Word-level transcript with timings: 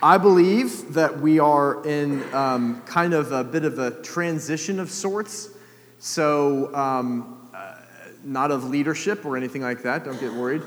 I 0.00 0.16
believe 0.16 0.94
that 0.94 1.20
we 1.20 1.40
are 1.40 1.84
in 1.84 2.22
um, 2.32 2.82
kind 2.82 3.14
of 3.14 3.32
a 3.32 3.42
bit 3.42 3.64
of 3.64 3.80
a 3.80 4.00
transition 4.02 4.78
of 4.78 4.92
sorts. 4.92 5.50
So, 5.98 6.72
um, 6.72 7.50
uh, 7.52 7.74
not 8.22 8.52
of 8.52 8.62
leadership 8.62 9.24
or 9.24 9.36
anything 9.36 9.60
like 9.60 9.82
that, 9.82 10.04
don't 10.04 10.20
get 10.20 10.32
worried. 10.32 10.62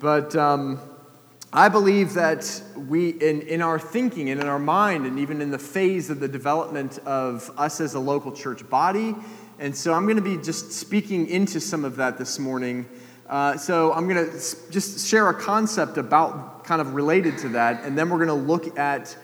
But 0.00 0.34
um, 0.36 0.80
I 1.52 1.68
believe 1.68 2.14
that 2.14 2.62
we, 2.74 3.10
in, 3.10 3.42
in 3.42 3.60
our 3.60 3.78
thinking 3.78 4.30
and 4.30 4.40
in 4.40 4.48
our 4.48 4.58
mind, 4.58 5.04
and 5.04 5.18
even 5.18 5.42
in 5.42 5.50
the 5.50 5.58
phase 5.58 6.08
of 6.08 6.20
the 6.20 6.28
development 6.28 6.98
of 7.00 7.50
us 7.58 7.78
as 7.78 7.92
a 7.92 8.00
local 8.00 8.32
church 8.32 8.66
body, 8.70 9.14
and 9.58 9.76
so 9.76 9.92
I'm 9.92 10.04
going 10.04 10.16
to 10.16 10.22
be 10.22 10.38
just 10.38 10.72
speaking 10.72 11.26
into 11.26 11.60
some 11.60 11.84
of 11.84 11.96
that 11.96 12.16
this 12.16 12.38
morning. 12.38 12.88
Uh, 13.28 13.56
so 13.56 13.92
I'm 13.92 14.08
going 14.08 14.26
to 14.26 14.70
just 14.70 15.06
share 15.06 15.28
a 15.28 15.34
concept 15.34 15.96
about 15.96 16.64
kind 16.64 16.80
of 16.80 16.94
related 16.94 17.38
to 17.38 17.48
that, 17.50 17.84
and 17.84 17.96
then 17.96 18.10
we're 18.10 18.24
going 18.24 18.28
to 18.28 18.46
look 18.46 18.78
at 18.78 19.16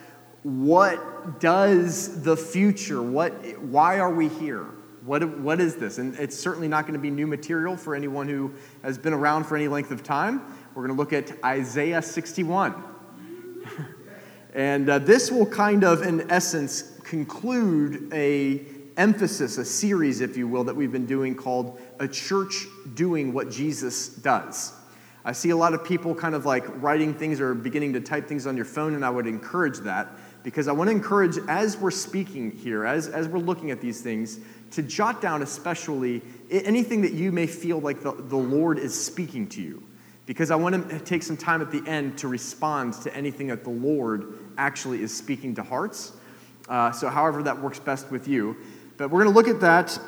what 0.43 1.41
does 1.41 2.23
the 2.23 2.37
future, 2.37 3.03
what, 3.03 3.33
why 3.61 3.99
are 3.99 4.13
we 4.13 4.29
here? 4.29 4.67
What, 5.05 5.39
what 5.39 5.61
is 5.61 5.77
this? 5.77 5.99
And 5.99 6.15
it's 6.17 6.39
certainly 6.39 6.69
not 6.69 6.83
going 6.83 6.95
to 6.95 7.01
be 7.01 7.11
new 7.11 7.27
material 7.27 7.77
for 7.77 7.95
anyone 7.95 8.29
who 8.29 8.53
has 8.83 8.99
been 8.99 9.13
around 9.13 9.45
for 9.45 9.57
any 9.57 9.69
length 9.69 9.91
of 9.91 10.03
time. 10.03 10.43
We're 10.75 10.87
going 10.87 10.97
to 10.97 11.01
look 11.01 11.13
at 11.13 11.33
Isaiah 11.45 12.03
61. 12.03 12.75
and 14.55 14.89
uh, 14.89 14.99
this 14.99 15.31
will 15.31 15.47
kind 15.47 15.83
of, 15.85 16.03
in 16.03 16.31
essence, 16.31 16.99
conclude 17.05 18.13
a 18.13 18.59
emphasis, 18.99 19.57
a 19.57 19.65
series, 19.65 20.21
if 20.21 20.37
you 20.37 20.47
will, 20.47 20.65
that 20.65 20.77
we've 20.77 20.93
been 20.93 21.07
doing 21.07 21.35
called 21.35 21.81
A 22.01 22.09
Church 22.09 22.67
Doing 22.95 23.33
What 23.33 23.51
Jesus 23.51 24.09
Does. 24.09 24.75
I 25.25 25.33
see 25.33 25.51
a 25.51 25.57
lot 25.57 25.73
of 25.73 25.85
people 25.85 26.15
kind 26.15 26.35
of 26.35 26.45
like 26.45 26.65
writing 26.83 27.15
things 27.15 27.41
or 27.41 27.55
beginning 27.55 27.93
to 27.95 28.01
type 28.01 28.27
things 28.27 28.47
on 28.47 28.57
your 28.57 28.65
phone, 28.65 28.95
and 28.95 29.05
I 29.05 29.11
would 29.11 29.27
encourage 29.27 29.79
that 29.81 30.09
because 30.43 30.69
I 30.69 30.73
want 30.73 30.89
to 30.89 30.93
encourage, 30.97 31.39
as 31.49 31.77
we're 31.77 31.91
speaking 31.91 32.51
here, 32.51 32.85
as, 32.85 33.09
as 33.09 33.29
we're 33.29 33.39
looking 33.39 33.71
at 33.71 33.81
these 33.81 34.01
things, 34.01 34.41
to 34.73 34.83
jot 34.83 35.21
down 35.21 35.43
especially 35.43 36.23
anything 36.51 37.03
that 37.03 37.13
you 37.13 37.33
may 37.33 37.47
feel 37.47 37.81
like 37.81 38.03
the, 38.03 38.13
the 38.13 38.37
Lord 38.37 38.79
is 38.79 38.99
speaking 38.99 39.49
to 39.51 39.63
you 39.63 39.83
because 40.27 40.51
I 40.51 40.57
want 40.57 40.91
to 40.91 41.01
take 41.01 41.23
some 41.23 41.39
time 41.39 41.63
at 41.63 41.71
the 41.71 41.83
end 41.87 42.19
to 42.19 42.29
respond 42.29 42.95
to 42.95 43.15
anything 43.17 43.47
that 43.47 43.65
the 43.65 43.71
Lord 43.71 44.35
actually 44.59 45.03
is 45.03 45.17
speaking 45.17 45.55
to 45.55 45.63
hearts. 45.63 46.13
Uh, 46.69 46.93
so, 46.93 47.09
however, 47.09 47.43
that 47.45 47.61
works 47.61 47.79
best 47.79 48.11
with 48.11 48.29
you. 48.29 48.57
But 48.99 49.11
we're 49.11 49.23
going 49.23 49.33
to 49.33 49.37
look 49.37 49.49
at 49.49 49.61
that. 49.61 49.99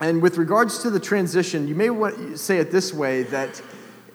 And 0.00 0.20
with 0.22 0.38
regards 0.38 0.82
to 0.82 0.90
the 0.90 0.98
transition, 0.98 1.68
you 1.68 1.74
may 1.74 1.90
want 1.90 2.38
say 2.38 2.58
it 2.58 2.72
this 2.72 2.92
way 2.92 3.24
that 3.24 3.62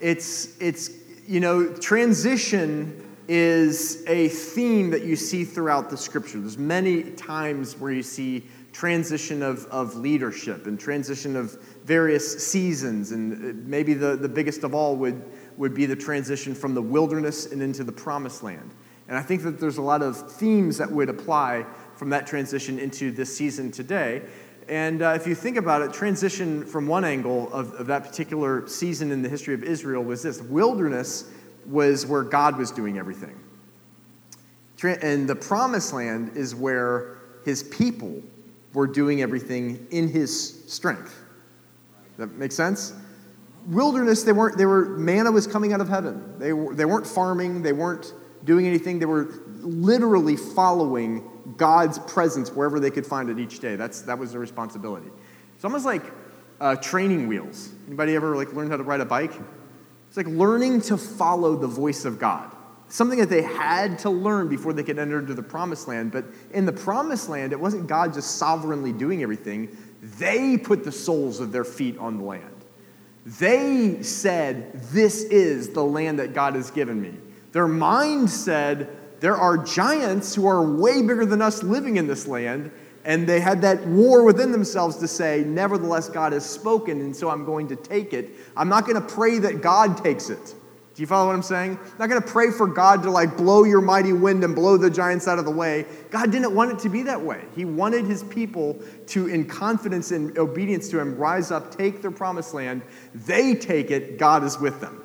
it's, 0.01 0.59
it's 0.59 0.89
you 1.27 1.39
know, 1.39 1.71
transition 1.75 3.03
is 3.27 4.03
a 4.07 4.29
theme 4.29 4.89
that 4.89 5.03
you 5.03 5.15
see 5.15 5.45
throughout 5.45 5.89
the 5.89 5.97
scripture. 5.97 6.39
There's 6.39 6.57
many 6.57 7.11
times 7.11 7.77
where 7.77 7.91
you 7.91 8.01
see 8.01 8.43
transition 8.73 9.43
of, 9.43 9.65
of 9.67 9.95
leadership 9.95 10.65
and 10.65 10.79
transition 10.79 11.35
of 11.35 11.53
various 11.83 12.47
seasons. 12.47 13.11
And 13.11 13.33
uh, 13.33 13.61
maybe 13.65 13.93
the, 13.93 14.15
the 14.15 14.29
biggest 14.29 14.63
of 14.63 14.73
all 14.73 14.95
would, 14.95 15.21
would 15.57 15.75
be 15.75 15.85
the 15.85 15.95
transition 15.95 16.55
from 16.55 16.73
the 16.73 16.81
wilderness 16.81 17.51
and 17.51 17.61
into 17.61 17.83
the 17.83 17.91
promised 17.91 18.41
land. 18.41 18.73
And 19.07 19.17
I 19.17 19.21
think 19.21 19.43
that 19.43 19.59
there's 19.59 19.77
a 19.77 19.81
lot 19.81 20.01
of 20.01 20.31
themes 20.33 20.77
that 20.77 20.91
would 20.91 21.09
apply 21.09 21.65
from 21.97 22.11
that 22.11 22.27
transition 22.27 22.79
into 22.79 23.11
this 23.11 23.35
season 23.35 23.71
today. 23.71 24.21
And 24.69 25.01
uh, 25.01 25.13
if 25.15 25.25
you 25.25 25.33
think 25.33 25.57
about 25.57 25.81
it, 25.81 25.93
transition 25.93 26.65
from 26.65 26.87
one 26.87 27.03
angle 27.03 27.51
of, 27.51 27.73
of 27.73 27.87
that 27.87 28.03
particular 28.03 28.67
season 28.67 29.11
in 29.11 29.21
the 29.21 29.29
history 29.29 29.53
of 29.53 29.63
Israel 29.63 30.03
was 30.03 30.23
this 30.23 30.41
wilderness 30.41 31.29
was 31.65 32.05
where 32.05 32.23
God 32.23 32.57
was 32.57 32.71
doing 32.71 32.97
everything. 32.97 33.37
And 34.83 35.27
the 35.27 35.35
promised 35.35 35.93
land 35.93 36.37
is 36.37 36.53
where 36.53 37.17
his 37.43 37.63
people 37.63 38.21
were 38.73 38.87
doing 38.87 39.21
everything 39.21 39.87
in 39.89 40.07
his 40.07 40.63
strength. 40.71 41.19
That 42.17 42.33
makes 42.33 42.55
sense? 42.55 42.93
Wilderness, 43.67 44.23
they 44.23 44.33
weren't, 44.33 44.57
they 44.57 44.65
were, 44.65 44.85
manna 44.85 45.31
was 45.31 45.47
coming 45.47 45.73
out 45.73 45.81
of 45.81 45.89
heaven. 45.89 46.37
They, 46.37 46.53
were, 46.53 46.75
they 46.75 46.85
weren't 46.85 47.07
farming, 47.07 47.63
they 47.63 47.73
weren't 47.73 48.13
doing 48.43 48.67
anything. 48.67 48.99
They 48.99 49.05
were 49.05 49.33
literally 49.59 50.35
following 50.35 51.27
God's 51.55 51.99
presence 51.99 52.51
wherever 52.51 52.79
they 52.79 52.91
could 52.91 53.05
find 53.05 53.29
it 53.29 53.39
each 53.39 53.59
day. 53.59 53.75
That's, 53.75 54.01
that 54.01 54.17
was 54.17 54.31
their 54.31 54.41
responsibility. 54.41 55.09
It's 55.55 55.63
almost 55.63 55.85
like 55.85 56.03
uh, 56.59 56.75
training 56.75 57.27
wheels. 57.27 57.69
Anybody 57.87 58.15
ever 58.15 58.35
like 58.35 58.53
learned 58.53 58.71
how 58.71 58.77
to 58.77 58.83
ride 58.83 58.99
a 58.99 59.05
bike? 59.05 59.33
It's 60.07 60.17
like 60.17 60.27
learning 60.27 60.81
to 60.81 60.97
follow 60.97 61.55
the 61.55 61.67
voice 61.67 62.05
of 62.05 62.19
God 62.19 62.53
something 62.89 63.19
that 63.19 63.29
they 63.29 63.41
had 63.41 63.99
to 63.99 64.09
learn 64.09 64.47
before 64.47 64.73
they 64.73 64.83
could 64.83 64.99
enter 64.99 65.19
into 65.19 65.33
the 65.33 65.43
promised 65.43 65.87
land. 65.87 66.11
But 66.11 66.25
in 66.51 66.65
the 66.65 66.71
promised 66.71 67.29
land, 67.29 67.51
it 67.51 67.59
wasn't 67.59 67.87
God 67.87 68.13
just 68.13 68.37
sovereignly 68.37 68.93
doing 68.93 69.23
everything, 69.23 69.75
they 70.01 70.57
put 70.57 70.83
the 70.83 70.91
soles 70.91 71.39
of 71.39 71.51
their 71.51 71.63
feet 71.63 71.97
on 71.97 72.17
the 72.17 72.23
land. 72.23 72.53
They 73.25 74.01
said, 74.03 74.71
This 74.91 75.23
is 75.23 75.69
the 75.69 75.83
land 75.83 76.19
that 76.19 76.33
God 76.33 76.55
has 76.55 76.71
given 76.71 77.01
me. 77.01 77.13
Their 77.51 77.67
mind 77.67 78.29
said, 78.29 78.96
There 79.19 79.35
are 79.35 79.57
giants 79.57 80.35
who 80.35 80.47
are 80.47 80.61
way 80.61 81.01
bigger 81.01 81.25
than 81.25 81.41
us 81.41 81.63
living 81.63 81.97
in 81.97 82.07
this 82.07 82.27
land. 82.27 82.71
And 83.05 83.25
they 83.25 83.39
had 83.39 83.61
that 83.61 83.87
war 83.87 84.23
within 84.23 84.51
themselves 84.51 84.97
to 84.97 85.07
say, 85.07 85.43
Nevertheless, 85.47 86.09
God 86.09 86.33
has 86.33 86.45
spoken, 86.45 86.99
and 86.99 87.15
so 87.15 87.29
I'm 87.29 87.45
going 87.45 87.69
to 87.69 87.77
take 87.77 88.11
it. 88.11 88.31
I'm 88.55 88.67
not 88.67 88.85
going 88.85 89.01
to 89.01 89.07
pray 89.15 89.39
that 89.39 89.61
God 89.61 90.03
takes 90.03 90.29
it. 90.29 90.55
Do 90.97 91.03
you 91.03 91.07
follow 91.07 91.27
what 91.27 91.35
I'm 91.35 91.43
saying? 91.43 91.79
I'm 91.79 91.97
not 91.99 92.09
going 92.09 92.21
to 92.21 92.27
pray 92.27 92.49
for 92.49 92.65
God 92.65 93.03
to 93.03 93.11
like 93.11 93.37
blow 93.37 93.63
your 93.63 93.81
mighty 93.81 94.13
wind 94.13 94.43
and 94.43 94.55
blow 94.55 94.77
the 94.77 94.89
giants 94.89 95.27
out 95.27 95.37
of 95.37 95.45
the 95.45 95.51
way. 95.51 95.85
God 96.09 96.31
didn't 96.31 96.55
want 96.55 96.71
it 96.71 96.79
to 96.79 96.89
be 96.89 97.03
that 97.03 97.21
way. 97.21 97.45
He 97.55 97.65
wanted 97.65 98.05
his 98.05 98.23
people 98.23 98.77
to, 99.05 99.27
in 99.27 99.45
confidence 99.45 100.11
and 100.11 100.37
obedience 100.39 100.89
to 100.89 100.99
him, 100.99 101.15
rise 101.15 101.51
up, 101.51 101.77
take 101.77 102.01
their 102.01 102.09
promised 102.11 102.55
land. 102.55 102.81
They 103.13 103.53
take 103.53 103.91
it, 103.91 104.17
God 104.17 104.43
is 104.43 104.59
with 104.59 104.81
them. 104.81 105.03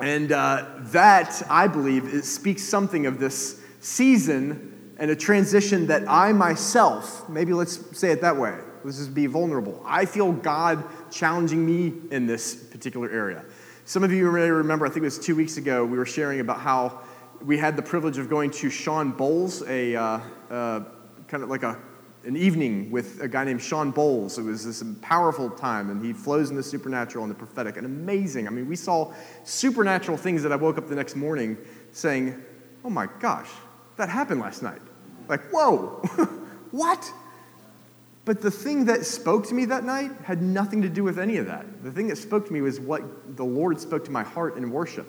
And 0.00 0.32
uh, 0.32 0.66
that, 0.92 1.42
I 1.48 1.68
believe, 1.68 2.24
speaks 2.24 2.62
something 2.62 3.06
of 3.06 3.18
this 3.18 3.60
season 3.80 4.94
and 4.98 5.10
a 5.10 5.16
transition 5.16 5.86
that 5.88 6.08
I 6.08 6.32
myself, 6.32 7.28
maybe 7.28 7.52
let's 7.52 7.96
say 7.96 8.10
it 8.10 8.20
that 8.20 8.36
way, 8.36 8.58
let's 8.82 8.98
just 8.98 9.14
be 9.14 9.26
vulnerable. 9.26 9.82
I 9.84 10.04
feel 10.04 10.32
God 10.32 10.84
challenging 11.10 11.64
me 11.64 11.94
in 12.10 12.26
this 12.26 12.54
particular 12.54 13.10
area. 13.10 13.44
Some 13.84 14.02
of 14.02 14.12
you 14.12 14.30
may 14.32 14.50
remember, 14.50 14.86
I 14.86 14.88
think 14.88 15.02
it 15.02 15.06
was 15.06 15.18
two 15.18 15.36
weeks 15.36 15.56
ago, 15.56 15.84
we 15.84 15.98
were 15.98 16.06
sharing 16.06 16.40
about 16.40 16.58
how 16.58 17.00
we 17.42 17.58
had 17.58 17.76
the 17.76 17.82
privilege 17.82 18.18
of 18.18 18.30
going 18.30 18.50
to 18.52 18.70
Shawn 18.70 19.12
Bolz, 19.12 19.68
a 19.68 19.94
uh, 19.94 20.20
uh, 20.50 20.84
kind 21.28 21.42
of 21.42 21.50
like 21.50 21.62
a, 21.62 21.78
an 22.26 22.36
evening 22.36 22.90
with 22.90 23.20
a 23.20 23.28
guy 23.28 23.44
named 23.44 23.62
Shawn 23.62 23.92
Bolz. 23.92 24.38
It 24.38 24.42
was 24.42 24.64
this 24.64 24.82
powerful 25.02 25.50
time, 25.50 25.90
and 25.90 26.04
he 26.04 26.12
flows 26.12 26.50
in 26.50 26.56
the 26.56 26.62
supernatural 26.62 27.24
and 27.24 27.30
the 27.30 27.36
prophetic, 27.36 27.76
and 27.76 27.86
amazing. 27.86 28.46
I 28.46 28.50
mean, 28.50 28.68
we 28.68 28.76
saw 28.76 29.12
supernatural 29.44 30.16
things 30.16 30.42
that 30.42 30.52
I 30.52 30.56
woke 30.56 30.78
up 30.78 30.88
the 30.88 30.94
next 30.94 31.16
morning 31.16 31.56
saying, 31.92 32.42
"Oh 32.84 32.90
my 32.90 33.08
gosh, 33.20 33.50
that 33.96 34.08
happened 34.08 34.40
last 34.40 34.62
night!" 34.62 34.80
Like, 35.28 35.42
whoa, 35.50 36.00
what? 36.70 37.12
But 38.24 38.40
the 38.40 38.50
thing 38.50 38.86
that 38.86 39.04
spoke 39.04 39.46
to 39.48 39.54
me 39.54 39.66
that 39.66 39.84
night 39.84 40.10
had 40.24 40.40
nothing 40.40 40.80
to 40.82 40.88
do 40.88 41.04
with 41.04 41.18
any 41.18 41.36
of 41.36 41.46
that. 41.46 41.84
The 41.84 41.92
thing 41.92 42.08
that 42.08 42.16
spoke 42.16 42.46
to 42.46 42.52
me 42.52 42.62
was 42.62 42.80
what 42.80 43.36
the 43.36 43.44
Lord 43.44 43.78
spoke 43.78 44.04
to 44.06 44.10
my 44.10 44.22
heart 44.22 44.56
in 44.56 44.70
worship. 44.70 45.06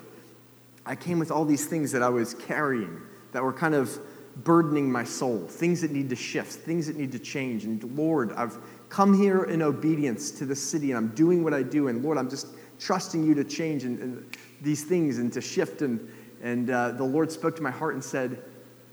I 0.85 0.95
came 0.95 1.17
with 1.17 1.31
all 1.31 1.45
these 1.45 1.65
things 1.65 1.93
that 1.93 2.03
I 2.03 2.09
was 2.09 2.33
carrying 2.33 3.01
that 3.31 3.41
were 3.41 3.53
kind 3.53 3.73
of 3.73 3.97
burdening 4.37 4.91
my 4.91 5.03
soul, 5.03 5.47
things 5.47 5.81
that 5.81 5.91
need 5.91 6.09
to 6.09 6.15
shift, 6.15 6.53
things 6.53 6.87
that 6.87 6.97
need 6.97 7.11
to 7.13 7.19
change. 7.19 7.63
And 7.63 7.83
Lord, 7.97 8.33
I've 8.33 8.57
come 8.89 9.17
here 9.17 9.43
in 9.43 9.61
obedience 9.61 10.31
to 10.31 10.45
the 10.45 10.55
city 10.55 10.91
and 10.91 10.97
I'm 10.97 11.15
doing 11.15 11.43
what 11.43 11.53
I 11.53 11.63
do. 11.63 11.87
And 11.87 12.03
Lord, 12.03 12.17
I'm 12.17 12.29
just 12.29 12.47
trusting 12.79 13.23
you 13.23 13.33
to 13.35 13.43
change 13.43 13.83
and, 13.85 13.99
and 13.99 14.37
these 14.61 14.83
things 14.83 15.19
and 15.19 15.31
to 15.33 15.41
shift. 15.41 15.81
And, 15.81 16.11
and 16.41 16.69
uh, 16.69 16.91
the 16.91 17.03
Lord 17.03 17.31
spoke 17.31 17.55
to 17.55 17.61
my 17.61 17.71
heart 17.71 17.93
and 17.93 18.03
said, 18.03 18.43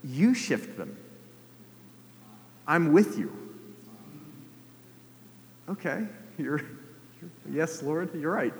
You 0.05 0.35
shift 0.35 0.77
them. 0.77 0.97
I'm 2.67 2.93
with 2.93 3.19
you. 3.19 3.37
Okay, 5.69 6.07
you're, 6.39 6.59
you're, 6.59 7.31
yes, 7.51 7.83
Lord, 7.83 8.15
you're 8.15 8.33
right. 8.33 8.53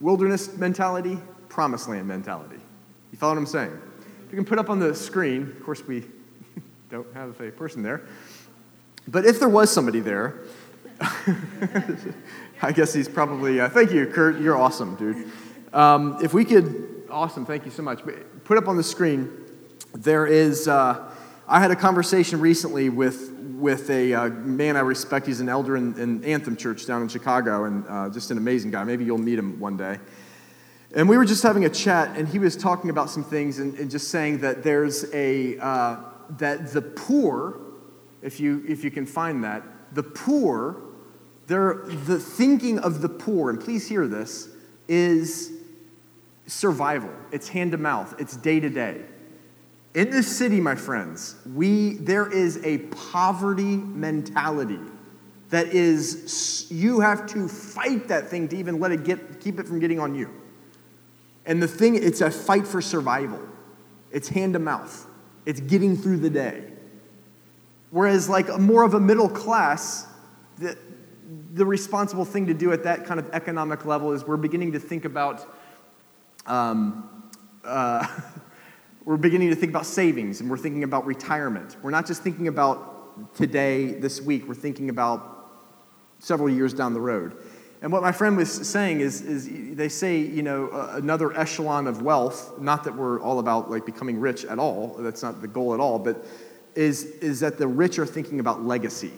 Wilderness 0.00 0.56
mentality, 0.56 1.18
promised 1.48 1.88
land 1.88 2.06
mentality. 2.06 2.60
You 3.10 3.18
follow 3.18 3.34
what 3.34 3.40
I'm 3.40 3.46
saying? 3.46 3.80
You 4.36 4.42
can 4.42 4.48
put 4.50 4.58
up 4.58 4.68
on 4.68 4.78
the 4.78 4.94
screen, 4.94 5.44
of 5.44 5.62
course, 5.64 5.82
we 5.86 6.04
don't 6.90 7.10
have 7.14 7.40
a 7.40 7.50
person 7.50 7.82
there, 7.82 8.02
but 9.08 9.24
if 9.24 9.40
there 9.40 9.48
was 9.48 9.72
somebody 9.72 10.00
there, 10.00 10.40
I 12.60 12.70
guess 12.74 12.92
he's 12.92 13.08
probably, 13.08 13.60
uh, 13.60 13.70
thank 13.70 13.92
you, 13.92 14.06
Kurt, 14.06 14.38
you're 14.38 14.58
awesome, 14.58 14.94
dude. 14.96 15.32
Um, 15.72 16.18
if 16.22 16.34
we 16.34 16.44
could, 16.44 17.06
awesome, 17.08 17.46
thank 17.46 17.64
you 17.64 17.70
so 17.70 17.82
much. 17.82 18.02
Put 18.44 18.58
up 18.58 18.68
on 18.68 18.76
the 18.76 18.82
screen, 18.82 19.30
there 19.94 20.26
is, 20.26 20.68
uh, 20.68 21.10
I 21.48 21.58
had 21.58 21.70
a 21.70 21.76
conversation 21.76 22.38
recently 22.38 22.90
with 22.90 23.32
with 23.56 23.88
a 23.88 24.12
uh, 24.12 24.28
man 24.28 24.76
I 24.76 24.80
respect. 24.80 25.26
He's 25.26 25.40
an 25.40 25.48
elder 25.48 25.78
in, 25.78 25.98
in, 25.98 26.22
Anthem 26.24 26.56
Church 26.56 26.84
down 26.84 27.00
in 27.00 27.08
Chicago, 27.08 27.64
and 27.64 27.86
uh, 27.88 28.10
just 28.10 28.30
an 28.30 28.36
amazing 28.36 28.70
guy. 28.70 28.84
Maybe 28.84 29.06
you'll 29.06 29.16
meet 29.16 29.38
him 29.38 29.58
one 29.58 29.78
day. 29.78 29.98
And 30.94 31.08
we 31.08 31.16
were 31.16 31.24
just 31.24 31.42
having 31.42 31.64
a 31.64 31.68
chat, 31.68 32.16
and 32.16 32.28
he 32.28 32.38
was 32.38 32.56
talking 32.56 32.90
about 32.90 33.10
some 33.10 33.24
things 33.24 33.58
and, 33.58 33.74
and 33.78 33.90
just 33.90 34.08
saying 34.08 34.38
that 34.38 34.62
there's 34.62 35.12
a, 35.12 35.58
uh, 35.58 35.96
that 36.38 36.72
the 36.72 36.82
poor, 36.82 37.60
if 38.22 38.38
you, 38.38 38.64
if 38.68 38.84
you 38.84 38.90
can 38.90 39.04
find 39.04 39.42
that, 39.44 39.62
the 39.94 40.02
poor, 40.02 40.76
they're, 41.48 41.82
the 41.84 42.18
thinking 42.18 42.78
of 42.78 43.02
the 43.02 43.08
poor, 43.08 43.50
and 43.50 43.60
please 43.60 43.88
hear 43.88 44.06
this, 44.06 44.48
is 44.88 45.52
survival. 46.46 47.10
It's 47.32 47.48
hand 47.48 47.72
to 47.72 47.78
mouth, 47.78 48.14
it's 48.18 48.36
day 48.36 48.60
to 48.60 48.70
day. 48.70 49.02
In 49.94 50.10
this 50.10 50.36
city, 50.36 50.60
my 50.60 50.74
friends, 50.74 51.36
we, 51.54 51.94
there 51.94 52.30
is 52.30 52.62
a 52.64 52.78
poverty 52.78 53.76
mentality 53.76 54.78
that 55.48 55.68
is, 55.68 56.66
you 56.70 57.00
have 57.00 57.26
to 57.28 57.48
fight 57.48 58.08
that 58.08 58.28
thing 58.28 58.46
to 58.48 58.56
even 58.56 58.78
let 58.78 58.92
it 58.92 59.04
get, 59.04 59.40
keep 59.40 59.58
it 59.58 59.66
from 59.66 59.78
getting 59.78 59.98
on 59.98 60.14
you. 60.14 60.30
And 61.46 61.62
the 61.62 61.68
thing, 61.68 61.94
it's 61.94 62.20
a 62.20 62.30
fight 62.30 62.66
for 62.66 62.82
survival. 62.82 63.40
It's 64.10 64.28
hand 64.28 64.54
to 64.54 64.58
mouth. 64.58 65.06
It's 65.46 65.60
getting 65.60 65.96
through 65.96 66.18
the 66.18 66.30
day. 66.30 66.64
Whereas, 67.90 68.28
like 68.28 68.58
more 68.58 68.82
of 68.82 68.94
a 68.94 69.00
middle 69.00 69.28
class, 69.28 70.06
the, 70.58 70.76
the 71.52 71.64
responsible 71.64 72.24
thing 72.24 72.46
to 72.48 72.54
do 72.54 72.72
at 72.72 72.82
that 72.82 73.06
kind 73.06 73.20
of 73.20 73.30
economic 73.32 73.84
level 73.84 74.12
is 74.12 74.24
we're 74.24 74.36
beginning 74.36 74.72
to 74.72 74.80
think 74.80 75.04
about, 75.04 75.46
um, 76.46 77.30
uh, 77.64 78.06
we're 79.04 79.16
beginning 79.16 79.50
to 79.50 79.56
think 79.56 79.70
about 79.70 79.86
savings 79.86 80.40
and 80.40 80.50
we're 80.50 80.58
thinking 80.58 80.82
about 80.82 81.06
retirement. 81.06 81.76
We're 81.80 81.90
not 81.90 82.06
just 82.06 82.22
thinking 82.22 82.48
about 82.48 83.34
today, 83.36 83.92
this 83.92 84.20
week, 84.20 84.48
we're 84.48 84.54
thinking 84.54 84.90
about 84.90 85.36
several 86.18 86.48
years 86.48 86.74
down 86.74 86.92
the 86.92 87.00
road. 87.00 87.36
And 87.82 87.92
what 87.92 88.02
my 88.02 88.12
friend 88.12 88.36
was 88.36 88.50
saying 88.50 89.00
is, 89.00 89.20
is 89.20 89.76
they 89.76 89.88
say, 89.88 90.18
you 90.18 90.42
know, 90.42 90.70
another 90.92 91.36
echelon 91.36 91.86
of 91.86 92.02
wealth, 92.02 92.58
not 92.58 92.84
that 92.84 92.96
we're 92.96 93.20
all 93.20 93.38
about 93.38 93.70
like 93.70 93.84
becoming 93.84 94.18
rich 94.18 94.44
at 94.44 94.58
all, 94.58 94.96
that's 94.98 95.22
not 95.22 95.42
the 95.42 95.48
goal 95.48 95.74
at 95.74 95.80
all, 95.80 95.98
but 95.98 96.24
is, 96.74 97.04
is 97.20 97.40
that 97.40 97.58
the 97.58 97.66
rich 97.66 97.98
are 97.98 98.06
thinking 98.06 98.40
about 98.40 98.64
legacy. 98.64 99.12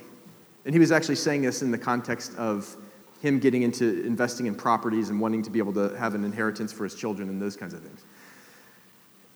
And 0.64 0.74
he 0.74 0.78
was 0.78 0.92
actually 0.92 1.16
saying 1.16 1.42
this 1.42 1.62
in 1.62 1.70
the 1.70 1.78
context 1.78 2.36
of 2.36 2.76
him 3.20 3.38
getting 3.38 3.62
into 3.62 4.04
investing 4.04 4.46
in 4.46 4.54
properties 4.54 5.08
and 5.08 5.20
wanting 5.20 5.42
to 5.42 5.50
be 5.50 5.58
able 5.58 5.72
to 5.74 5.96
have 5.96 6.14
an 6.14 6.24
inheritance 6.24 6.72
for 6.72 6.84
his 6.84 6.94
children 6.94 7.28
and 7.28 7.40
those 7.40 7.56
kinds 7.56 7.74
of 7.74 7.80
things. 7.82 8.04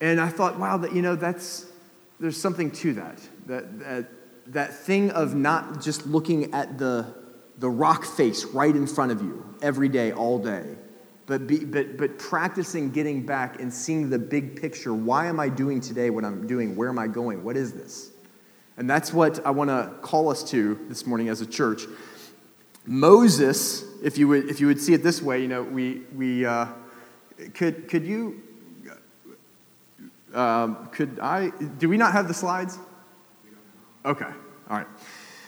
And 0.00 0.20
I 0.20 0.28
thought, 0.28 0.58
wow, 0.58 0.76
that, 0.78 0.92
you 0.92 1.02
know, 1.02 1.16
that's, 1.16 1.66
there's 2.20 2.40
something 2.40 2.70
to 2.72 2.92
that. 2.94 3.20
That, 3.46 3.78
that, 3.80 4.06
that 4.48 4.74
thing 4.74 5.10
of 5.10 5.34
not 5.34 5.80
just 5.80 6.06
looking 6.06 6.52
at 6.52 6.78
the, 6.78 7.14
the 7.62 7.70
rock 7.70 8.04
face 8.04 8.44
right 8.46 8.74
in 8.74 8.88
front 8.88 9.12
of 9.12 9.22
you 9.22 9.46
every 9.62 9.88
day, 9.88 10.10
all 10.10 10.36
day, 10.36 10.74
but, 11.26 11.46
be, 11.46 11.64
but, 11.64 11.96
but 11.96 12.18
practicing 12.18 12.90
getting 12.90 13.24
back 13.24 13.60
and 13.60 13.72
seeing 13.72 14.10
the 14.10 14.18
big 14.18 14.60
picture. 14.60 14.92
Why 14.92 15.26
am 15.26 15.38
I 15.38 15.48
doing 15.48 15.80
today 15.80 16.10
what 16.10 16.24
I'm 16.24 16.44
doing? 16.44 16.74
Where 16.74 16.88
am 16.88 16.98
I 16.98 17.06
going? 17.06 17.44
What 17.44 17.56
is 17.56 17.72
this? 17.72 18.10
And 18.78 18.90
that's 18.90 19.12
what 19.12 19.46
I 19.46 19.52
want 19.52 19.70
to 19.70 19.92
call 20.02 20.28
us 20.28 20.42
to 20.50 20.84
this 20.88 21.06
morning 21.06 21.28
as 21.28 21.40
a 21.40 21.46
church. 21.46 21.82
Moses, 22.84 23.84
if 24.02 24.18
you 24.18 24.26
would, 24.26 24.50
if 24.50 24.58
you 24.58 24.66
would 24.66 24.80
see 24.80 24.94
it 24.94 25.04
this 25.04 25.22
way, 25.22 25.40
you 25.40 25.46
know, 25.46 25.62
we, 25.62 26.02
we 26.16 26.44
uh, 26.44 26.66
could, 27.54 27.86
could 27.86 28.04
you, 28.04 28.42
um, 30.34 30.88
could 30.90 31.20
I, 31.20 31.50
do 31.78 31.88
we 31.88 31.96
not 31.96 32.10
have 32.12 32.26
the 32.26 32.34
slides? 32.34 32.76
Okay, 34.04 34.24
all 34.68 34.78
right. 34.78 34.88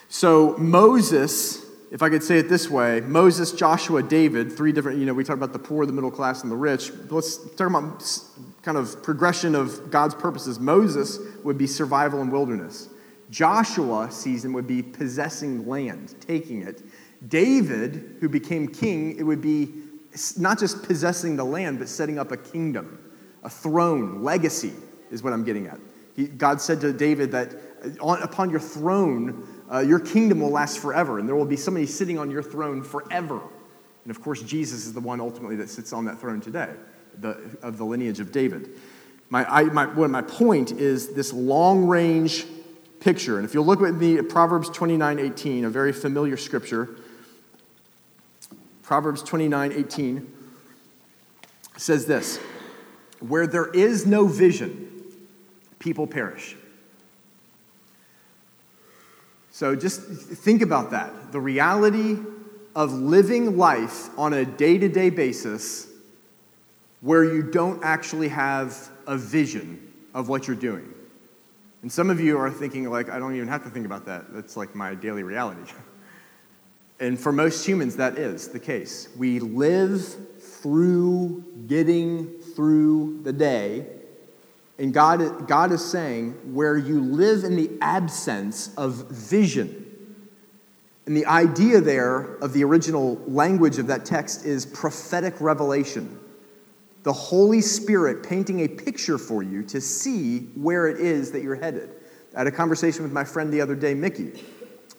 So 0.07 0.55
Moses 0.57 1.64
if 1.91 2.01
I 2.01 2.09
could 2.09 2.23
say 2.23 2.39
it 2.39 2.49
this 2.49 2.69
way 2.69 3.01
Moses, 3.01 3.51
Joshua, 3.51 4.03
David, 4.03 4.51
three 4.51 4.71
different, 4.71 4.99
you 4.99 5.05
know, 5.05 5.13
we 5.13 5.23
talk 5.23 5.37
about 5.37 5.53
the 5.53 5.59
poor, 5.59 5.85
the 5.85 5.93
middle 5.93 6.11
class, 6.11 6.43
and 6.43 6.51
the 6.51 6.55
rich. 6.55 6.91
Let's 7.09 7.37
talk 7.55 7.69
about 7.69 8.07
kind 8.63 8.77
of 8.77 9.01
progression 9.03 9.55
of 9.55 9.91
God's 9.91 10.15
purposes. 10.15 10.59
Moses 10.59 11.19
would 11.43 11.57
be 11.57 11.67
survival 11.67 12.21
in 12.21 12.31
wilderness. 12.31 12.89
Joshua 13.29 14.09
season 14.11 14.53
would 14.53 14.67
be 14.67 14.81
possessing 14.81 15.67
land, 15.67 16.15
taking 16.21 16.61
it. 16.61 16.83
David, 17.27 18.17
who 18.19 18.29
became 18.29 18.67
king, 18.67 19.17
it 19.17 19.23
would 19.23 19.41
be 19.41 19.73
not 20.37 20.59
just 20.59 20.83
possessing 20.83 21.35
the 21.35 21.43
land, 21.43 21.79
but 21.79 21.89
setting 21.89 22.19
up 22.19 22.31
a 22.31 22.37
kingdom, 22.37 22.99
a 23.43 23.49
throne, 23.49 24.23
legacy 24.23 24.73
is 25.11 25.23
what 25.23 25.33
I'm 25.33 25.43
getting 25.43 25.67
at. 25.67 25.79
He, 26.15 26.27
God 26.27 26.61
said 26.61 26.79
to 26.81 26.93
David 26.93 27.31
that 27.31 27.53
uh, 27.83 27.89
on, 27.99 28.21
upon 28.21 28.49
your 28.49 28.59
throne, 28.59 29.54
uh, 29.71 29.79
your 29.79 29.99
kingdom 29.99 30.41
will 30.41 30.49
last 30.49 30.79
forever, 30.79 31.19
and 31.19 31.27
there 31.27 31.35
will 31.35 31.45
be 31.45 31.57
somebody 31.57 31.85
sitting 31.85 32.17
on 32.17 32.29
your 32.29 32.43
throne 32.43 32.83
forever. 32.83 33.41
And 34.03 34.11
of 34.11 34.21
course, 34.21 34.41
Jesus 34.41 34.85
is 34.85 34.93
the 34.93 34.99
one 34.99 35.19
ultimately 35.19 35.55
that 35.57 35.69
sits 35.69 35.91
on 35.91 36.05
that 36.05 36.19
throne 36.19 36.39
today, 36.39 36.69
the, 37.19 37.57
of 37.63 37.77
the 37.77 37.85
lineage 37.85 38.19
of 38.19 38.31
David. 38.31 38.69
My, 39.29 39.45
I, 39.45 39.63
my, 39.63 39.87
well, 39.87 40.07
my 40.09 40.21
point 40.21 40.71
is 40.71 41.13
this 41.13 41.33
long 41.33 41.87
range 41.87 42.45
picture. 42.99 43.37
And 43.37 43.45
if 43.45 43.53
you'll 43.53 43.65
look 43.65 43.81
at 43.81 44.01
at 44.01 44.29
Proverbs 44.29 44.69
29 44.69 45.19
18, 45.19 45.65
a 45.65 45.69
very 45.69 45.91
familiar 45.91 46.37
scripture, 46.37 46.95
Proverbs 48.83 49.23
29 49.23 49.71
18 49.71 50.33
says 51.77 52.05
this 52.05 52.37
Where 53.19 53.47
there 53.47 53.71
is 53.71 54.05
no 54.05 54.27
vision, 54.27 55.03
people 55.79 56.05
perish. 56.05 56.55
So 59.55 59.73
just 59.73 60.01
think 60.01 60.61
about 60.61 60.91
that. 60.91 61.31
The 61.31 61.39
reality 61.39 62.17
of 62.75 62.91
living 62.91 63.57
life 63.57 64.09
on 64.19 64.33
a 64.33 64.43
day 64.43 64.77
to 64.77 64.89
day 64.89 65.09
basis 65.09 65.87
where 66.99 67.23
you 67.23 67.41
don't 67.41 67.81
actually 67.81 68.27
have 68.27 68.77
a 69.07 69.15
vision 69.15 69.93
of 70.13 70.27
what 70.27 70.45
you're 70.45 70.57
doing. 70.57 70.93
And 71.83 71.89
some 71.89 72.09
of 72.09 72.19
you 72.19 72.37
are 72.37 72.51
thinking, 72.51 72.89
like, 72.89 73.09
I 73.09 73.17
don't 73.17 73.33
even 73.33 73.47
have 73.47 73.63
to 73.63 73.69
think 73.69 73.85
about 73.85 74.05
that. 74.07 74.33
That's 74.33 74.57
like 74.57 74.75
my 74.75 74.93
daily 74.93 75.23
reality. 75.23 75.71
and 76.99 77.17
for 77.17 77.31
most 77.31 77.65
humans, 77.65 77.95
that 77.95 78.17
is 78.17 78.49
the 78.49 78.59
case. 78.59 79.07
We 79.15 79.39
live 79.39 80.03
through 80.41 81.45
getting 81.67 82.27
through 82.27 83.21
the 83.23 83.31
day 83.31 83.85
and 84.77 84.93
God, 84.93 85.47
God 85.47 85.71
is 85.71 85.83
saying, 85.83 86.53
where 86.53 86.77
you 86.77 86.99
live 86.99 87.43
in 87.43 87.55
the 87.55 87.71
absence 87.81 88.73
of 88.75 89.09
vision. 89.09 89.81
And 91.05 91.15
the 91.15 91.25
idea 91.27 91.79
there 91.81 92.35
of 92.37 92.51
the 92.51 92.63
original 92.63 93.21
language 93.27 93.77
of 93.77 93.87
that 93.87 94.05
text 94.05 94.45
is 94.45 94.65
prophetic 94.65 95.39
revelation. 95.39 96.19
The 97.03 97.13
Holy 97.13 97.61
Spirit 97.61 98.27
painting 98.27 98.61
a 98.61 98.67
picture 98.67 99.17
for 99.17 99.43
you 99.43 99.63
to 99.63 99.79
see 99.79 100.39
where 100.55 100.87
it 100.87 100.99
is 100.99 101.31
that 101.31 101.43
you're 101.43 101.55
headed. 101.55 101.91
I 102.35 102.39
had 102.39 102.47
a 102.47 102.51
conversation 102.51 103.03
with 103.03 103.13
my 103.13 103.23
friend 103.23 103.53
the 103.53 103.61
other 103.61 103.75
day, 103.75 103.93
Mickey. 103.93 104.43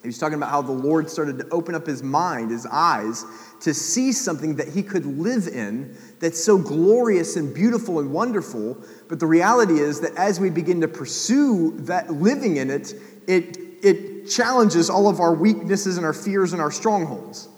He 0.07 0.09
was 0.09 0.19
talking 0.19 0.35
about 0.35 0.51
how 0.51 0.61
the 0.61 0.71
Lord 0.71 1.09
started 1.09 1.37
to 1.39 1.49
open 1.49 1.75
up 1.75 1.85
his 1.85 2.01
mind, 2.01 2.49
his 2.49 2.65
eyes, 2.65 3.25
to 3.59 3.73
see 3.73 4.13
something 4.13 4.55
that 4.55 4.69
he 4.69 4.81
could 4.81 5.05
live 5.05 5.49
in 5.49 5.97
that's 6.21 6.41
so 6.41 6.57
glorious 6.57 7.35
and 7.35 7.53
beautiful 7.53 7.99
and 7.99 8.13
wonderful. 8.13 8.77
But 9.09 9.19
the 9.19 9.25
reality 9.25 9.81
is 9.81 9.99
that 9.99 10.15
as 10.15 10.39
we 10.39 10.49
begin 10.49 10.79
to 10.79 10.87
pursue 10.87 11.73
that 11.79 12.09
living 12.09 12.55
in 12.55 12.69
it, 12.69 12.93
it, 13.27 13.57
it 13.83 14.29
challenges 14.29 14.89
all 14.89 15.09
of 15.09 15.19
our 15.19 15.33
weaknesses 15.33 15.97
and 15.97 16.05
our 16.05 16.13
fears 16.13 16.53
and 16.53 16.61
our 16.61 16.71
strongholds. 16.71 17.49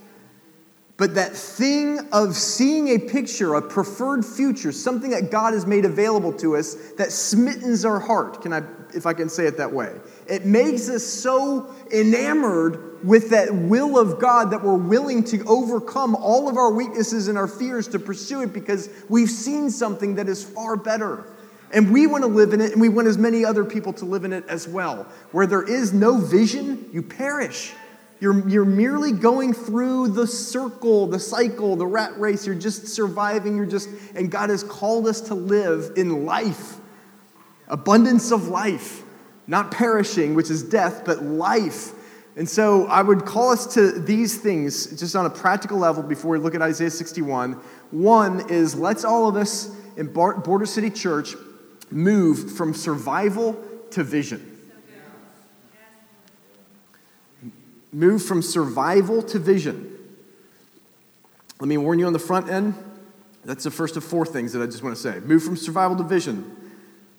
But 1.00 1.16
that 1.16 1.32
thing 1.32 1.98
of 2.12 2.36
seeing 2.36 2.90
a 2.90 3.00
picture, 3.00 3.56
a 3.56 3.62
preferred 3.62 4.26
future, 4.26 4.74
something 4.74 5.12
that 5.12 5.32
God 5.32 5.54
has 5.54 5.66
made 5.66 5.86
available 5.86 6.34
to 6.34 6.58
us 6.58 6.74
that 6.98 7.14
smittens 7.14 7.86
our 7.86 8.02
heart, 8.02 8.42
can 8.42 8.52
I, 8.52 8.64
if 8.94 9.06
I 9.06 9.14
can 9.14 9.30
say 9.30 9.46
it 9.46 9.56
that 9.58 9.72
way? 9.72 9.96
It 10.28 10.46
makes 10.46 10.90
us 10.90 11.06
so 11.06 11.74
enamored 11.90 13.02
with 13.06 13.30
that 13.30 13.56
will 13.56 13.98
of 13.98 14.20
God 14.20 14.52
that 14.52 14.62
we're 14.62 14.76
willing 14.76 15.24
to 15.24 15.42
overcome 15.46 16.16
all 16.16 16.50
of 16.50 16.58
our 16.58 16.74
weaknesses 16.74 17.30
and 17.30 17.38
our 17.38 17.48
fears 17.48 17.88
to 17.88 18.00
pursue 18.00 18.42
it 18.42 18.52
because 18.52 18.90
we've 19.08 19.30
seen 19.30 19.72
something 19.72 20.16
that 20.16 20.28
is 20.28 20.44
far 20.44 20.76
better. 20.76 21.26
And 21.72 21.94
we 21.94 22.08
want 22.08 22.26
to 22.26 22.30
live 22.30 22.52
in 22.52 22.60
it, 22.60 22.74
and 22.74 22.82
we 22.82 22.90
want 22.90 23.08
as 23.08 23.18
many 23.18 23.46
other 23.46 23.64
people 23.64 23.94
to 23.94 24.06
live 24.06 24.26
in 24.26 24.34
it 24.34 24.44
as 24.50 24.68
well. 24.68 25.08
Where 25.32 25.48
there 25.48 25.64
is 25.64 25.94
no 25.94 26.18
vision, 26.18 26.90
you 26.92 27.04
perish. 27.04 27.72
You're, 28.20 28.48
you're 28.50 28.66
merely 28.66 29.14
going 29.14 29.54
through 29.54 30.10
the 30.10 30.28
circle, 30.28 31.08
the 31.08 31.20
cycle, 31.20 31.76
the 31.76 31.88
rat 31.88 32.20
race. 32.20 32.46
You're 32.46 32.56
just 32.56 32.88
surviving. 32.88 33.56
You're 33.56 33.66
just, 33.66 33.90
and 34.14 34.30
God 34.30 34.50
has 34.50 34.64
called 34.64 35.08
us 35.08 35.22
to 35.22 35.36
live 35.36 35.94
in 35.96 36.26
life, 36.26 36.78
abundance 37.68 38.32
of 38.32 38.50
life, 38.50 39.04
not 39.48 39.72
perishing, 39.72 40.36
which 40.36 40.50
is 40.50 40.64
death, 40.64 41.04
but 41.06 41.24
life. 41.24 41.94
And 42.36 42.48
so 42.48 42.88
I 42.88 43.02
would 43.02 43.26
call 43.26 43.52
us 43.52 43.74
to 43.74 43.92
these 43.92 44.38
things 44.38 45.00
just 45.00 45.16
on 45.16 45.26
a 45.26 45.30
practical 45.30 45.78
level 45.78 46.04
before 46.04 46.32
we 46.32 46.40
look 46.40 46.56
at 46.56 46.62
Isaiah 46.62 46.92
61. 46.92 47.54
One 47.92 48.50
is 48.50 48.76
let's 48.76 49.04
all 49.04 49.28
of 49.28 49.36
us 49.36 49.76
in 49.98 50.12
Border 50.12 50.66
City 50.66 50.90
Church 50.90 51.36
move 51.90 52.56
from 52.56 52.74
survival 52.74 53.62
to 53.92 54.04
vision. 54.04 54.49
Move 57.92 58.24
from 58.24 58.42
survival 58.42 59.22
to 59.24 59.40
vision. 59.40 59.98
Let 61.60 61.68
me 61.68 61.78
warn 61.78 62.00
you 62.00 62.08
on 62.08 62.14
the 62.14 62.20
front 62.20 62.50
end 62.50 62.76
That's 63.46 63.64
the 63.64 63.72
first 63.72 63.98
of 63.98 64.04
four 64.04 64.26
things 64.26 64.54
that 64.54 64.62
I 64.62 64.66
just 64.66 64.84
want 64.84 64.96
to 64.96 65.02
say. 65.02 65.20
Move 65.20 65.44
from 65.44 65.58
survival 65.58 65.98
to 65.98 66.04
vision. 66.04 66.56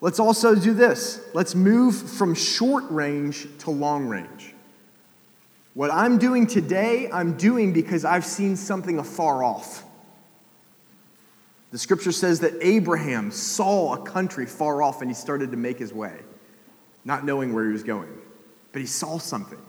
Let's 0.00 0.18
also 0.18 0.54
do 0.54 0.72
this. 0.72 1.20
Let's 1.34 1.54
move 1.54 1.94
from 1.94 2.34
short 2.34 2.84
range 2.90 3.46
to 3.60 3.70
long 3.70 4.06
range. 4.06 4.54
What 5.74 5.90
I'm 5.92 6.18
doing 6.18 6.46
today, 6.46 7.08
I'm 7.12 7.36
doing 7.36 7.72
because 7.72 8.04
I've 8.04 8.24
seen 8.24 8.56
something 8.56 8.98
afar 8.98 9.44
off. 9.44 9.84
The 11.70 11.78
scripture 11.78 12.12
says 12.12 12.40
that 12.40 12.54
Abraham 12.60 13.30
saw 13.30 13.94
a 13.94 14.02
country 14.02 14.46
far 14.46 14.82
off 14.82 15.02
and 15.02 15.10
he 15.10 15.14
started 15.14 15.52
to 15.52 15.56
make 15.56 15.78
his 15.78 15.92
way, 15.92 16.18
not 17.04 17.24
knowing 17.24 17.54
where 17.54 17.66
he 17.66 17.72
was 17.72 17.84
going, 17.84 18.08
but 18.72 18.80
he 18.80 18.86
saw 18.86 19.18
something. 19.18 19.60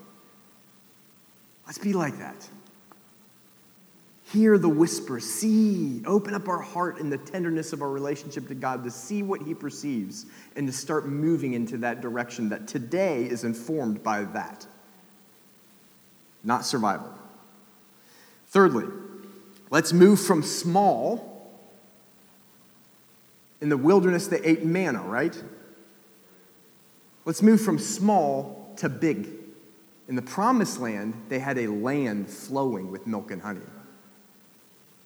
Let's 1.71 1.79
be 1.79 1.93
like 1.93 2.17
that. 2.17 2.49
Hear 4.33 4.57
the 4.57 4.67
whisper, 4.67 5.21
see, 5.21 6.03
open 6.05 6.33
up 6.33 6.49
our 6.49 6.59
heart 6.59 6.97
in 6.97 7.09
the 7.09 7.17
tenderness 7.17 7.71
of 7.71 7.81
our 7.81 7.89
relationship 7.89 8.49
to 8.49 8.55
God 8.55 8.83
to 8.83 8.91
see 8.91 9.23
what 9.23 9.43
He 9.43 9.53
perceives 9.53 10.25
and 10.57 10.67
to 10.67 10.73
start 10.73 11.07
moving 11.07 11.53
into 11.53 11.77
that 11.77 12.01
direction 12.01 12.49
that 12.49 12.67
today 12.67 13.23
is 13.23 13.45
informed 13.45 14.03
by 14.03 14.25
that, 14.25 14.67
not 16.43 16.65
survival. 16.65 17.09
Thirdly, 18.47 18.87
let's 19.69 19.93
move 19.93 20.19
from 20.19 20.43
small. 20.43 21.55
In 23.61 23.69
the 23.69 23.77
wilderness, 23.77 24.27
they 24.27 24.41
ate 24.41 24.65
manna, 24.65 25.03
right? 25.03 25.41
Let's 27.23 27.41
move 27.41 27.61
from 27.61 27.79
small 27.79 28.73
to 28.75 28.89
big. 28.89 29.40
In 30.07 30.15
the 30.15 30.21
promised 30.21 30.79
land, 30.79 31.13
they 31.29 31.39
had 31.39 31.57
a 31.57 31.67
land 31.67 32.29
flowing 32.29 32.91
with 32.91 33.07
milk 33.07 33.31
and 33.31 33.41
honey. 33.41 33.61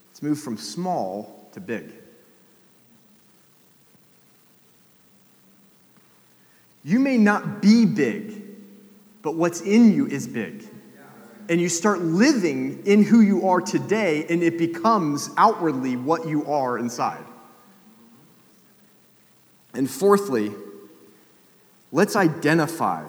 Let's 0.09 0.23
move 0.23 0.39
from 0.39 0.57
small 0.57 1.49
to 1.51 1.59
big. 1.59 1.91
You 6.83 6.99
may 6.99 7.17
not 7.17 7.61
be 7.61 7.85
big, 7.85 8.43
but 9.21 9.35
what's 9.35 9.61
in 9.61 9.91
you 9.91 10.05
is 10.07 10.27
big. 10.27 10.63
And 11.49 11.59
you 11.59 11.69
start 11.69 12.01
living 12.01 12.83
in 12.85 13.03
who 13.03 13.21
you 13.21 13.47
are 13.49 13.61
today, 13.61 14.25
and 14.29 14.41
it 14.41 14.57
becomes 14.57 15.29
outwardly 15.37 15.95
what 15.95 16.27
you 16.27 16.45
are 16.45 16.77
inside. 16.77 17.25
And 19.73 19.89
fourthly, 19.89 20.51
let's 21.91 22.15
identify 22.15 23.03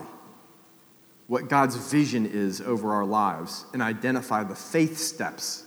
what 1.29 1.49
God's 1.49 1.77
vision 1.77 2.27
is 2.27 2.61
over 2.61 2.93
our 2.93 3.05
lives 3.05 3.67
and 3.73 3.83
identify 3.83 4.45
the 4.45 4.55
faith 4.55 4.99
steps 4.99 5.65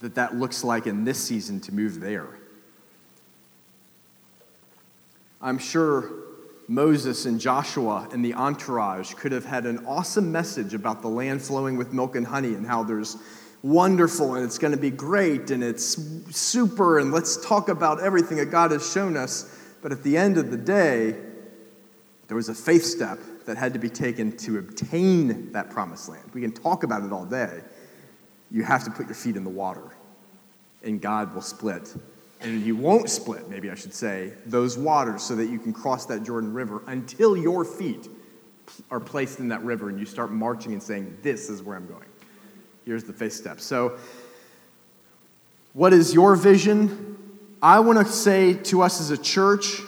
that 0.00 0.16
that 0.16 0.36
looks 0.36 0.64
like 0.64 0.86
in 0.86 1.04
this 1.04 1.22
season 1.22 1.60
to 1.60 1.72
move 1.72 2.00
there. 2.00 2.28
I'm 5.40 5.58
sure 5.58 6.10
Moses 6.68 7.26
and 7.26 7.40
Joshua 7.40 8.08
and 8.12 8.24
the 8.24 8.34
entourage 8.34 9.14
could 9.14 9.32
have 9.32 9.44
had 9.44 9.66
an 9.66 9.84
awesome 9.86 10.30
message 10.32 10.74
about 10.74 11.02
the 11.02 11.08
land 11.08 11.42
flowing 11.42 11.76
with 11.76 11.92
milk 11.92 12.16
and 12.16 12.26
honey 12.26 12.54
and 12.54 12.66
how 12.66 12.82
there's 12.82 13.16
wonderful 13.62 14.34
and 14.34 14.44
it's 14.44 14.58
going 14.58 14.72
to 14.72 14.78
be 14.78 14.90
great 14.90 15.52
and 15.52 15.62
it's 15.62 15.96
super 16.34 16.98
and 16.98 17.12
let's 17.12 17.44
talk 17.46 17.68
about 17.68 18.00
everything 18.00 18.38
that 18.38 18.46
God 18.46 18.72
has 18.72 18.90
shown 18.92 19.16
us. 19.16 19.56
But 19.82 19.92
at 19.92 20.02
the 20.02 20.16
end 20.16 20.36
of 20.36 20.50
the 20.50 20.56
day, 20.56 21.16
there 22.26 22.36
was 22.36 22.48
a 22.48 22.54
faith 22.54 22.84
step 22.84 23.18
that 23.46 23.56
had 23.56 23.72
to 23.72 23.78
be 23.78 23.88
taken 23.88 24.36
to 24.38 24.58
obtain 24.58 25.52
that 25.52 25.70
promised 25.70 26.08
land. 26.08 26.30
We 26.34 26.40
can 26.40 26.52
talk 26.52 26.82
about 26.82 27.04
it 27.04 27.12
all 27.12 27.24
day, 27.24 27.60
you 28.50 28.62
have 28.64 28.84
to 28.84 28.90
put 28.90 29.06
your 29.06 29.14
feet 29.14 29.36
in 29.36 29.44
the 29.44 29.50
water, 29.50 29.96
and 30.82 31.00
God 31.00 31.34
will 31.34 31.42
split. 31.42 31.94
And 32.40 32.62
you 32.62 32.74
won't 32.74 33.08
split, 33.08 33.48
maybe 33.48 33.70
I 33.70 33.74
should 33.74 33.94
say, 33.94 34.32
those 34.46 34.76
waters 34.76 35.22
so 35.22 35.36
that 35.36 35.46
you 35.46 35.58
can 35.58 35.72
cross 35.72 36.06
that 36.06 36.24
Jordan 36.24 36.52
River 36.52 36.82
until 36.88 37.36
your 37.36 37.64
feet 37.64 38.08
are 38.90 39.00
placed 39.00 39.38
in 39.38 39.48
that 39.48 39.62
river 39.62 39.88
and 39.88 39.98
you 39.98 40.06
start 40.06 40.32
marching 40.32 40.72
and 40.72 40.82
saying, 40.82 41.18
This 41.22 41.48
is 41.48 41.62
where 41.62 41.76
I'm 41.76 41.86
going. 41.86 42.06
Here's 42.84 43.04
the 43.04 43.12
faith 43.12 43.32
step. 43.32 43.60
So, 43.60 43.96
what 45.72 45.92
is 45.92 46.12
your 46.12 46.34
vision? 46.34 47.16
I 47.62 47.78
want 47.78 48.04
to 48.04 48.12
say 48.12 48.54
to 48.54 48.82
us 48.82 49.00
as 49.00 49.10
a 49.10 49.16
church, 49.16 49.80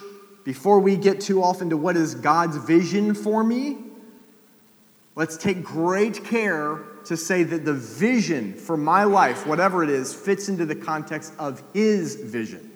before 0.45 0.79
we 0.79 0.95
get 0.95 1.19
too 1.19 1.43
off 1.43 1.61
into 1.61 1.75
what 1.75 1.97
is 1.97 2.15
God's 2.15 2.55
vision 2.55 3.13
for 3.13 3.43
me, 3.43 3.77
let's 5.15 5.35
take 5.35 5.63
great 5.63 6.23
care 6.23 6.83
to 7.05 7.17
say 7.17 7.43
that 7.43 7.65
the 7.65 7.73
vision 7.73 8.53
for 8.53 8.77
my 8.77 9.03
life, 9.03 9.45
whatever 9.45 9.83
it 9.83 9.89
is, 9.89 10.13
fits 10.13 10.47
into 10.47 10.65
the 10.65 10.75
context 10.75 11.33
of 11.37 11.61
His 11.73 12.15
vision. 12.15 12.71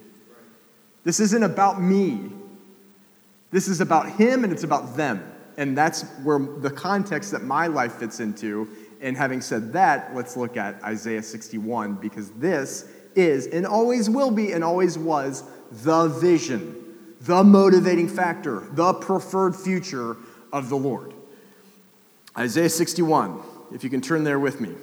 This 1.03 1.19
isn't 1.19 1.43
about 1.43 1.81
me. 1.81 2.31
This 3.51 3.67
is 3.67 3.81
about 3.81 4.09
Him 4.11 4.43
and 4.43 4.51
it's 4.51 4.63
about 4.63 4.97
them. 4.97 5.23
And 5.57 5.77
that's 5.77 6.03
where 6.23 6.39
the 6.39 6.71
context 6.71 7.31
that 7.31 7.43
my 7.43 7.67
life 7.67 7.93
fits 7.93 8.19
into. 8.19 8.67
And 9.01 9.15
having 9.15 9.41
said 9.41 9.73
that, 9.73 10.15
let's 10.15 10.35
look 10.35 10.57
at 10.57 10.81
Isaiah 10.83 11.23
61 11.23 11.95
because 11.95 12.31
this 12.31 12.89
is 13.15 13.47
and 13.47 13.65
always 13.65 14.09
will 14.09 14.31
be 14.31 14.53
and 14.53 14.63
always 14.63 14.97
was 14.97 15.43
the 15.71 16.07
vision, 16.07 16.78
the 17.21 17.43
motivating 17.43 18.07
factor, 18.07 18.67
the 18.71 18.93
preferred 18.93 19.55
future 19.55 20.17
of 20.53 20.69
the 20.69 20.77
Lord. 20.77 21.13
Isaiah 22.38 22.69
61 22.69 23.41
if 23.73 23.83
you 23.83 23.89
can 23.89 24.01
turn 24.01 24.23
there 24.23 24.39
with 24.39 24.59
me. 24.59 24.73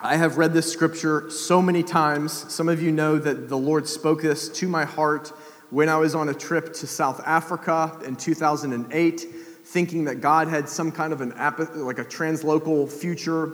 I 0.00 0.16
have 0.16 0.36
read 0.36 0.52
this 0.52 0.70
scripture 0.70 1.30
so 1.30 1.62
many 1.62 1.82
times. 1.82 2.52
Some 2.52 2.68
of 2.68 2.82
you 2.82 2.92
know 2.92 3.18
that 3.18 3.48
the 3.48 3.56
Lord 3.56 3.88
spoke 3.88 4.22
this 4.22 4.48
to 4.50 4.68
my 4.68 4.84
heart 4.84 5.28
when 5.70 5.88
I 5.88 5.96
was 5.96 6.14
on 6.14 6.28
a 6.28 6.34
trip 6.34 6.72
to 6.74 6.86
South 6.86 7.20
Africa 7.24 7.98
in 8.04 8.14
2008, 8.14 9.20
thinking 9.64 10.04
that 10.04 10.16
God 10.16 10.48
had 10.48 10.68
some 10.68 10.92
kind 10.92 11.12
of 11.12 11.20
an 11.20 11.30
like 11.74 11.98
a 11.98 12.04
translocal 12.04 12.90
future 12.90 13.52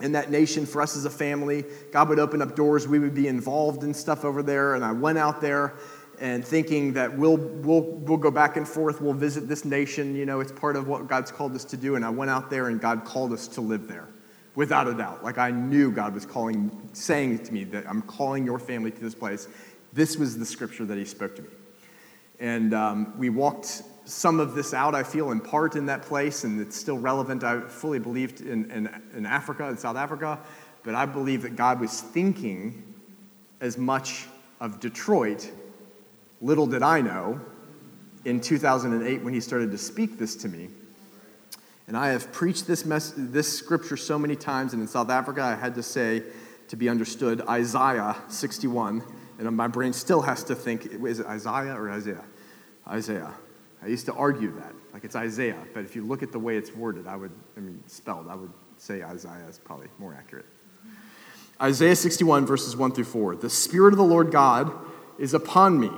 in 0.00 0.12
that 0.12 0.30
nation 0.30 0.66
for 0.66 0.80
us 0.80 0.96
as 0.96 1.04
a 1.04 1.10
family. 1.10 1.64
God 1.92 2.08
would 2.08 2.18
open 2.18 2.40
up 2.42 2.54
doors, 2.54 2.86
we 2.86 2.98
would 2.98 3.14
be 3.14 3.28
involved 3.28 3.82
in 3.82 3.92
stuff 3.94 4.24
over 4.24 4.42
there, 4.42 4.74
and 4.74 4.84
I 4.84 4.92
went 4.92 5.18
out 5.18 5.40
there 5.40 5.74
and 6.20 6.44
thinking 6.44 6.92
that 6.94 7.16
we'll, 7.16 7.36
we'll, 7.36 7.82
we'll 7.82 8.18
go 8.18 8.30
back 8.30 8.56
and 8.56 8.66
forth, 8.66 9.00
we'll 9.00 9.12
visit 9.12 9.48
this 9.48 9.64
nation, 9.64 10.16
you 10.16 10.26
know, 10.26 10.40
it's 10.40 10.52
part 10.52 10.76
of 10.76 10.88
what 10.88 11.06
God's 11.06 11.30
called 11.30 11.54
us 11.54 11.64
to 11.66 11.76
do. 11.76 11.94
And 11.94 12.04
I 12.04 12.10
went 12.10 12.30
out 12.30 12.50
there 12.50 12.68
and 12.68 12.80
God 12.80 13.04
called 13.04 13.32
us 13.32 13.46
to 13.48 13.60
live 13.60 13.86
there, 13.86 14.08
without 14.54 14.88
a 14.88 14.94
doubt. 14.94 15.22
Like 15.22 15.38
I 15.38 15.50
knew 15.50 15.92
God 15.92 16.14
was 16.14 16.26
calling, 16.26 16.70
saying 16.92 17.44
to 17.44 17.52
me 17.52 17.64
that 17.64 17.88
I'm 17.88 18.02
calling 18.02 18.44
your 18.44 18.58
family 18.58 18.90
to 18.90 19.00
this 19.00 19.14
place. 19.14 19.48
This 19.92 20.16
was 20.16 20.38
the 20.38 20.46
scripture 20.46 20.84
that 20.86 20.98
He 20.98 21.04
spoke 21.04 21.36
to 21.36 21.42
me. 21.42 21.48
And 22.40 22.74
um, 22.74 23.18
we 23.18 23.30
walked 23.30 23.82
some 24.08 24.40
of 24.40 24.54
this 24.54 24.72
out, 24.72 24.94
I 24.94 25.02
feel, 25.02 25.30
in 25.30 25.40
part 25.40 25.76
in 25.76 25.86
that 25.86 26.02
place, 26.02 26.44
and 26.44 26.60
it's 26.60 26.76
still 26.76 26.98
relevant. 26.98 27.44
I 27.44 27.60
fully 27.60 27.98
believed 27.98 28.40
in, 28.40 28.70
in, 28.70 29.02
in 29.14 29.26
Africa, 29.26 29.68
in 29.68 29.76
South 29.76 29.96
Africa, 29.96 30.38
but 30.82 30.94
I 30.94 31.06
believe 31.06 31.42
that 31.42 31.56
God 31.56 31.80
was 31.80 32.00
thinking 32.00 32.94
as 33.60 33.76
much 33.76 34.26
of 34.60 34.80
Detroit 34.80 35.50
Little 36.40 36.66
did 36.66 36.82
I 36.82 37.00
know 37.00 37.40
in 38.24 38.40
2008 38.40 39.22
when 39.22 39.34
he 39.34 39.40
started 39.40 39.72
to 39.72 39.78
speak 39.78 40.18
this 40.18 40.36
to 40.36 40.48
me. 40.48 40.68
And 41.88 41.96
I 41.96 42.08
have 42.08 42.32
preached 42.32 42.66
this, 42.66 42.84
mess- 42.84 43.14
this 43.16 43.52
scripture 43.52 43.96
so 43.96 44.18
many 44.18 44.36
times, 44.36 44.72
and 44.72 44.82
in 44.82 44.88
South 44.88 45.10
Africa, 45.10 45.42
I 45.42 45.56
had 45.56 45.74
to 45.74 45.82
say, 45.82 46.22
to 46.68 46.76
be 46.76 46.88
understood, 46.88 47.40
Isaiah 47.48 48.14
61. 48.28 49.02
And 49.38 49.56
my 49.56 49.68
brain 49.68 49.92
still 49.92 50.20
has 50.22 50.44
to 50.44 50.54
think, 50.54 50.86
is 50.86 51.20
it 51.20 51.26
Isaiah 51.26 51.74
or 51.74 51.90
Isaiah? 51.90 52.24
Isaiah. 52.86 53.32
I 53.82 53.86
used 53.86 54.06
to 54.06 54.14
argue 54.14 54.52
that, 54.56 54.72
like 54.92 55.04
it's 55.04 55.16
Isaiah, 55.16 55.62
but 55.72 55.84
if 55.84 55.94
you 55.94 56.04
look 56.04 56.22
at 56.22 56.32
the 56.32 56.38
way 56.38 56.56
it's 56.56 56.74
worded, 56.74 57.06
I 57.06 57.16
would, 57.16 57.30
I 57.56 57.60
mean, 57.60 57.82
spelled, 57.86 58.26
I 58.28 58.34
would 58.34 58.52
say 58.76 59.02
Isaiah 59.02 59.46
is 59.48 59.58
probably 59.58 59.88
more 59.98 60.14
accurate. 60.14 60.46
Isaiah 61.60 61.96
61, 61.96 62.46
verses 62.46 62.76
1 62.76 62.92
through 62.92 63.04
4. 63.04 63.36
The 63.36 63.50
Spirit 63.50 63.92
of 63.92 63.98
the 63.98 64.04
Lord 64.04 64.30
God 64.30 64.72
is 65.18 65.34
upon 65.34 65.78
me 65.78 65.90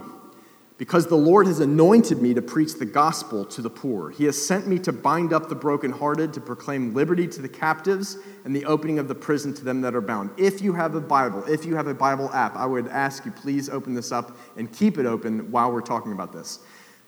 because 0.81 1.07
the 1.09 1.17
Lord 1.17 1.47
has 1.47 1.61
anointed 1.61 2.23
me 2.23 2.33
to 2.33 2.41
preach 2.41 2.79
the 2.79 2.87
gospel 2.87 3.45
to 3.45 3.61
the 3.61 3.69
poor. 3.69 4.09
He 4.09 4.25
has 4.25 4.47
sent 4.47 4.67
me 4.67 4.79
to 4.79 4.93
bind 4.93 5.35
up 5.35 5.51
the 5.51 5.55
brokenhearted, 5.55 6.33
to 6.33 6.41
proclaim 6.41 6.95
liberty 6.95 7.29
to 7.29 7.43
the 7.43 7.51
captives, 7.51 8.17
and 8.47 8.57
the 8.57 8.65
opening 8.65 8.99
of 8.99 9.07
the 9.07 9.15
prison 9.15 9.53
to 9.57 9.65
them 9.65 9.83
that 9.83 9.95
are 9.95 10.01
bound. 10.01 10.31
If 10.39 10.63
you 10.63 10.73
have 10.73 10.95
a 10.95 11.01
Bible, 11.03 11.45
if 11.45 11.67
you 11.67 11.77
have 11.77 11.87
a 11.87 11.93
Bible 11.93 12.31
app, 12.33 12.57
I 12.57 12.65
would 12.65 12.89
ask 12.89 13.27
you 13.27 13.31
please 13.31 13.69
open 13.69 13.93
this 13.93 14.11
up 14.11 14.39
and 14.57 14.73
keep 14.73 14.97
it 14.97 15.05
open 15.05 15.51
while 15.51 15.71
we're 15.71 15.83
talking 15.83 16.13
about 16.13 16.33
this. 16.33 16.61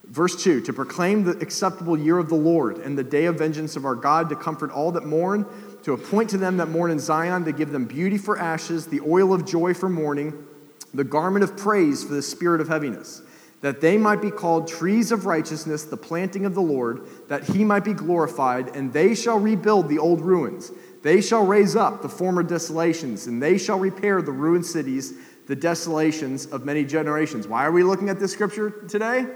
Verse 0.04 0.42
2 0.42 0.60
To 0.62 0.72
proclaim 0.72 1.24
the 1.24 1.38
acceptable 1.38 1.98
year 1.98 2.18
of 2.18 2.28
the 2.28 2.34
Lord 2.34 2.78
and 2.78 2.96
the 2.98 3.04
day 3.04 3.26
of 3.26 3.38
vengeance 3.38 3.76
of 3.76 3.84
our 3.84 3.94
God, 3.94 4.28
to 4.28 4.36
comfort 4.36 4.70
all 4.70 4.92
that 4.92 5.04
mourn, 5.04 5.46
to 5.84 5.92
appoint 5.92 6.30
to 6.30 6.38
them 6.38 6.56
that 6.58 6.68
mourn 6.68 6.90
in 6.90 6.98
Zion, 6.98 7.44
to 7.44 7.52
give 7.52 7.70
them 7.70 7.84
beauty 7.84 8.18
for 8.18 8.38
ashes, 8.38 8.86
the 8.86 9.00
oil 9.00 9.32
of 9.32 9.46
joy 9.46 9.74
for 9.74 9.88
mourning, 9.88 10.46
the 10.94 11.04
garment 11.04 11.42
of 11.42 11.56
praise 11.56 12.04
for 12.04 12.14
the 12.14 12.22
spirit 12.22 12.60
of 12.60 12.68
heaviness 12.68 13.22
that 13.62 13.80
they 13.80 13.96
might 13.96 14.20
be 14.20 14.30
called 14.30 14.68
trees 14.68 15.10
of 15.12 15.24
righteousness, 15.24 15.84
the 15.84 15.96
planting 15.96 16.44
of 16.44 16.54
the 16.54 16.60
Lord, 16.60 17.06
that 17.28 17.44
he 17.44 17.64
might 17.64 17.84
be 17.84 17.94
glorified, 17.94 18.76
and 18.76 18.92
they 18.92 19.14
shall 19.14 19.38
rebuild 19.38 19.88
the 19.88 19.98
old 19.98 20.20
ruins, 20.20 20.70
They 21.02 21.20
shall 21.20 21.44
raise 21.44 21.74
up 21.74 22.02
the 22.02 22.08
former 22.08 22.42
desolations, 22.42 23.26
and 23.26 23.42
they 23.42 23.58
shall 23.58 23.78
repair 23.78 24.20
the 24.20 24.30
ruined 24.30 24.66
cities, 24.66 25.14
the 25.46 25.56
desolations 25.56 26.46
of 26.46 26.64
many 26.64 26.84
generations. 26.84 27.48
Why 27.48 27.64
are 27.64 27.72
we 27.72 27.82
looking 27.82 28.08
at 28.08 28.20
this 28.20 28.32
scripture 28.32 28.70
today? 28.70 29.26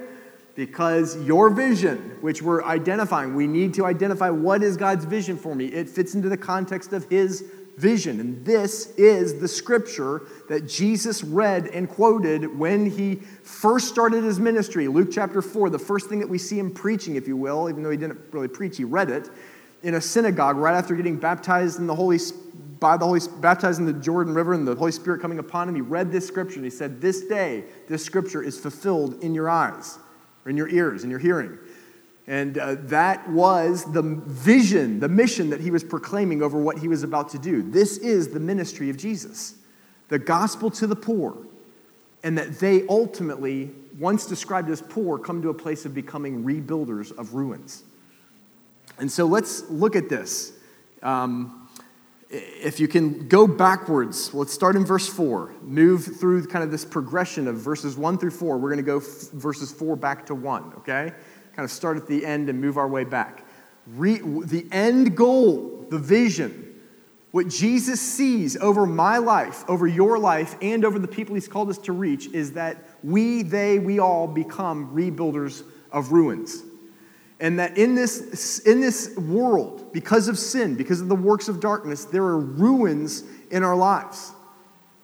Because 0.57 1.23
your 1.23 1.51
vision, 1.51 2.17
which 2.23 2.43
we're 2.43 2.65
identifying, 2.65 3.37
we 3.37 3.47
need 3.47 3.75
to 3.75 3.85
identify 3.85 4.31
what 4.31 4.63
is 4.63 4.77
God's 4.77 5.05
vision 5.05 5.37
for 5.37 5.55
me. 5.55 5.67
It 5.67 5.89
fits 5.89 6.15
into 6.15 6.29
the 6.29 6.37
context 6.37 6.93
of 6.93 7.09
His 7.09 7.45
vision. 7.77 8.21
And 8.21 8.45
this 8.45 8.95
is 8.97 9.39
the 9.39 9.49
scripture 9.49 10.23
that 10.49 10.67
Jesus 10.67 11.23
read 11.23 11.67
and 11.69 11.89
quoted 11.89 12.59
when 12.59 12.91
he 12.91 13.17
first 13.17 13.89
started 13.89 14.25
his 14.25 14.41
ministry. 14.41 14.89
Luke 14.89 15.11
chapter 15.13 15.43
4, 15.43 15.71
the 15.71 15.79
first 15.79 16.09
thing 16.09 16.19
that 16.21 16.29
we 16.29 16.39
see 16.39 16.59
him 16.59 16.71
preaching, 16.71 17.17
if 17.17 17.29
you 17.29 17.37
will, 17.37 17.69
even 17.69 17.83
though 17.83 17.91
he 17.91 17.97
didn't 17.97 18.19
really 18.33 18.49
preach, 18.49 18.77
he 18.77 18.85
read 18.85 19.11
it 19.11 19.29
in 19.83 19.95
a 19.95 20.01
synagogue 20.01 20.57
right 20.57 20.75
after 20.75 20.95
getting 20.95 21.17
baptized 21.17 21.79
in 21.79 21.87
the 21.87 21.95
Holy 21.95 22.19
by 22.81 22.97
the 22.97 23.07
Holy 23.07 23.21
baptized 23.41 23.79
in 23.79 23.87
the 23.87 23.93
Jordan 23.93 24.35
River 24.35 24.53
and 24.53 24.69
the 24.69 24.75
Holy 24.75 24.93
Spirit 24.93 25.23
coming 25.23 25.39
upon 25.39 25.69
him. 25.69 25.75
He 25.75 25.81
read 25.81 26.13
this 26.13 26.27
scripture 26.27 26.57
and 26.57 26.65
he 26.65 26.71
said, 26.71 27.01
This 27.01 27.23
day, 27.23 27.65
this 27.89 28.05
scripture 28.05 28.43
is 28.43 28.59
fulfilled 28.59 29.23
in 29.23 29.35
your 29.35 29.49
eyes, 29.49 29.99
or 30.47 30.51
in 30.51 30.57
your 30.57 30.69
ears, 30.69 31.05
in 31.05 31.11
your 31.11 31.19
hearing. 31.19 31.59
And 32.29 32.59
uh, 32.59 32.77
that 32.79 33.29
was 33.29 33.85
the 33.93 34.03
vision, 34.03 35.01
the 35.01 35.09
mission 35.09 35.51
that 35.51 35.61
he 35.61 35.71
was 35.71 35.85
proclaiming 35.85 36.43
over 36.43 36.59
what 36.59 36.79
he 36.79 36.89
was 36.89 37.03
about 37.03 37.29
to 37.31 37.39
do. 37.39 37.63
This 37.63 37.99
is 37.99 38.29
the 38.29 38.41
ministry 38.41 38.89
of 38.89 38.97
Jesus 38.97 39.57
the 40.09 40.19
gospel 40.21 40.71
to 40.71 40.87
the 40.87 40.95
poor, 40.95 41.37
and 42.23 42.39
that 42.39 42.61
they 42.61 42.87
ultimately, 42.87 43.73
once 43.99 44.25
described 44.25 44.71
as 44.71 44.81
poor, 44.81 45.19
come 45.19 45.43
to 45.43 45.49
a 45.49 45.55
place 45.55 45.85
of 45.85 45.95
becoming 45.95 46.45
rebuilders 46.45 47.11
of 47.19 47.35
ruins. 47.35 47.83
And 48.99 49.11
so 49.11 49.27
let's 49.27 49.69
look 49.69 49.97
at 49.97 50.09
this. 50.09 50.53
Um, 51.03 51.66
if 52.29 52.81
you 52.81 52.89
can 52.89 53.29
go 53.29 53.47
backwards, 53.47 54.35
let's 54.35 54.53
start 54.53 54.77
in 54.77 54.85
verse 54.85 55.07
4, 55.07 55.55
move 55.63 56.05
through 56.05 56.47
kind 56.47 56.65
of 56.65 56.71
this 56.71 56.85
progression 56.85 57.47
of 57.47 57.57
verses 57.57 57.97
1 57.97 58.19
through 58.19 58.33
4. 58.33 58.59
We're 58.59 58.71
going 58.71 58.79
to 58.79 58.83
go 58.83 58.99
f- 58.99 59.31
verses 59.33 59.71
4 59.73 59.97
back 59.97 60.27
to 60.27 60.35
1, 60.35 60.75
okay? 60.79 61.13
kind 61.57 61.65
of 61.65 61.73
start 61.73 61.97
at 61.97 62.07
the 62.07 62.25
end 62.25 62.51
and 62.51 62.61
move 62.61 62.77
our 62.77 62.87
way 62.87 63.03
back. 63.03 63.47
Re, 63.87 64.19
the 64.19 64.67
end 64.71 65.17
goal, 65.17 65.87
the 65.89 65.99
vision, 65.99 66.75
what 67.31 67.49
Jesus 67.49 67.99
sees 67.99 68.59
over 68.59 68.85
my 68.85 69.17
life, 69.17 69.65
over 69.67 69.87
your 69.87 70.19
life, 70.19 70.55
and 70.61 70.85
over 70.85 70.99
the 70.99 71.09
people 71.09 71.35
he's 71.35 71.49
called 71.49 71.71
us 71.71 71.79
to 71.79 71.93
reach 71.93 72.27
is 72.29 72.53
that 72.53 72.77
we, 73.03 73.43
they, 73.43 73.79
we 73.79 73.99
all 74.01 74.27
become 74.27 74.95
rebuilders 74.95 75.63
of 75.91 76.13
ruins. 76.13 76.63
And 77.39 77.59
that 77.59 77.77
in 77.77 77.95
this, 77.95 78.61
in 78.61 78.81
this 78.81 79.15
world, 79.17 79.93
because 79.93 80.29
of 80.29 80.39
sin, 80.39 80.75
because 80.75 81.01
of 81.01 81.09
the 81.09 81.15
works 81.15 81.49
of 81.49 81.61
darkness, 81.61 82.05
there 82.05 82.23
are 82.23 82.39
ruins 82.39 83.25
in 83.51 83.63
our 83.63 83.77
lives. 83.77 84.33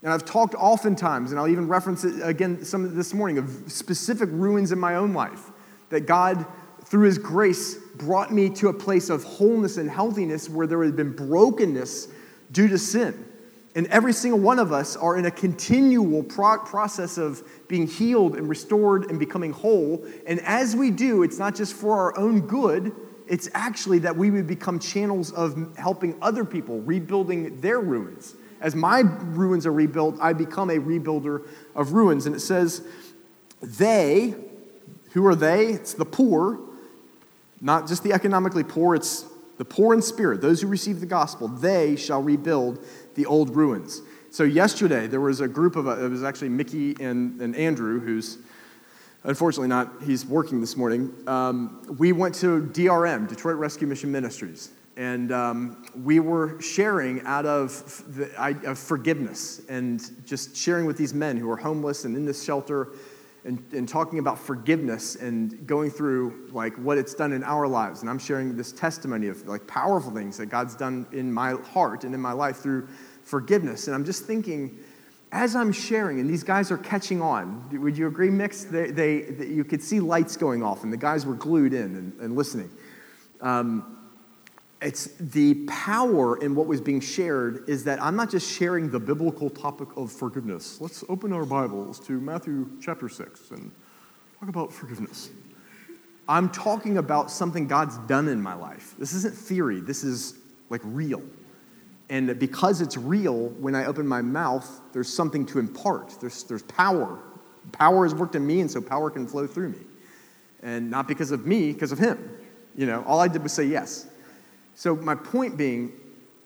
And 0.03 0.13
I've 0.13 0.25
talked 0.25 0.55
oftentimes, 0.55 1.31
and 1.31 1.39
I'll 1.39 1.49
even 1.49 1.69
reference 1.69 2.05
it 2.05 2.21
again 2.23 2.65
some 2.65 2.97
this 2.97 3.15
morning, 3.15 3.39
of 3.39 3.65
specific 3.69 4.29
ruins 4.33 4.73
in 4.73 4.79
my 4.79 4.97
own 4.97 5.13
life 5.13 5.51
that 5.91 6.07
God, 6.07 6.45
through 6.85 7.05
His 7.05 7.19
grace, 7.19 7.77
brought 7.97 8.33
me 8.33 8.49
to 8.51 8.69
a 8.69 8.73
place 8.73 9.11
of 9.11 9.23
wholeness 9.23 9.77
and 9.77 9.89
healthiness 9.89 10.49
where 10.49 10.67
there 10.67 10.83
had 10.83 10.97
been 10.97 11.13
brokenness 11.13 12.09
due 12.51 12.67
to 12.69 12.79
sin. 12.79 13.27
And 13.75 13.87
every 13.87 14.13
single 14.13 14.39
one 14.39 14.59
of 14.59 14.71
us 14.71 14.97
are 14.97 15.17
in 15.17 15.25
a 15.25 15.31
continual 15.31 16.23
pro- 16.23 16.59
process 16.59 17.17
of 17.17 17.43
being 17.69 17.87
healed 17.87 18.37
and 18.37 18.49
restored 18.49 19.11
and 19.11 19.19
becoming 19.19 19.53
whole. 19.53 20.05
And 20.27 20.41
as 20.41 20.77
we 20.77 20.91
do, 20.91 21.23
it's 21.23 21.39
not 21.39 21.55
just 21.55 21.73
for 21.73 21.95
our 21.95 22.19
own 22.19 22.43
good, 22.43 22.95
it's 23.27 23.49
actually 23.55 24.01
that 24.01 24.15
we 24.15 24.31
would 24.31 24.47
become 24.47 24.79
channels 24.79 25.33
of 25.33 25.75
helping 25.79 26.19
other 26.21 26.45
people, 26.45 26.81
rebuilding 26.81 27.61
their 27.61 27.81
ruins. 27.81 28.35
As 28.61 28.75
my 28.75 29.01
ruins 29.01 29.67
are 29.67 29.73
rebuilt, 29.73 30.19
I 30.21 30.35
become 30.35 30.69
a 30.69 30.79
rebuilder 30.79 31.47
of 31.75 31.95
ruins. 31.95 32.27
And 32.27 32.37
it 32.37 32.41
says, 32.41 32.83
they, 33.63 34.35
who 35.13 35.27
are 35.27 35.35
they? 35.35 35.69
It's 35.69 35.95
the 35.95 36.05
poor, 36.05 36.61
not 37.61 37.89
just 37.89 38.03
the 38.03 38.13
economically 38.13 38.65
poor, 38.65 38.95
it's 38.95 39.25
the 39.57 39.65
poor 39.65 39.95
in 39.95 40.03
spirit, 40.03 40.41
those 40.41 40.61
who 40.61 40.67
receive 40.67 41.01
the 41.01 41.07
gospel. 41.07 41.49
They 41.49 41.97
shall 41.97 42.23
rebuild 42.23 42.85
the 43.15 43.27
old 43.27 43.55
ruins. 43.55 44.03
So, 44.31 44.45
yesterday, 44.45 45.07
there 45.07 45.21
was 45.21 45.41
a 45.41 45.49
group 45.49 45.77
of, 45.77 45.87
it 45.87 46.09
was 46.09 46.23
actually 46.23 46.49
Mickey 46.49 46.97
and, 47.01 47.41
and 47.41 47.55
Andrew, 47.55 48.01
who's 48.01 48.39
unfortunately 49.25 49.69
not, 49.69 50.03
he's 50.03 50.27
working 50.27 50.61
this 50.61 50.77
morning. 50.77 51.13
Um, 51.27 51.83
we 51.99 52.13
went 52.13 52.35
to 52.37 52.63
DRM, 52.63 53.29
Detroit 53.29 53.57
Rescue 53.57 53.87
Mission 53.87 54.11
Ministries, 54.11 54.71
and 54.97 55.33
um, 55.33 55.85
we 56.03 56.21
were 56.21 56.61
sharing 56.61 57.23
out 57.23 57.47
of, 57.47 58.05
the, 58.17 58.31
of 58.69 58.79
forgiveness 58.79 59.63
and 59.69 60.03
just 60.27 60.57
sharing 60.57 60.87
with 60.87 60.97
these 60.97 61.15
men 61.15 61.37
who 61.37 61.51
are 61.51 61.57
homeless 61.57 62.05
and 62.05 62.17
in 62.17 62.25
this 62.25 62.43
shelter 62.43 62.89
and, 63.45 63.63
and 63.73 63.89
talking 63.89 64.19
about 64.19 64.39
forgiveness 64.39 65.17
and 65.17 65.67
going 65.67 65.91
through 65.91 66.49
like 66.53 66.75
what 66.77 66.99
it's 66.99 67.15
done 67.15 67.33
in 67.33 67.43
our 67.43 67.67
lives. 67.67 68.03
And 68.03 68.11
I'm 68.11 68.19
sharing 68.19 68.57
this 68.57 68.73
testimony 68.73 69.27
of 69.27 69.47
like 69.49 69.67
powerful 69.67 70.13
things 70.13 70.37
that 70.39 70.47
God's 70.47 70.77
done 70.77 71.07
in 71.13 71.33
my 71.33 71.53
heart 71.53 72.05
and 72.05 72.15
in 72.15 72.21
my 72.21 72.33
life 72.33 72.59
through 72.59 72.89
forgiveness. 73.25 73.89
And 73.89 73.95
I'm 73.95 74.05
just 74.05 74.25
thinking, 74.25 74.79
as 75.33 75.57
I'm 75.57 75.73
sharing, 75.73 76.21
and 76.21 76.29
these 76.29 76.45
guys 76.45 76.71
are 76.71 76.79
catching 76.79 77.23
on, 77.23 77.69
would 77.81 77.97
you 77.97 78.07
agree, 78.07 78.31
Mix? 78.31 78.65
They, 78.65 78.91
they, 78.91 79.23
they 79.23 79.47
you 79.47 79.65
could 79.65 79.83
see 79.83 79.99
lights 79.99 80.37
going 80.37 80.63
off, 80.63 80.85
and 80.85 80.93
the 80.93 80.99
guys 80.99 81.25
were 81.25 81.35
glued 81.35 81.73
in 81.73 81.97
and, 81.97 82.21
and 82.21 82.37
listening. 82.37 82.71
Um, 83.41 84.02
it's 84.83 85.07
the 85.19 85.55
power 85.67 86.37
in 86.43 86.55
what 86.55 86.67
was 86.67 86.81
being 86.81 87.01
shared 87.01 87.69
is 87.69 87.85
that 87.85 88.03
I'm 88.03 88.17
not 88.17 88.31
just 88.31 88.51
sharing 88.51 88.91
the 88.91 88.99
biblical 88.99 89.49
topic 89.49 89.89
of 89.97 90.11
forgiveness. 90.11 90.81
Let's 90.81 91.05
open 91.09 91.33
our 91.33 91.45
Bibles 91.45 92.01
to 92.01 92.21
Matthew 92.21 92.69
chapter 92.81 93.09
6 93.09 93.53
and 93.53 93.71
talk 94.41 94.49
about 94.49 94.73
forgiveness. 94.73 95.31
I'm 96.29 96.51
talking 96.51 96.99
about 96.99 97.31
something 97.31 97.67
God's 97.69 97.99
done 98.09 98.29
in 98.29 98.43
my 98.43 98.55
life. 98.55 98.95
This 98.99 99.13
isn't 99.15 99.35
theory, 99.35 99.81
this 99.81 100.03
is 100.03 100.35
like 100.69 100.81
real. 100.85 101.23
And 102.11 102.39
because 102.39 102.81
it's 102.81 102.97
real, 102.97 103.49
when 103.51 103.75
I 103.75 103.87
open 103.87 104.07
my 104.07 104.21
mouth, 104.21 104.81
there's 104.93 105.13
something 105.13 105.47
to 105.47 105.59
impart. 105.59 106.15
There's, 106.21 106.43
there's 106.45 106.63
power. 106.65 107.19
Power 107.71 108.05
has 108.05 108.15
worked 108.15 108.35
in 108.35 108.47
me, 108.47 108.61
and 108.61 108.71
so 108.71 108.83
power 108.83 109.09
can 109.09 109.27
flow 109.27 109.47
through 109.47 109.71
me. 109.71 109.79
And 110.63 110.91
not 110.91 111.09
because 111.09 111.31
of 111.31 111.47
me, 111.47 111.73
because 111.73 111.91
of 111.91 111.99
Him. 111.99 112.39
You 112.77 112.87
know, 112.87 113.03
all 113.07 113.21
I 113.21 113.29
did 113.29 113.43
was 113.43 113.53
say 113.53 113.65
yes. 113.65 114.09
So, 114.75 114.97
my 114.97 115.15
point 115.15 115.57
being, 115.57 115.93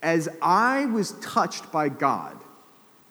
as 0.01 0.29
I 0.41 0.85
was 0.85 1.13
touched 1.13 1.71
by 1.71 1.89
God 1.89 2.37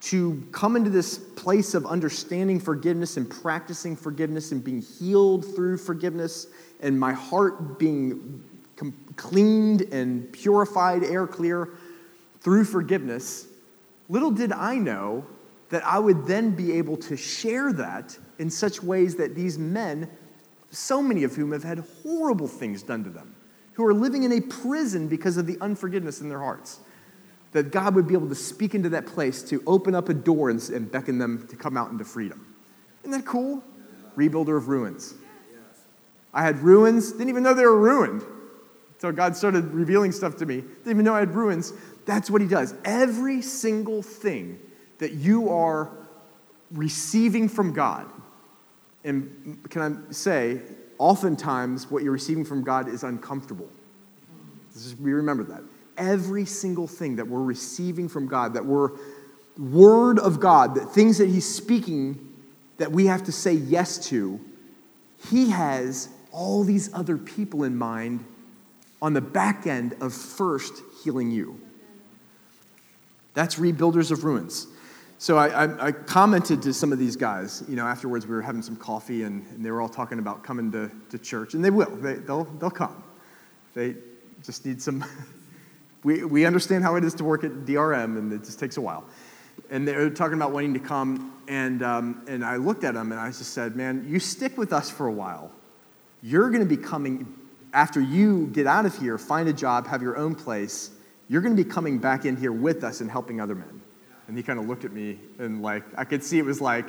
to 0.02 0.46
come 0.52 0.76
into 0.76 0.90
this 0.90 1.18
place 1.18 1.74
of 1.74 1.86
understanding 1.86 2.60
forgiveness 2.60 3.16
and 3.16 3.28
practicing 3.28 3.96
forgiveness 3.96 4.52
and 4.52 4.62
being 4.62 4.82
healed 4.82 5.44
through 5.54 5.78
forgiveness, 5.78 6.48
and 6.80 6.98
my 6.98 7.12
heart 7.12 7.78
being 7.78 8.42
cleaned 9.16 9.82
and 9.92 10.30
purified, 10.32 11.02
air 11.02 11.26
clear 11.26 11.70
through 12.40 12.64
forgiveness, 12.64 13.46
little 14.08 14.30
did 14.30 14.52
I 14.52 14.76
know 14.76 15.24
that 15.70 15.84
I 15.84 15.98
would 15.98 16.26
then 16.26 16.50
be 16.50 16.72
able 16.72 16.96
to 16.98 17.16
share 17.16 17.72
that 17.72 18.16
in 18.38 18.50
such 18.50 18.82
ways 18.82 19.16
that 19.16 19.34
these 19.34 19.58
men, 19.58 20.08
so 20.70 21.02
many 21.02 21.24
of 21.24 21.34
whom 21.34 21.52
have 21.52 21.64
had 21.64 21.84
horrible 22.02 22.46
things 22.46 22.82
done 22.82 23.02
to 23.04 23.10
them, 23.10 23.34
who 23.76 23.84
are 23.84 23.92
living 23.92 24.22
in 24.22 24.32
a 24.32 24.40
prison 24.40 25.06
because 25.06 25.36
of 25.36 25.46
the 25.46 25.58
unforgiveness 25.60 26.22
in 26.22 26.30
their 26.30 26.40
hearts. 26.40 26.80
That 27.52 27.70
God 27.70 27.94
would 27.94 28.08
be 28.08 28.14
able 28.14 28.28
to 28.30 28.34
speak 28.34 28.74
into 28.74 28.88
that 28.90 29.06
place 29.06 29.42
to 29.44 29.62
open 29.66 29.94
up 29.94 30.08
a 30.08 30.14
door 30.14 30.48
and, 30.48 30.66
and 30.70 30.90
beckon 30.90 31.18
them 31.18 31.46
to 31.48 31.56
come 31.56 31.76
out 31.76 31.90
into 31.90 32.04
freedom. 32.04 32.54
Isn't 33.02 33.12
that 33.12 33.26
cool? 33.26 33.62
Rebuilder 34.16 34.56
of 34.56 34.68
ruins. 34.68 35.14
I 36.32 36.42
had 36.42 36.58
ruins, 36.60 37.12
didn't 37.12 37.28
even 37.28 37.42
know 37.42 37.52
they 37.52 37.64
were 37.64 37.78
ruined. 37.78 38.24
So 38.98 39.12
God 39.12 39.36
started 39.36 39.66
revealing 39.72 40.10
stuff 40.10 40.36
to 40.38 40.46
me. 40.46 40.56
Didn't 40.56 40.88
even 40.88 41.04
know 41.04 41.14
I 41.14 41.20
had 41.20 41.34
ruins. 41.34 41.72
That's 42.06 42.30
what 42.30 42.40
He 42.40 42.48
does. 42.48 42.74
Every 42.84 43.42
single 43.42 44.02
thing 44.02 44.58
that 44.98 45.12
you 45.12 45.50
are 45.50 45.90
receiving 46.70 47.48
from 47.48 47.74
God, 47.74 48.06
and 49.04 49.62
can 49.68 49.82
I 50.08 50.12
say, 50.12 50.62
oftentimes 50.98 51.90
what 51.90 52.02
you're 52.02 52.12
receiving 52.12 52.44
from 52.44 52.62
God 52.62 52.88
is 52.88 53.02
uncomfortable. 53.02 53.68
Just, 54.72 54.98
we 54.98 55.12
remember 55.12 55.44
that. 55.44 55.62
Every 55.96 56.44
single 56.44 56.86
thing 56.86 57.16
that 57.16 57.26
we're 57.26 57.42
receiving 57.42 58.08
from 58.08 58.26
God, 58.28 58.54
that 58.54 58.64
we're 58.64 58.90
word 59.58 60.18
of 60.18 60.40
God, 60.40 60.74
that 60.74 60.90
things 60.90 61.18
that 61.18 61.28
He's 61.28 61.48
speaking 61.48 62.34
that 62.78 62.92
we 62.92 63.06
have 63.06 63.24
to 63.24 63.32
say 63.32 63.52
yes 63.52 64.08
to, 64.08 64.40
He 65.30 65.50
has 65.50 66.08
all 66.32 66.64
these 66.64 66.92
other 66.92 67.16
people 67.16 67.64
in 67.64 67.76
mind 67.76 68.24
on 69.00 69.14
the 69.14 69.20
back 69.20 69.66
end 69.66 69.94
of 70.00 70.12
first 70.12 70.82
healing 71.02 71.30
you. 71.30 71.60
That's 73.34 73.56
rebuilders 73.56 74.10
of 74.10 74.24
ruins. 74.24 74.66
So 75.18 75.38
I, 75.38 75.64
I, 75.64 75.86
I, 75.86 75.92
commented 75.92 76.60
to 76.62 76.74
some 76.74 76.92
of 76.92 76.98
these 76.98 77.16
guys, 77.16 77.64
you 77.68 77.74
know, 77.74 77.86
afterwards 77.86 78.26
we 78.26 78.34
were 78.34 78.42
having 78.42 78.60
some 78.60 78.76
coffee 78.76 79.22
and, 79.22 79.46
and 79.52 79.64
they 79.64 79.70
were 79.70 79.80
all 79.80 79.88
talking 79.88 80.18
about 80.18 80.44
coming 80.44 80.70
to, 80.72 80.90
to 81.08 81.18
church, 81.18 81.54
and 81.54 81.64
they 81.64 81.70
will. 81.70 81.90
They, 81.96 82.14
they'll, 82.14 82.44
they'll 82.44 82.70
come. 82.70 83.02
They 83.72 83.94
just 84.42 84.66
need 84.66 84.82
some 84.82 85.04
we, 86.06 86.24
we 86.24 86.46
understand 86.46 86.84
how 86.84 86.94
it 86.94 87.02
is 87.02 87.14
to 87.14 87.24
work 87.24 87.42
at 87.42 87.50
DRM, 87.50 88.16
and 88.16 88.32
it 88.32 88.44
just 88.44 88.60
takes 88.60 88.76
a 88.76 88.80
while. 88.80 89.04
And 89.70 89.88
they 89.88 89.96
were 89.96 90.08
talking 90.08 90.34
about 90.34 90.52
wanting 90.52 90.74
to 90.74 90.78
come, 90.78 91.32
and, 91.48 91.82
um, 91.82 92.22
and 92.28 92.44
I 92.44 92.56
looked 92.56 92.84
at 92.84 92.94
them 92.94 93.10
and 93.10 93.20
I 93.20 93.26
just 93.28 93.52
said, 93.54 93.74
Man, 93.74 94.06
you 94.08 94.20
stick 94.20 94.56
with 94.56 94.72
us 94.72 94.88
for 94.88 95.08
a 95.08 95.12
while. 95.12 95.50
You're 96.22 96.48
going 96.50 96.66
to 96.66 96.76
be 96.76 96.80
coming, 96.80 97.34
after 97.72 98.00
you 98.00 98.46
get 98.52 98.68
out 98.68 98.86
of 98.86 98.96
here, 98.96 99.18
find 99.18 99.48
a 99.48 99.52
job, 99.52 99.88
have 99.88 100.00
your 100.00 100.16
own 100.16 100.36
place, 100.36 100.90
you're 101.28 101.40
going 101.40 101.56
to 101.56 101.62
be 101.62 101.68
coming 101.68 101.98
back 101.98 102.24
in 102.24 102.36
here 102.36 102.52
with 102.52 102.84
us 102.84 103.00
and 103.00 103.10
helping 103.10 103.40
other 103.40 103.56
men. 103.56 103.82
And 104.28 104.36
he 104.36 104.42
kind 104.42 104.58
of 104.58 104.66
looked 104.66 104.84
at 104.84 104.92
me 104.92 105.18
and, 105.38 105.62
like, 105.62 105.84
I 105.96 106.04
could 106.04 106.22
see 106.22 106.38
it 106.38 106.44
was 106.44 106.60
like, 106.60 106.86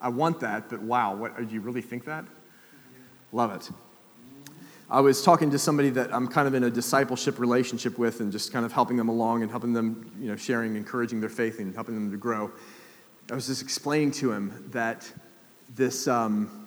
I 0.00 0.08
want 0.08 0.40
that, 0.40 0.68
but 0.68 0.82
wow, 0.82 1.14
what, 1.14 1.36
do 1.36 1.54
you 1.54 1.60
really 1.60 1.80
think 1.80 2.04
that? 2.04 2.24
Love 3.32 3.52
it. 3.52 3.70
I 4.90 5.00
was 5.00 5.22
talking 5.22 5.50
to 5.50 5.58
somebody 5.58 5.88
that 5.90 6.14
I'm 6.14 6.28
kind 6.28 6.46
of 6.46 6.52
in 6.52 6.64
a 6.64 6.70
discipleship 6.70 7.38
relationship 7.38 7.98
with 7.98 8.20
and 8.20 8.30
just 8.30 8.52
kind 8.52 8.66
of 8.66 8.72
helping 8.72 8.98
them 8.98 9.08
along 9.08 9.42
and 9.42 9.50
helping 9.50 9.72
them, 9.72 10.12
you 10.20 10.28
know, 10.28 10.36
sharing, 10.36 10.76
encouraging 10.76 11.20
their 11.20 11.30
faith 11.30 11.58
and 11.58 11.74
helping 11.74 11.94
them 11.94 12.10
to 12.10 12.18
grow. 12.18 12.50
I 13.30 13.34
was 13.34 13.46
just 13.46 13.62
explaining 13.62 14.10
to 14.12 14.30
him 14.30 14.68
that 14.72 15.10
this 15.74 16.06
um, 16.06 16.66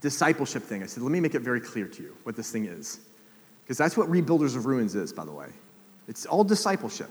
discipleship 0.00 0.64
thing, 0.64 0.82
I 0.82 0.86
said, 0.86 1.04
let 1.04 1.12
me 1.12 1.20
make 1.20 1.36
it 1.36 1.42
very 1.42 1.60
clear 1.60 1.86
to 1.86 2.02
you 2.02 2.16
what 2.24 2.34
this 2.34 2.50
thing 2.50 2.66
is. 2.66 2.98
Because 3.62 3.78
that's 3.78 3.96
what 3.96 4.10
Rebuilders 4.10 4.56
of 4.56 4.66
Ruins 4.66 4.96
is, 4.96 5.12
by 5.12 5.24
the 5.24 5.30
way. 5.30 5.46
It's 6.08 6.26
all 6.26 6.42
discipleship. 6.42 7.08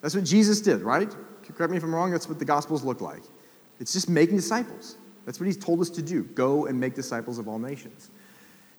That's 0.00 0.14
what 0.14 0.24
Jesus 0.24 0.60
did, 0.60 0.82
right? 0.82 1.14
Correct 1.54 1.70
me 1.70 1.76
if 1.76 1.84
I'm 1.84 1.94
wrong, 1.94 2.10
that's 2.10 2.28
what 2.28 2.38
the 2.38 2.44
Gospels 2.44 2.82
look 2.82 3.00
like. 3.00 3.22
It's 3.80 3.92
just 3.92 4.08
making 4.08 4.36
disciples. 4.36 4.96
That's 5.24 5.40
what 5.40 5.46
he's 5.46 5.56
told 5.56 5.80
us 5.80 5.90
to 5.90 6.02
do 6.02 6.22
go 6.22 6.66
and 6.66 6.78
make 6.78 6.94
disciples 6.94 7.38
of 7.38 7.48
all 7.48 7.58
nations. 7.58 8.10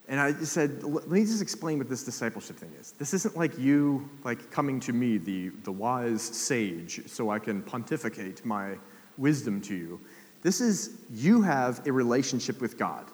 And 0.10 0.20
I 0.22 0.32
just 0.32 0.54
said, 0.54 0.84
let 0.84 1.10
me 1.10 1.22
just 1.22 1.42
explain 1.42 1.80
what 1.80 1.90
this 1.90 2.04
discipleship 2.04 2.56
thing 2.56 2.72
is. 2.80 2.94
This 2.94 3.14
isn't 3.14 3.36
like 3.36 3.58
you 3.60 4.10
like 4.24 4.50
coming 4.52 4.80
to 4.82 4.94
me, 4.94 5.18
the, 5.18 5.50
the 5.64 5.72
wise 5.72 6.22
sage, 6.22 7.02
so 7.08 7.30
I 7.30 7.40
can 7.40 7.62
pontificate 7.62 8.46
my 8.46 8.76
wisdom 9.18 9.60
to 9.64 9.76
you. 9.76 10.00
This 10.44 10.62
is 10.62 11.02
you 11.12 11.42
have 11.42 11.86
a 11.86 11.92
relationship 11.92 12.62
with 12.62 12.78
God. 12.78 13.06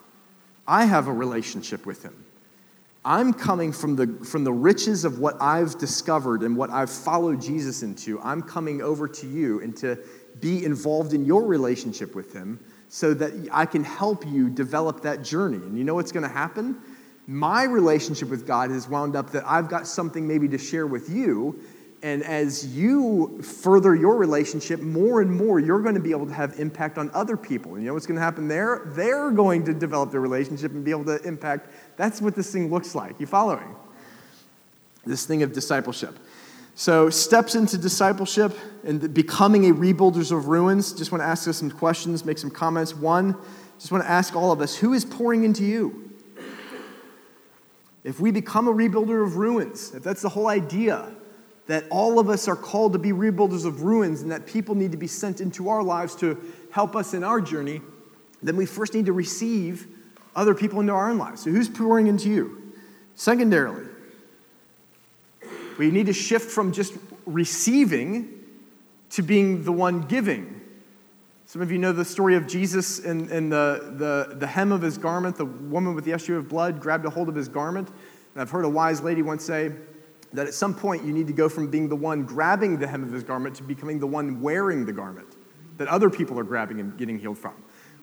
I 0.68 0.84
have 0.84 1.08
a 1.08 1.12
relationship 1.12 1.84
with 1.84 2.02
him. 2.02 2.23
I'm 3.04 3.34
coming 3.34 3.70
from 3.70 3.96
the, 3.96 4.06
from 4.24 4.44
the 4.44 4.52
riches 4.52 5.04
of 5.04 5.18
what 5.18 5.36
I've 5.40 5.76
discovered 5.78 6.42
and 6.42 6.56
what 6.56 6.70
I've 6.70 6.90
followed 6.90 7.40
Jesus 7.40 7.82
into. 7.82 8.18
I'm 8.20 8.40
coming 8.40 8.80
over 8.80 9.06
to 9.06 9.26
you 9.26 9.60
and 9.60 9.76
to 9.78 9.98
be 10.40 10.64
involved 10.64 11.12
in 11.12 11.24
your 11.24 11.44
relationship 11.44 12.14
with 12.14 12.32
Him 12.32 12.58
so 12.88 13.12
that 13.14 13.32
I 13.52 13.66
can 13.66 13.84
help 13.84 14.26
you 14.26 14.48
develop 14.48 15.02
that 15.02 15.22
journey. 15.22 15.58
And 15.58 15.76
you 15.76 15.84
know 15.84 15.94
what's 15.94 16.12
going 16.12 16.22
to 16.22 16.32
happen? 16.32 16.80
My 17.26 17.64
relationship 17.64 18.28
with 18.28 18.46
God 18.46 18.70
has 18.70 18.88
wound 18.88 19.16
up 19.16 19.30
that 19.30 19.44
I've 19.46 19.68
got 19.68 19.86
something 19.86 20.26
maybe 20.26 20.48
to 20.48 20.58
share 20.58 20.86
with 20.86 21.10
you. 21.10 21.60
And 22.02 22.22
as 22.22 22.66
you 22.76 23.40
further 23.42 23.94
your 23.94 24.16
relationship 24.16 24.80
more 24.80 25.22
and 25.22 25.30
more, 25.30 25.58
you're 25.58 25.80
going 25.80 25.94
to 25.94 26.00
be 26.00 26.10
able 26.10 26.26
to 26.26 26.34
have 26.34 26.60
impact 26.60 26.98
on 26.98 27.10
other 27.14 27.36
people. 27.36 27.74
And 27.74 27.82
You 27.82 27.88
know 27.88 27.94
what's 27.94 28.06
going 28.06 28.16
to 28.16 28.22
happen 28.22 28.46
there? 28.46 28.92
They're 28.94 29.30
going 29.30 29.64
to 29.64 29.72
develop 29.72 30.10
their 30.10 30.20
relationship 30.20 30.72
and 30.72 30.84
be 30.84 30.90
able 30.90 31.06
to 31.06 31.22
impact. 31.22 31.70
That's 31.96 32.20
what 32.20 32.34
this 32.34 32.52
thing 32.52 32.70
looks 32.70 32.94
like. 32.94 33.18
You 33.20 33.26
following? 33.26 33.74
This 35.06 35.26
thing 35.26 35.42
of 35.42 35.52
discipleship. 35.52 36.18
So, 36.76 37.08
steps 37.08 37.54
into 37.54 37.78
discipleship 37.78 38.56
and 38.82 39.14
becoming 39.14 39.70
a 39.70 39.74
rebuilders 39.74 40.32
of 40.36 40.48
ruins. 40.48 40.92
Just 40.92 41.12
want 41.12 41.22
to 41.22 41.26
ask 41.26 41.46
us 41.46 41.58
some 41.58 41.70
questions, 41.70 42.24
make 42.24 42.38
some 42.38 42.50
comments. 42.50 42.94
One, 42.94 43.36
just 43.78 43.92
want 43.92 44.02
to 44.02 44.10
ask 44.10 44.34
all 44.34 44.50
of 44.50 44.60
us 44.60 44.74
who 44.74 44.92
is 44.92 45.04
pouring 45.04 45.44
into 45.44 45.64
you? 45.64 46.10
If 48.02 48.20
we 48.20 48.30
become 48.32 48.68
a 48.68 48.72
rebuilder 48.72 49.24
of 49.24 49.36
ruins, 49.36 49.94
if 49.94 50.02
that's 50.02 50.20
the 50.20 50.28
whole 50.28 50.48
idea, 50.48 51.10
that 51.66 51.84
all 51.90 52.18
of 52.18 52.28
us 52.28 52.46
are 52.48 52.56
called 52.56 52.92
to 52.92 52.98
be 52.98 53.10
rebuilders 53.10 53.64
of 53.64 53.82
ruins 53.82 54.20
and 54.20 54.30
that 54.30 54.46
people 54.46 54.74
need 54.74 54.92
to 54.92 54.98
be 54.98 55.06
sent 55.06 55.40
into 55.40 55.70
our 55.70 55.82
lives 55.82 56.14
to 56.16 56.38
help 56.70 56.94
us 56.94 57.14
in 57.14 57.24
our 57.24 57.40
journey, 57.40 57.80
then 58.42 58.56
we 58.56 58.66
first 58.66 58.92
need 58.92 59.06
to 59.06 59.12
receive 59.12 59.86
other 60.36 60.54
people 60.54 60.80
into 60.80 60.92
our 60.92 61.10
own 61.10 61.18
lives. 61.18 61.42
So, 61.42 61.50
who's 61.50 61.68
pouring 61.68 62.06
into 62.06 62.28
you? 62.28 62.72
Secondarily, 63.14 63.86
we 65.78 65.90
need 65.90 66.06
to 66.06 66.12
shift 66.12 66.50
from 66.50 66.72
just 66.72 66.94
receiving 67.26 68.30
to 69.10 69.22
being 69.22 69.64
the 69.64 69.72
one 69.72 70.02
giving. 70.02 70.60
Some 71.46 71.62
of 71.62 71.70
you 71.70 71.78
know 71.78 71.92
the 71.92 72.04
story 72.04 72.34
of 72.34 72.48
Jesus 72.48 72.98
and, 73.04 73.28
the, 73.52 73.94
the, 73.96 74.34
the 74.34 74.46
hem 74.46 74.72
of 74.72 74.82
his 74.82 74.98
garment. 74.98 75.36
The 75.36 75.44
woman 75.44 75.94
with 75.94 76.04
the 76.04 76.12
issue 76.12 76.36
of 76.36 76.48
blood 76.48 76.80
grabbed 76.80 77.04
a 77.04 77.10
hold 77.10 77.28
of 77.28 77.34
his 77.34 77.48
garment. 77.48 77.88
And 77.88 78.42
I've 78.42 78.50
heard 78.50 78.64
a 78.64 78.68
wise 78.68 79.02
lady 79.02 79.22
once 79.22 79.44
say, 79.44 79.70
that 80.34 80.48
at 80.48 80.54
some 80.54 80.74
point 80.74 81.04
you 81.04 81.12
need 81.12 81.28
to 81.28 81.32
go 81.32 81.48
from 81.48 81.68
being 81.68 81.88
the 81.88 81.96
one 81.96 82.24
grabbing 82.24 82.76
the 82.78 82.86
hem 82.86 83.04
of 83.04 83.12
his 83.12 83.22
garment 83.22 83.54
to 83.56 83.62
becoming 83.62 84.00
the 84.00 84.06
one 84.06 84.40
wearing 84.40 84.84
the 84.84 84.92
garment 84.92 85.28
that 85.78 85.88
other 85.88 86.10
people 86.10 86.38
are 86.38 86.44
grabbing 86.44 86.80
and 86.80 86.98
getting 86.98 87.18
healed 87.18 87.38
from. 87.38 87.54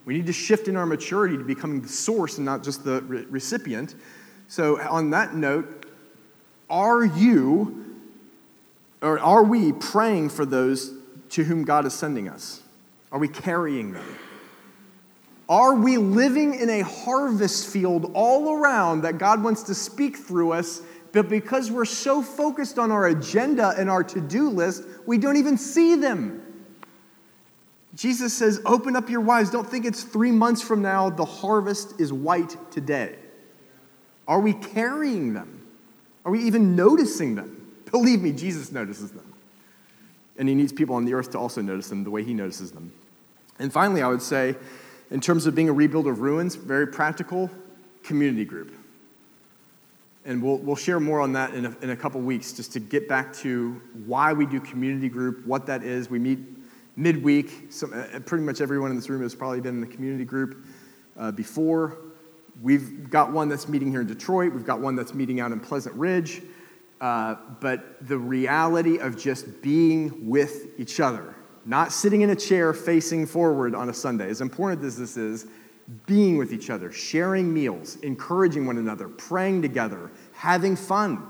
We 0.05 0.15
need 0.15 0.25
to 0.27 0.33
shift 0.33 0.67
in 0.67 0.75
our 0.75 0.85
maturity 0.85 1.37
to 1.37 1.43
becoming 1.43 1.81
the 1.81 1.89
source 1.89 2.37
and 2.37 2.45
not 2.45 2.63
just 2.63 2.83
the 2.83 3.01
re- 3.03 3.25
recipient. 3.29 3.95
So, 4.47 4.81
on 4.81 5.11
that 5.11 5.35
note, 5.35 5.85
are 6.69 7.05
you 7.05 7.97
or 9.01 9.19
are 9.19 9.43
we 9.43 9.73
praying 9.73 10.29
for 10.29 10.45
those 10.45 10.93
to 11.29 11.43
whom 11.43 11.63
God 11.63 11.85
is 11.85 11.93
sending 11.93 12.27
us? 12.27 12.61
Are 13.11 13.19
we 13.19 13.27
carrying 13.27 13.93
them? 13.93 14.17
Are 15.49 15.75
we 15.75 15.97
living 15.97 16.53
in 16.53 16.69
a 16.69 16.81
harvest 16.81 17.67
field 17.67 18.11
all 18.13 18.53
around 18.55 19.01
that 19.01 19.17
God 19.17 19.43
wants 19.43 19.63
to 19.63 19.75
speak 19.75 20.17
through 20.17 20.53
us 20.53 20.81
but 21.11 21.27
because 21.27 21.69
we're 21.69 21.85
so 21.85 22.21
focused 22.21 22.79
on 22.79 22.91
our 22.91 23.07
agenda 23.07 23.73
and 23.77 23.89
our 23.89 24.03
to 24.03 24.21
do 24.21 24.49
list, 24.49 24.83
we 25.05 25.17
don't 25.17 25.37
even 25.37 25.57
see 25.57 25.95
them. 25.95 26.41
Jesus 28.01 28.33
says, 28.33 28.59
Open 28.65 28.95
up 28.95 29.11
your 29.11 29.29
eyes. 29.29 29.51
Don't 29.51 29.69
think 29.69 29.85
it's 29.85 30.01
three 30.01 30.31
months 30.31 30.59
from 30.59 30.81
now. 30.81 31.11
The 31.11 31.23
harvest 31.23 32.01
is 32.01 32.11
white 32.11 32.57
today. 32.71 33.15
Are 34.27 34.39
we 34.39 34.53
carrying 34.53 35.35
them? 35.35 35.67
Are 36.25 36.31
we 36.31 36.39
even 36.39 36.75
noticing 36.75 37.35
them? 37.35 37.71
Believe 37.91 38.23
me, 38.23 38.31
Jesus 38.31 38.71
notices 38.71 39.11
them. 39.11 39.31
And 40.35 40.49
he 40.49 40.55
needs 40.55 40.73
people 40.73 40.95
on 40.95 41.05
the 41.05 41.13
earth 41.13 41.29
to 41.33 41.37
also 41.37 41.61
notice 41.61 41.89
them 41.89 42.03
the 42.03 42.09
way 42.09 42.23
he 42.23 42.33
notices 42.33 42.71
them. 42.71 42.91
And 43.59 43.71
finally, 43.71 44.01
I 44.01 44.07
would 44.07 44.23
say, 44.23 44.55
in 45.11 45.21
terms 45.21 45.45
of 45.45 45.53
being 45.53 45.69
a 45.69 45.73
rebuilder 45.73 46.09
of 46.09 46.21
ruins, 46.21 46.55
very 46.55 46.87
practical 46.87 47.51
community 48.01 48.45
group. 48.45 48.73
And 50.25 50.41
we'll, 50.41 50.57
we'll 50.57 50.75
share 50.75 50.99
more 50.99 51.21
on 51.21 51.33
that 51.33 51.53
in 51.53 51.65
a, 51.65 51.77
in 51.83 51.91
a 51.91 51.95
couple 51.95 52.19
weeks 52.21 52.51
just 52.51 52.73
to 52.73 52.79
get 52.79 53.07
back 53.07 53.31
to 53.37 53.79
why 54.07 54.33
we 54.33 54.47
do 54.47 54.59
community 54.59 55.07
group, 55.07 55.45
what 55.45 55.67
that 55.67 55.83
is. 55.83 56.09
We 56.09 56.17
meet 56.17 56.39
midweek. 57.01 57.71
Some, 57.71 57.93
uh, 57.93 58.19
pretty 58.19 58.43
much 58.43 58.61
everyone 58.61 58.91
in 58.91 58.95
this 58.95 59.09
room 59.09 59.21
has 59.23 59.33
probably 59.33 59.61
been 59.61 59.75
in 59.75 59.81
the 59.81 59.93
community 59.95 60.25
group 60.25 60.65
uh, 61.17 61.31
before. 61.31 61.97
We've 62.61 63.09
got 63.09 63.31
one 63.31 63.49
that's 63.49 63.67
meeting 63.67 63.89
here 63.89 64.01
in 64.01 64.07
Detroit, 64.07 64.53
we've 64.53 64.65
got 64.65 64.79
one 64.79 64.95
that's 64.95 65.13
meeting 65.13 65.39
out 65.39 65.51
in 65.51 65.59
Pleasant 65.59 65.95
Ridge. 65.95 66.41
Uh, 66.99 67.35
but 67.59 68.07
the 68.07 68.17
reality 68.17 68.99
of 68.99 69.17
just 69.17 69.63
being 69.63 70.29
with 70.29 70.79
each 70.79 70.99
other, 70.99 71.35
not 71.65 71.91
sitting 71.91 72.21
in 72.21 72.29
a 72.29 72.35
chair 72.35 72.73
facing 72.73 73.25
forward 73.25 73.73
on 73.73 73.89
a 73.89 73.93
Sunday, 73.93 74.29
as 74.29 74.39
important 74.39 74.83
as 74.85 74.97
this 74.97 75.17
is, 75.17 75.47
being 76.05 76.37
with 76.37 76.53
each 76.53 76.69
other, 76.69 76.91
sharing 76.91 77.51
meals, 77.51 77.95
encouraging 77.97 78.67
one 78.67 78.77
another, 78.77 79.07
praying 79.07 79.63
together, 79.63 80.11
having 80.33 80.75
fun. 80.75 81.27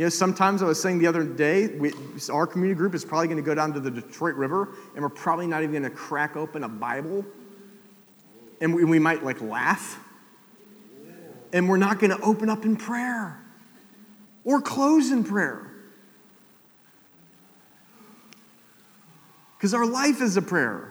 You 0.00 0.06
know, 0.06 0.10
sometimes 0.10 0.62
I 0.62 0.64
was 0.64 0.80
saying 0.80 0.98
the 0.98 1.08
other 1.08 1.24
day, 1.24 1.66
we, 1.66 1.92
our 2.32 2.46
community 2.46 2.78
group 2.78 2.94
is 2.94 3.04
probably 3.04 3.26
going 3.26 3.36
to 3.36 3.42
go 3.42 3.54
down 3.54 3.74
to 3.74 3.80
the 3.80 3.90
Detroit 3.90 4.34
River, 4.34 4.70
and 4.94 5.02
we're 5.02 5.10
probably 5.10 5.46
not 5.46 5.62
even 5.62 5.72
going 5.72 5.82
to 5.82 5.90
crack 5.90 6.38
open 6.38 6.64
a 6.64 6.70
Bible, 6.70 7.22
and 8.62 8.74
we, 8.74 8.82
we 8.84 8.98
might 8.98 9.22
like 9.22 9.42
laugh, 9.42 10.02
and 11.52 11.68
we're 11.68 11.76
not 11.76 11.98
going 11.98 12.16
to 12.16 12.20
open 12.22 12.48
up 12.48 12.64
in 12.64 12.76
prayer 12.76 13.44
or 14.42 14.62
close 14.62 15.10
in 15.10 15.22
prayer. 15.22 15.70
Because 19.58 19.74
our 19.74 19.84
life 19.84 20.22
is 20.22 20.38
a 20.38 20.42
prayer. 20.42 20.89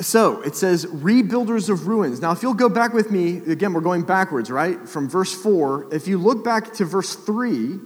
So 0.00 0.42
it 0.42 0.56
says, 0.56 0.86
rebuilders 0.86 1.68
of 1.70 1.86
ruins. 1.86 2.20
Now, 2.20 2.32
if 2.32 2.42
you'll 2.42 2.54
go 2.54 2.68
back 2.68 2.92
with 2.92 3.12
me, 3.12 3.36
again, 3.38 3.72
we're 3.72 3.80
going 3.80 4.02
backwards, 4.02 4.50
right? 4.50 4.88
From 4.88 5.08
verse 5.08 5.32
4. 5.32 5.94
If 5.94 6.08
you 6.08 6.18
look 6.18 6.44
back 6.44 6.72
to 6.74 6.84
verse 6.84 7.14
3, 7.14 7.78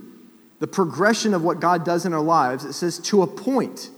the 0.59 0.67
progression 0.67 1.35
of 1.35 1.45
what 1.45 1.61
God 1.61 1.85
does 1.85 2.07
in 2.07 2.15
our 2.15 2.23
lives, 2.23 2.65
it 2.65 2.73
says, 2.73 2.99
to 3.01 3.23
appoint 3.23 3.91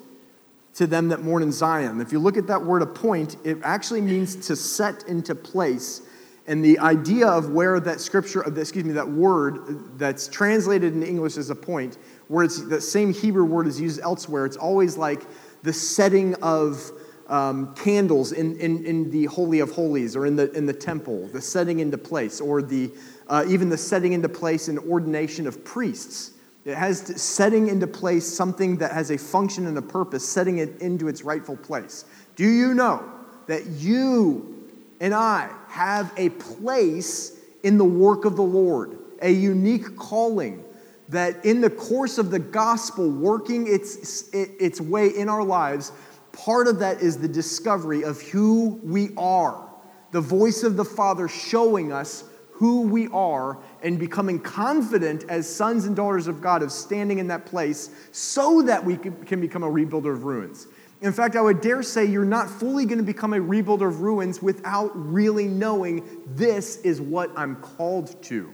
to 0.74 0.86
them 0.86 1.08
that 1.08 1.22
mourn 1.22 1.42
in 1.42 1.52
Zion. 1.52 2.00
If 2.00 2.10
you 2.10 2.18
look 2.18 2.36
at 2.36 2.48
that 2.48 2.64
word 2.64 2.82
appoint, 2.82 3.36
it 3.44 3.58
actually 3.62 4.00
means 4.00 4.34
to 4.48 4.56
set 4.56 5.04
into 5.08 5.34
place. 5.34 6.02
And 6.46 6.64
the 6.64 6.80
idea 6.80 7.28
of 7.28 7.50
where 7.50 7.78
that 7.78 8.00
scripture, 8.00 8.40
of 8.40 8.58
excuse 8.58 8.84
me, 8.84 8.92
that 8.94 9.08
word 9.08 9.98
that's 9.98 10.26
translated 10.26 10.94
in 10.94 11.02
English 11.04 11.36
as 11.36 11.50
appoint, 11.50 11.96
where 12.26 12.44
it's 12.44 12.60
that 12.62 12.80
same 12.82 13.12
Hebrew 13.12 13.44
word 13.44 13.68
is 13.68 13.80
used 13.80 14.00
elsewhere, 14.00 14.46
it's 14.46 14.56
always 14.56 14.96
like 14.96 15.22
the 15.62 15.72
setting 15.72 16.34
of 16.42 16.90
um, 17.30 17.74
candles 17.76 18.32
in, 18.32 18.58
in, 18.58 18.84
in 18.84 19.10
the 19.10 19.24
Holy 19.26 19.60
of 19.60 19.70
Holies 19.70 20.16
or 20.16 20.26
in 20.26 20.36
the, 20.36 20.50
in 20.52 20.66
the 20.66 20.72
temple, 20.72 21.28
the 21.28 21.40
setting 21.40 21.78
into 21.78 21.96
place, 21.96 22.40
or 22.40 22.60
the 22.60 22.90
uh, 23.28 23.44
even 23.48 23.68
the 23.68 23.78
setting 23.78 24.12
into 24.12 24.28
place 24.28 24.66
and 24.66 24.78
ordination 24.80 25.46
of 25.46 25.64
priests. 25.64 26.32
It 26.64 26.74
has 26.74 27.02
to, 27.02 27.18
setting 27.18 27.68
into 27.68 27.86
place 27.86 28.26
something 28.26 28.76
that 28.78 28.92
has 28.92 29.10
a 29.10 29.16
function 29.16 29.66
and 29.66 29.78
a 29.78 29.82
purpose, 29.82 30.28
setting 30.28 30.58
it 30.58 30.82
into 30.82 31.08
its 31.08 31.22
rightful 31.22 31.56
place. 31.56 32.04
Do 32.34 32.46
you 32.46 32.74
know 32.74 33.08
that 33.46 33.64
you 33.66 34.68
and 35.00 35.14
I 35.14 35.48
have 35.68 36.12
a 36.16 36.30
place 36.30 37.38
in 37.62 37.78
the 37.78 37.84
work 37.84 38.24
of 38.24 38.36
the 38.36 38.42
Lord, 38.42 38.98
a 39.22 39.30
unique 39.30 39.96
calling 39.96 40.64
that 41.08 41.44
in 41.44 41.60
the 41.60 41.70
course 41.70 42.18
of 42.18 42.30
the 42.30 42.38
gospel 42.38 43.10
working 43.10 43.66
its, 43.66 44.28
its 44.32 44.80
way 44.80 45.08
in 45.08 45.28
our 45.28 45.42
lives, 45.42 45.92
part 46.32 46.68
of 46.68 46.78
that 46.80 47.00
is 47.00 47.18
the 47.18 47.28
discovery 47.28 48.02
of 48.02 48.20
who 48.20 48.80
we 48.82 49.10
are. 49.16 49.68
The 50.12 50.20
voice 50.20 50.62
of 50.62 50.76
the 50.76 50.84
Father 50.84 51.28
showing 51.28 51.92
us 51.92 52.24
who 52.52 52.82
we 52.82 53.08
are 53.08 53.58
and 53.82 53.98
becoming 53.98 54.38
confident 54.38 55.24
as 55.28 55.48
sons 55.48 55.86
and 55.86 55.96
daughters 55.96 56.26
of 56.26 56.42
God 56.42 56.62
of 56.62 56.70
standing 56.70 57.18
in 57.18 57.28
that 57.28 57.46
place 57.46 57.90
so 58.12 58.60
that 58.62 58.84
we 58.84 58.96
can 58.96 59.40
become 59.40 59.62
a 59.62 59.70
rebuilder 59.70 60.12
of 60.12 60.24
ruins. 60.24 60.66
In 61.00 61.12
fact, 61.12 61.36
I 61.36 61.40
would 61.40 61.62
dare 61.62 61.82
say 61.82 62.04
you're 62.04 62.26
not 62.26 62.50
fully 62.50 62.84
going 62.84 62.98
to 62.98 63.04
become 63.04 63.32
a 63.32 63.38
rebuilder 63.38 63.88
of 63.88 64.02
ruins 64.02 64.42
without 64.42 64.90
really 64.94 65.48
knowing 65.48 66.06
this 66.26 66.76
is 66.82 67.00
what 67.00 67.30
I'm 67.36 67.56
called 67.56 68.22
to. 68.24 68.52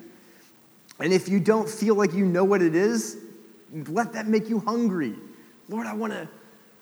And 1.00 1.12
if 1.12 1.28
you 1.28 1.40
don't 1.40 1.68
feel 1.68 1.96
like 1.96 2.14
you 2.14 2.24
know 2.24 2.44
what 2.44 2.62
it 2.62 2.76
is, 2.76 3.18
let 3.72 4.12
that 4.12 4.28
make 4.28 4.48
you 4.48 4.60
hungry. 4.60 5.16
Lord, 5.68 5.88
I 5.88 5.94
want 5.94 6.12
to 6.12 6.28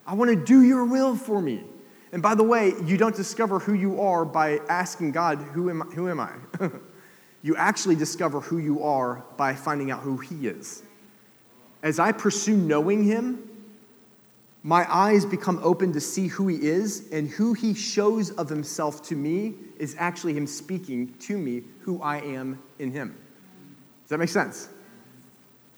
I 0.05 0.13
want 0.13 0.29
to 0.29 0.35
do 0.35 0.61
your 0.61 0.85
will 0.85 1.15
for 1.15 1.41
me. 1.41 1.63
And 2.11 2.21
by 2.21 2.35
the 2.35 2.43
way, 2.43 2.73
you 2.83 2.97
don't 2.97 3.15
discover 3.15 3.59
who 3.59 3.73
you 3.73 4.01
are 4.01 4.23
by 4.23 4.59
asking 4.69 5.11
God, 5.11 5.37
who 5.39 5.69
am, 5.69 5.81
who 5.91 6.09
am 6.09 6.19
I? 6.19 6.31
You 7.45 7.55
actually 7.57 7.95
discover 7.95 8.39
who 8.41 8.57
you 8.57 8.81
are 8.81 9.23
by 9.37 9.53
finding 9.53 9.91
out 9.91 9.99
who 9.99 10.17
He 10.17 10.47
is. 10.47 10.81
As 11.83 11.99
I 11.99 12.11
pursue 12.11 12.57
knowing 12.57 13.03
Him, 13.03 13.47
my 14.63 14.91
eyes 14.91 15.27
become 15.27 15.59
open 15.61 15.93
to 15.93 16.01
see 16.01 16.25
who 16.25 16.47
He 16.47 16.55
is, 16.55 17.07
and 17.11 17.29
who 17.29 17.53
He 17.53 17.75
shows 17.75 18.31
of 18.31 18.49
Himself 18.49 19.03
to 19.09 19.15
me 19.15 19.53
is 19.77 19.95
actually 19.99 20.33
Him 20.33 20.47
speaking 20.47 21.13
to 21.19 21.37
me 21.37 21.61
who 21.81 22.01
I 22.01 22.17
am 22.21 22.59
in 22.79 22.91
Him. 22.91 23.15
Does 24.01 24.09
that 24.09 24.17
make 24.17 24.29
sense? 24.29 24.67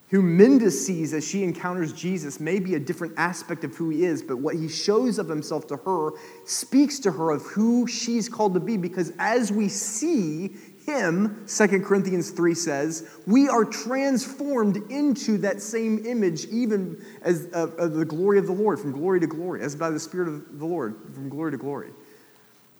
Who 0.09 0.21
Minda 0.21 0.71
sees 0.71 1.13
as 1.13 1.27
she 1.27 1.43
encounters 1.43 1.91
Jesus 1.91 2.39
may 2.39 2.59
be 2.59 2.75
a 2.75 2.79
different 2.79 3.15
aspect 3.17 3.65
of 3.65 3.75
who 3.75 3.89
he 3.89 4.05
is, 4.05 4.21
but 4.21 4.37
what 4.37 4.55
he 4.55 4.69
shows 4.69 5.19
of 5.19 5.27
himself 5.27 5.67
to 5.67 5.77
her 5.77 6.11
speaks 6.45 6.99
to 6.99 7.11
her 7.11 7.31
of 7.31 7.43
who 7.43 7.87
she's 7.87 8.29
called 8.29 8.53
to 8.53 8.61
be 8.61 8.77
because 8.77 9.11
as 9.19 9.51
we 9.51 9.67
see 9.67 10.55
him, 10.85 11.45
2 11.47 11.81
Corinthians 11.81 12.31
3 12.31 12.53
says, 12.53 13.09
we 13.27 13.49
are 13.49 13.65
transformed 13.65 14.77
into 14.89 15.37
that 15.39 15.61
same 15.61 16.05
image, 16.05 16.45
even 16.45 17.03
as 17.21 17.49
uh, 17.53 17.69
uh, 17.77 17.87
the 17.87 18.05
glory 18.05 18.39
of 18.39 18.45
the 18.47 18.53
Lord, 18.53 18.79
from 18.79 18.93
glory 18.93 19.19
to 19.19 19.27
glory, 19.27 19.61
as 19.61 19.75
by 19.75 19.89
the 19.89 19.99
Spirit 19.99 20.29
of 20.29 20.57
the 20.57 20.65
Lord, 20.65 20.95
from 21.13 21.27
glory 21.27 21.51
to 21.51 21.57
glory. 21.57 21.89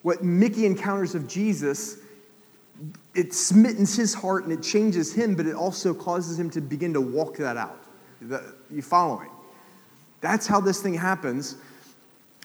What 0.04 0.24
Mickey 0.24 0.66
encounters 0.66 1.16
of 1.16 1.28
Jesus, 1.28 1.98
it 3.16 3.34
smittens 3.34 3.96
his 3.96 4.14
heart 4.14 4.44
and 4.44 4.54
it 4.54 4.62
changes 4.62 5.14
him, 5.14 5.36
but 5.36 5.46
it 5.46 5.56
also 5.56 5.94
causes 5.94 6.40
him 6.40 6.50
to 6.52 6.62
begin 6.62 6.94
to 6.94 7.02
walk 7.02 7.38
that 7.38 7.58
out. 7.58 7.84
The, 8.22 8.54
you 8.70 8.82
following? 8.82 9.30
That's 10.22 10.48
how 10.48 10.60
this 10.60 10.82
thing 10.82 10.94
happens. 10.94 11.56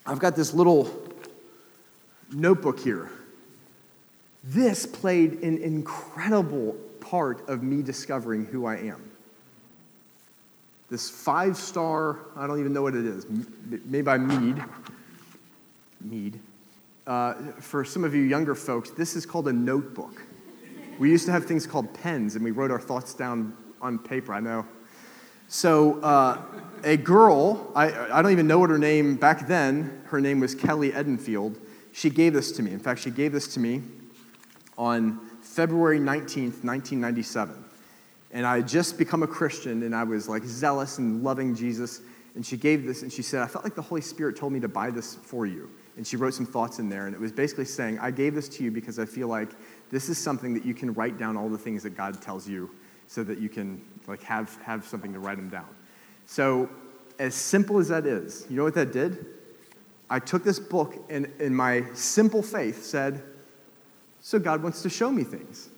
I've 0.06 0.18
got 0.18 0.36
this 0.36 0.52
little 0.52 0.90
notebook 2.32 2.80
here 2.80 3.10
this 4.44 4.86
played 4.86 5.42
an 5.42 5.58
incredible 5.58 6.72
part 7.00 7.48
of 7.48 7.62
me 7.62 7.82
discovering 7.82 8.44
who 8.44 8.66
I 8.66 8.76
am. 8.76 9.10
This 10.90 11.08
five 11.08 11.56
star, 11.56 12.18
I 12.36 12.46
don't 12.46 12.58
even 12.58 12.72
know 12.72 12.82
what 12.82 12.94
it 12.94 13.06
is, 13.06 13.26
made 13.84 14.04
by 14.04 14.18
Mead. 14.18 14.62
Mead. 16.00 16.40
Uh, 17.06 17.34
for 17.60 17.84
some 17.84 18.04
of 18.04 18.14
you 18.14 18.22
younger 18.22 18.54
folks, 18.54 18.90
this 18.90 19.16
is 19.16 19.26
called 19.26 19.48
a 19.48 19.52
notebook. 19.52 20.22
We 20.98 21.10
used 21.10 21.26
to 21.26 21.32
have 21.32 21.46
things 21.46 21.66
called 21.66 21.92
pens, 21.94 22.36
and 22.36 22.44
we 22.44 22.52
wrote 22.52 22.70
our 22.70 22.80
thoughts 22.80 23.12
down 23.14 23.56
on 23.80 23.98
paper, 23.98 24.32
I 24.32 24.40
know. 24.40 24.64
So, 25.48 26.00
uh, 26.00 26.40
a 26.84 26.96
girl, 26.96 27.72
I, 27.74 27.92
I 28.10 28.22
don't 28.22 28.32
even 28.32 28.46
know 28.46 28.58
what 28.58 28.70
her 28.70 28.78
name 28.78 29.16
back 29.16 29.46
then, 29.48 30.02
her 30.06 30.20
name 30.20 30.40
was 30.40 30.54
Kelly 30.54 30.92
Edenfield. 30.92 31.58
She 31.92 32.08
gave 32.08 32.32
this 32.32 32.52
to 32.52 32.62
me. 32.62 32.70
In 32.72 32.78
fact, 32.78 33.00
she 33.00 33.10
gave 33.10 33.32
this 33.32 33.48
to 33.54 33.60
me 33.60 33.82
on 34.78 35.20
February 35.42 35.98
19th, 35.98 36.64
1997. 36.64 37.64
And 38.30 38.46
I 38.46 38.56
had 38.56 38.68
just 38.68 38.96
become 38.96 39.22
a 39.22 39.26
Christian 39.26 39.82
and 39.82 39.94
I 39.94 40.04
was 40.04 40.28
like 40.28 40.44
zealous 40.44 40.98
and 40.98 41.22
loving 41.22 41.54
Jesus. 41.54 42.00
And 42.34 42.46
she 42.46 42.56
gave 42.56 42.86
this 42.86 43.02
and 43.02 43.12
she 43.12 43.20
said, 43.20 43.42
I 43.42 43.46
felt 43.46 43.64
like 43.64 43.74
the 43.74 43.82
Holy 43.82 44.00
Spirit 44.00 44.36
told 44.36 44.54
me 44.54 44.60
to 44.60 44.68
buy 44.68 44.90
this 44.90 45.16
for 45.16 45.44
you. 45.44 45.68
And 45.96 46.06
she 46.06 46.16
wrote 46.16 46.34
some 46.34 46.46
thoughts 46.46 46.78
in 46.78 46.88
there. 46.88 47.06
And 47.06 47.14
it 47.14 47.20
was 47.20 47.32
basically 47.32 47.66
saying, 47.66 47.98
I 47.98 48.10
gave 48.10 48.34
this 48.34 48.48
to 48.50 48.64
you 48.64 48.70
because 48.70 48.98
I 48.98 49.04
feel 49.04 49.28
like 49.28 49.50
this 49.90 50.08
is 50.08 50.16
something 50.16 50.54
that 50.54 50.64
you 50.64 50.74
can 50.74 50.94
write 50.94 51.18
down 51.18 51.36
all 51.36 51.48
the 51.48 51.58
things 51.58 51.82
that 51.82 51.96
God 51.96 52.20
tells 52.22 52.48
you 52.48 52.70
so 53.06 53.22
that 53.24 53.38
you 53.38 53.48
can 53.48 53.84
like 54.06 54.22
have, 54.22 54.56
have 54.62 54.86
something 54.86 55.12
to 55.12 55.18
write 55.18 55.36
them 55.36 55.50
down. 55.50 55.68
So 56.26 56.68
as 57.18 57.34
simple 57.34 57.78
as 57.78 57.88
that 57.88 58.06
is, 58.06 58.46
you 58.48 58.56
know 58.56 58.64
what 58.64 58.74
that 58.74 58.92
did? 58.92 59.26
I 60.08 60.18
took 60.18 60.44
this 60.44 60.58
book 60.58 60.94
and 61.10 61.30
in 61.38 61.54
my 61.54 61.84
simple 61.94 62.42
faith 62.42 62.84
said, 62.84 63.22
so 64.20 64.38
God 64.38 64.62
wants 64.62 64.82
to 64.82 64.88
show 64.88 65.10
me 65.10 65.24
things. 65.24 65.68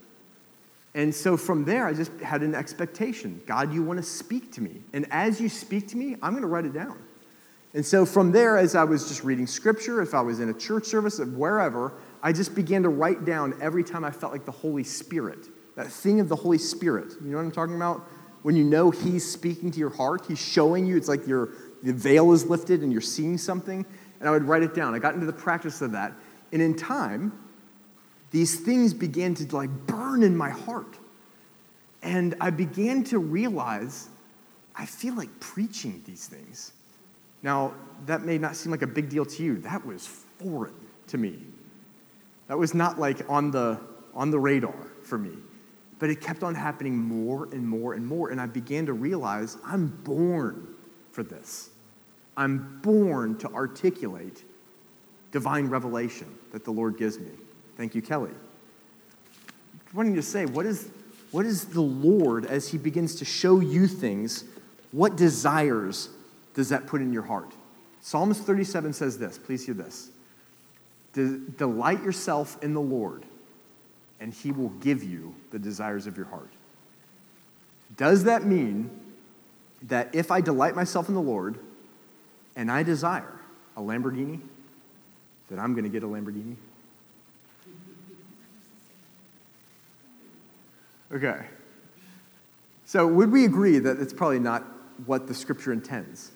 And 0.94 1.12
so 1.12 1.37
from 1.37 1.64
there, 1.64 1.87
I 1.87 1.92
just 1.92 2.12
had 2.20 2.42
an 2.42 2.55
expectation 2.55 3.42
God, 3.46 3.72
you 3.72 3.83
want 3.83 3.98
to 3.98 4.03
speak 4.03 4.53
to 4.53 4.61
me. 4.61 4.83
And 4.92 5.07
as 5.11 5.40
you 5.40 5.48
speak 5.48 5.88
to 5.88 5.96
me, 5.96 6.16
I'm 6.22 6.33
going 6.33 6.42
to 6.42 6.48
write 6.48 6.66
it 6.66 6.72
down. 6.72 6.98
And 7.75 7.85
so 7.85 8.07
from 8.07 8.31
there, 8.31 8.57
as 8.57 8.77
I 8.77 8.85
was 8.85 9.09
just 9.09 9.25
reading 9.25 9.49
scripture, 9.49 10.01
if 10.01 10.15
I 10.15 10.21
was 10.21 10.39
in 10.39 10.49
a 10.49 10.55
church 10.55 10.85
service, 10.87 11.19
wherever, 11.19 11.93
I 12.23 12.33
just 12.33 12.55
began 12.55 12.85
to 12.85 12.89
write 12.89 13.25
down 13.25 13.59
every 13.61 13.83
time 13.83 14.05
I 14.05 14.13
felt 14.13 14.33
like 14.33 14.45
the 14.45 14.53
Holy 14.53 14.85
Spirit, 14.85 15.49
that 15.75 15.89
thing 15.89 16.21
of 16.21 16.29
the 16.29 16.37
Holy 16.37 16.59
Spirit. 16.59 17.15
You 17.21 17.31
know 17.31 17.39
what 17.39 17.45
I'm 17.45 17.51
talking 17.51 17.75
about? 17.75 18.09
When 18.43 18.55
you 18.55 18.63
know 18.63 18.91
He's 18.91 19.29
speaking 19.29 19.73
to 19.73 19.79
your 19.81 19.91
heart, 19.91 20.25
He's 20.29 20.39
showing 20.39 20.87
you, 20.87 20.97
it's 20.97 21.09
like 21.09 21.27
your, 21.27 21.51
the 21.83 21.93
veil 21.93 22.33
is 22.33 22.47
lifted 22.47 22.83
and 22.83 22.93
you're 22.93 23.01
seeing 23.01 23.37
something. 23.37 23.85
And 24.21 24.29
I 24.29 24.31
would 24.31 24.45
write 24.45 24.63
it 24.63 24.75
down. 24.75 24.95
I 24.95 25.01
got 25.01 25.15
into 25.15 25.27
the 25.27 25.33
practice 25.33 25.83
of 25.83 25.93
that. 25.93 26.13
And 26.53 26.63
in 26.63 26.77
time, 26.77 27.33
these 28.31 28.61
things 28.61 28.95
began 28.95 29.35
to 29.35 29.57
like 29.57 29.71
burn 29.87 30.23
in 30.23 30.37
my 30.37 30.51
heart. 30.51 30.97
And 32.03 32.37
I 32.41 32.51
began 32.51 33.03
to 33.05 33.19
realize 33.19 34.09
I 34.77 34.87
feel 34.87 35.15
like 35.15 35.41
preaching 35.41 36.03
these 36.07 36.27
things. 36.27 36.73
Now, 37.44 37.74
that 38.07 38.24
may 38.24 38.38
not 38.38 38.57
seem 38.57 38.72
like 38.72 38.80
a 38.80 38.87
big 38.87 39.11
deal 39.11 39.26
to 39.26 39.42
you. 39.44 39.59
That 39.59 39.87
was 39.87 40.07
foreign 40.07 40.74
to 41.09 41.18
me. 41.18 41.38
That 42.48 42.59
was 42.59 42.74
not 42.74 42.98
like 42.98 43.20
on 43.28 43.50
the, 43.50 43.78
on 44.14 44.30
the 44.30 44.38
radar 44.38 44.74
for 45.02 45.18
me. 45.18 45.37
But 45.98 46.09
it 46.09 46.22
kept 46.22 46.42
on 46.42 46.54
happening 46.54 46.96
more 46.96 47.44
and 47.52 47.68
more 47.68 47.92
and 47.92 48.04
more. 48.04 48.30
And 48.30 48.40
I 48.40 48.46
began 48.46 48.87
to 48.87 48.94
realize 48.94 49.59
I'm 49.64 49.88
born 49.88 50.74
for 51.12 51.22
this. 51.22 51.68
I'm 52.37 52.80
born 52.83 53.37
to 53.38 53.52
articulate 53.52 54.42
divine 55.30 55.68
revelation 55.68 56.26
that 56.50 56.64
the 56.64 56.70
Lord 56.70 56.96
gives 56.96 57.18
me. 57.18 57.30
Thank 57.76 57.94
you, 57.94 58.00
Kelly. 58.00 58.30
wanting 59.92 60.14
to 60.14 60.22
say, 60.22 60.46
what 60.46 60.64
is, 60.64 60.88
what 61.30 61.44
is 61.44 61.66
the 61.66 61.83
Lord 61.83 62.46
as 62.46 62.68
He 62.68 62.78
begins 62.78 63.16
to 63.16 63.26
show 63.26 63.61
you 63.61 63.87
things? 63.87 64.44
What 64.92 65.16
desires 65.16 66.09
does 66.55 66.69
that 66.71 66.87
put 66.87 67.01
in 67.01 67.12
your 67.12 67.23
heart? 67.23 67.53
Psalms 68.01 68.38
37 68.38 68.93
says 68.93 69.19
this. 69.19 69.38
Please 69.38 69.64
hear 69.64 69.75
this. 69.75 70.11
Delight 71.12 72.03
yourself 72.03 72.62
in 72.62 72.75
the 72.75 72.81
Lord, 72.81 73.25
and 74.21 74.33
He 74.33 74.53
will 74.53 74.69
give 74.69 75.03
you 75.03 75.35
the 75.51 75.59
desires 75.59 76.07
of 76.07 76.17
your 76.17 76.27
heart. 76.27 76.51
Does 77.97 78.25
that 78.25 78.45
mean 78.45 78.90
that 79.85 80.14
if 80.14 80.31
I 80.31 80.40
delight 80.40 80.75
myself 80.75 81.09
in 81.09 81.14
the 81.14 81.21
Lord 81.21 81.59
and 82.57 82.71
I 82.71 82.83
desire 82.83 83.40
a 83.77 83.81
Lamborghini, 83.81 84.40
that 85.51 85.59
I'm 85.59 85.73
going 85.73 85.85
to 85.85 85.90
get 85.90 86.03
a 86.03 86.07
Lamborghini? 86.07 86.57
Okay. 91.12 91.47
So, 92.87 93.07
would 93.07 93.31
we 93.31 93.45
agree 93.45 93.79
that 93.79 93.99
it's 93.99 94.12
probably 94.12 94.40
not 94.40 94.64
what 95.07 95.27
the 95.27 95.35
scripture 95.35 95.73
intends 95.73 96.33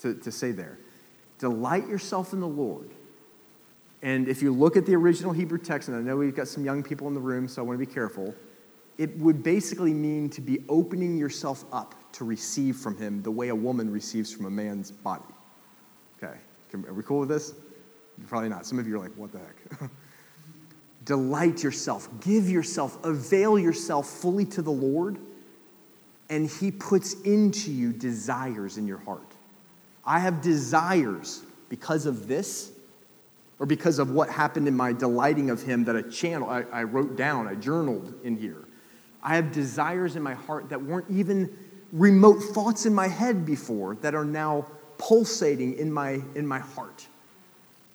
to, 0.00 0.14
to 0.14 0.32
say 0.32 0.52
there? 0.52 0.78
Delight 1.38 1.88
yourself 1.88 2.32
in 2.32 2.40
the 2.40 2.48
Lord. 2.48 2.90
And 4.02 4.28
if 4.28 4.42
you 4.42 4.52
look 4.52 4.76
at 4.76 4.86
the 4.86 4.94
original 4.94 5.32
Hebrew 5.32 5.58
text, 5.58 5.88
and 5.88 5.96
I 5.96 6.00
know 6.00 6.16
we've 6.16 6.34
got 6.34 6.48
some 6.48 6.64
young 6.64 6.82
people 6.82 7.08
in 7.08 7.14
the 7.14 7.20
room, 7.20 7.48
so 7.48 7.62
I 7.62 7.64
want 7.64 7.78
to 7.78 7.86
be 7.86 7.92
careful, 7.92 8.34
it 8.98 9.16
would 9.18 9.42
basically 9.42 9.94
mean 9.94 10.28
to 10.30 10.40
be 10.40 10.62
opening 10.68 11.16
yourself 11.16 11.64
up 11.72 11.94
to 12.12 12.24
receive 12.24 12.76
from 12.76 12.96
Him 12.96 13.22
the 13.22 13.30
way 13.30 13.48
a 13.48 13.54
woman 13.54 13.90
receives 13.90 14.32
from 14.32 14.46
a 14.46 14.50
man's 14.50 14.90
body. 14.90 15.24
Okay, 16.22 16.36
are 16.86 16.92
we 16.92 17.02
cool 17.02 17.20
with 17.20 17.28
this? 17.28 17.54
Probably 18.28 18.50
not. 18.50 18.66
Some 18.66 18.78
of 18.78 18.86
you 18.86 18.96
are 18.96 18.98
like, 18.98 19.14
what 19.14 19.32
the 19.32 19.38
heck? 19.38 19.90
Delight 21.04 21.62
yourself, 21.62 22.08
give 22.20 22.48
yourself, 22.50 23.02
avail 23.04 23.58
yourself 23.58 24.06
fully 24.06 24.44
to 24.46 24.60
the 24.60 24.70
Lord, 24.70 25.18
and 26.28 26.48
He 26.48 26.70
puts 26.70 27.14
into 27.22 27.72
you 27.72 27.92
desires 27.92 28.76
in 28.76 28.86
your 28.86 28.98
heart. 28.98 29.29
I 30.04 30.18
have 30.18 30.40
desires 30.40 31.42
because 31.68 32.06
of 32.06 32.26
this, 32.26 32.72
or 33.58 33.66
because 33.66 33.98
of 33.98 34.10
what 34.10 34.30
happened 34.30 34.66
in 34.66 34.76
my 34.76 34.92
delighting 34.92 35.50
of 35.50 35.62
Him 35.62 35.84
that 35.84 35.96
I 35.96 36.02
channel, 36.02 36.48
I, 36.48 36.62
I 36.72 36.82
wrote 36.84 37.16
down, 37.16 37.46
I 37.46 37.54
journaled 37.54 38.14
in 38.24 38.36
here. 38.36 38.64
I 39.22 39.36
have 39.36 39.52
desires 39.52 40.16
in 40.16 40.22
my 40.22 40.34
heart 40.34 40.70
that 40.70 40.82
weren't 40.82 41.10
even 41.10 41.54
remote 41.92 42.38
thoughts 42.38 42.86
in 42.86 42.94
my 42.94 43.06
head 43.06 43.44
before 43.44 43.96
that 43.96 44.14
are 44.14 44.24
now 44.24 44.66
pulsating 44.96 45.74
in 45.78 45.92
my, 45.92 46.20
in 46.34 46.46
my 46.46 46.58
heart. 46.58 47.06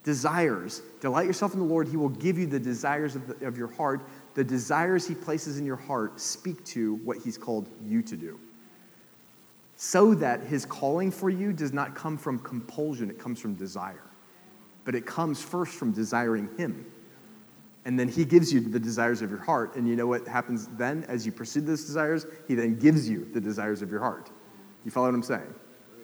Desires. 0.03 0.83
Delight 1.01 1.25
yourself 1.25 1.53
in 1.53 1.59
the 1.59 1.65
Lord. 1.65 1.87
He 1.87 1.97
will 1.97 2.09
give 2.09 2.37
you 2.37 2.45
the 2.45 2.59
desires 2.59 3.15
of, 3.15 3.27
the, 3.27 3.47
of 3.47 3.57
your 3.57 3.69
heart. 3.69 4.01
The 4.35 4.43
desires 4.43 5.07
He 5.07 5.15
places 5.15 5.57
in 5.57 5.65
your 5.65 5.75
heart 5.77 6.19
speak 6.19 6.63
to 6.65 6.95
what 6.97 7.17
He's 7.17 7.39
called 7.39 7.67
you 7.83 8.03
to 8.03 8.15
do. 8.15 8.39
So 9.75 10.13
that 10.15 10.41
His 10.41 10.65
calling 10.65 11.11
for 11.11 11.29
you 11.29 11.53
does 11.53 11.73
not 11.73 11.95
come 11.95 12.17
from 12.17 12.39
compulsion, 12.39 13.09
it 13.09 13.19
comes 13.19 13.39
from 13.39 13.55
desire. 13.55 14.03
But 14.83 14.95
it 14.95 15.05
comes 15.05 15.41
first 15.41 15.73
from 15.73 15.91
desiring 15.91 16.49
Him. 16.57 16.85
And 17.85 17.99
then 17.99 18.07
He 18.07 18.25
gives 18.25 18.53
you 18.53 18.61
the 18.61 18.79
desires 18.79 19.21
of 19.21 19.29
your 19.29 19.39
heart. 19.39 19.75
And 19.75 19.87
you 19.87 19.95
know 19.95 20.07
what 20.07 20.27
happens 20.27 20.67
then 20.77 21.03
as 21.07 21.25
you 21.25 21.31
pursue 21.31 21.61
those 21.61 21.85
desires? 21.85 22.25
He 22.47 22.55
then 22.55 22.79
gives 22.79 23.09
you 23.09 23.27
the 23.33 23.41
desires 23.41 23.81
of 23.81 23.91
your 23.91 23.99
heart. 23.99 24.31
You 24.85 24.91
follow 24.91 25.07
what 25.07 25.15
I'm 25.15 25.23
saying? 25.23 25.53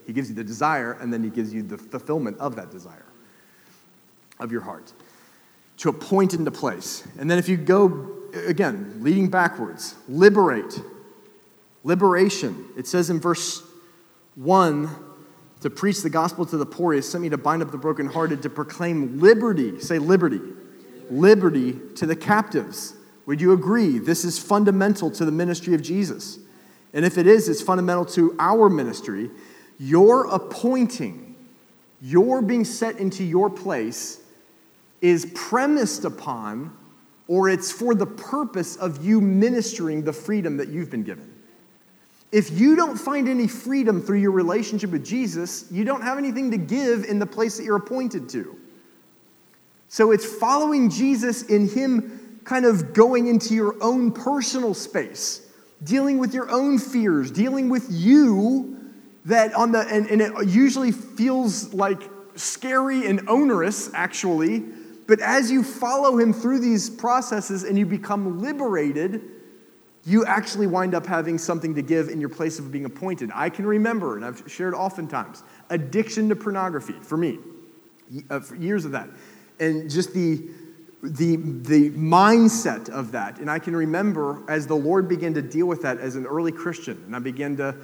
He 0.06 0.14
gives 0.14 0.30
you 0.30 0.36
the 0.36 0.44
desire, 0.44 0.94
and 0.94 1.14
then 1.14 1.24
He 1.24 1.30
gives 1.30 1.54
you 1.54 1.62
the 1.62 1.78
fulfillment 1.78 2.38
of 2.40 2.56
that 2.56 2.72
desire 2.72 3.06
of 4.40 4.52
your 4.52 4.62
heart 4.62 4.94
to 5.78 5.90
a 5.90 5.94
point 5.94 6.34
into 6.34 6.52
place. 6.52 7.08
And 7.18 7.30
then 7.30 7.40
if 7.40 7.50
you 7.50 7.58
go, 7.58 8.12
again, 8.46 8.98
leading 9.00 9.30
backwards, 9.30 9.96
liberate. 10.08 10.80
Liberation. 11.84 12.66
It 12.78 12.88
says 12.88 13.10
in 13.10 13.20
verse 13.20 13.64
1 14.36 14.90
to 15.62 15.70
preach 15.70 16.02
the 16.02 16.10
gospel 16.10 16.46
to 16.46 16.58
the 16.58 16.66
poor. 16.66 16.94
He 16.94 16.98
has 16.98 17.10
sent 17.10 17.22
me 17.22 17.30
to 17.30 17.38
bind 17.38 17.62
up 17.62 17.72
the 17.72 17.78
brokenhearted, 17.78 18.42
to 18.44 18.50
proclaim 18.50 19.20
liberty. 19.20 19.80
Say 19.80 20.00
liberty. 20.00 20.42
Liberty 21.10 21.74
to 21.96 22.06
the 22.06 22.16
captives. 22.16 22.96
Would 23.26 23.42
you 23.42 23.54
agree? 23.54 24.00
This 24.00 24.26
is 24.26 24.40
fundamental 24.40 25.12
to 25.12 25.26
the 25.26 25.32
ministry 25.32 25.74
of 25.74 25.82
Jesus. 25.82 26.40
And 26.94 27.06
if 27.06 27.18
it 27.18 27.28
is, 27.28 27.48
it's 27.48 27.62
fundamental 27.62 28.06
to 28.06 28.36
our 28.40 28.70
ministry. 28.70 29.30
Your 29.80 30.28
appointing, 30.28 31.36
your 32.02 32.42
being 32.42 32.66
set 32.66 32.98
into 32.98 33.24
your 33.24 33.50
place 33.50 34.20
is 35.02 35.26
premised 35.34 36.06
upon 36.06 36.76
or 37.28 37.50
it's 37.50 37.72
for 37.72 37.96
the 37.96 38.06
purpose 38.06 38.76
of 38.76 39.06
you 39.06 39.22
ministering 39.22 40.04
the 40.04 40.12
freedom 40.12 40.58
that 40.58 40.68
you've 40.68 40.90
been 40.90 41.04
given. 41.04 41.31
If 42.32 42.52
you 42.52 42.76
don't 42.76 42.98
find 42.98 43.28
any 43.28 43.48
freedom 43.48 44.02
through 44.02 44.20
your 44.20 44.32
relationship 44.32 44.92
with 44.92 45.06
Jesus, 45.06 45.66
you 45.72 45.84
don't 45.84 46.02
have 46.02 46.18
anything 46.18 46.52
to 46.52 46.58
give 46.58 47.04
in 47.04 47.20
the 47.20 47.26
place 47.26 47.58
that 47.58 47.64
you're 47.64 47.78
appointed 47.78 48.30
to. 48.30 48.58
So 49.90 50.12
it's 50.12 50.26
following 50.26 50.90
Jesus 50.90 51.44
in 51.44 51.68
Him 51.68 52.40
kind 52.46 52.66
of 52.66 52.94
going 52.94 53.28
into 53.28 53.54
your 53.54 53.76
own 53.82 54.12
personal 54.12 54.74
space, 54.74 55.42
dealing 55.84 56.18
with 56.18 56.34
your 56.34 56.50
own 56.50 56.80
fears, 56.80 57.32
dealing 57.32 57.70
with 57.70 57.88
you 57.90 58.80
that 59.26 59.54
on 59.54 59.74
the, 59.74 59.82
and, 59.82 60.08
and 60.08 60.22
it 60.22 60.48
usually 60.48 60.92
feels 60.92 61.74
like 61.74 62.02
scary 62.36 63.06
and 63.06 63.28
onerous 63.28 63.94
actually 63.94 64.64
but 65.12 65.20
as 65.20 65.52
you 65.52 65.62
follow 65.62 66.18
him 66.18 66.32
through 66.32 66.60
these 66.60 66.90
processes 66.90 67.66
and 67.66 67.78
you 67.78 67.86
become 67.86 68.42
liberated, 68.42 69.22
you 70.04 70.26
actually 70.26 70.68
wind 70.68 70.96
up 70.96 71.06
having 71.06 71.38
something 71.38 71.76
to 71.76 71.82
give 71.82 72.10
in 72.10 72.20
your 72.20 72.30
place 72.30 72.58
of 72.58 72.72
being 72.72 72.86
appointed. 72.86 73.30
I 73.34 73.50
can 73.50 73.66
remember, 73.66 74.16
and 74.16 74.26
I've 74.26 74.44
shared 74.48 74.74
oftentimes, 74.74 75.44
addiction 75.70 76.30
to 76.30 76.36
pornography 76.36 76.96
for 77.02 77.18
me, 77.18 77.38
uh, 78.30 78.40
for 78.40 78.56
years 78.56 78.86
of 78.86 78.92
that. 78.94 79.10
And 79.60 79.90
just 79.90 80.14
the, 80.14 80.42
the, 81.04 81.36
the 81.36 81.92
mindset 81.92 82.90
of 82.90 83.12
that. 83.12 83.38
And 83.38 83.50
I 83.50 83.60
can 83.60 83.76
remember 83.76 84.42
as 84.48 84.66
the 84.66 84.76
Lord 84.76 85.08
began 85.08 85.36
to 85.36 85.42
deal 85.42 85.68
with 85.68 85.84
that 85.84 86.00
as 86.00 86.16
an 86.16 86.26
early 86.26 86.52
Christian, 86.52 87.04
and 87.06 87.16
I 87.16 87.20
began 87.20 87.56
to 87.58 87.76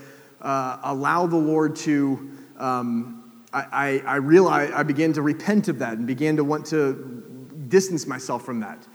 uh, 0.41 0.79
allow 0.83 1.27
the 1.27 1.37
Lord 1.37 1.75
to. 1.77 2.31
Um, 2.57 3.23
I, 3.53 4.01
I, 4.05 4.13
I 4.13 4.15
realized 4.17 4.73
I 4.73 4.83
began 4.83 5.13
to 5.13 5.21
repent 5.21 5.67
of 5.67 5.79
that 5.79 5.97
and 5.97 6.05
began 6.05 6.35
to 6.37 6.43
want 6.43 6.65
to 6.67 7.63
distance 7.69 8.05
myself 8.05 8.43
from 8.43 8.59
that. 8.59 8.85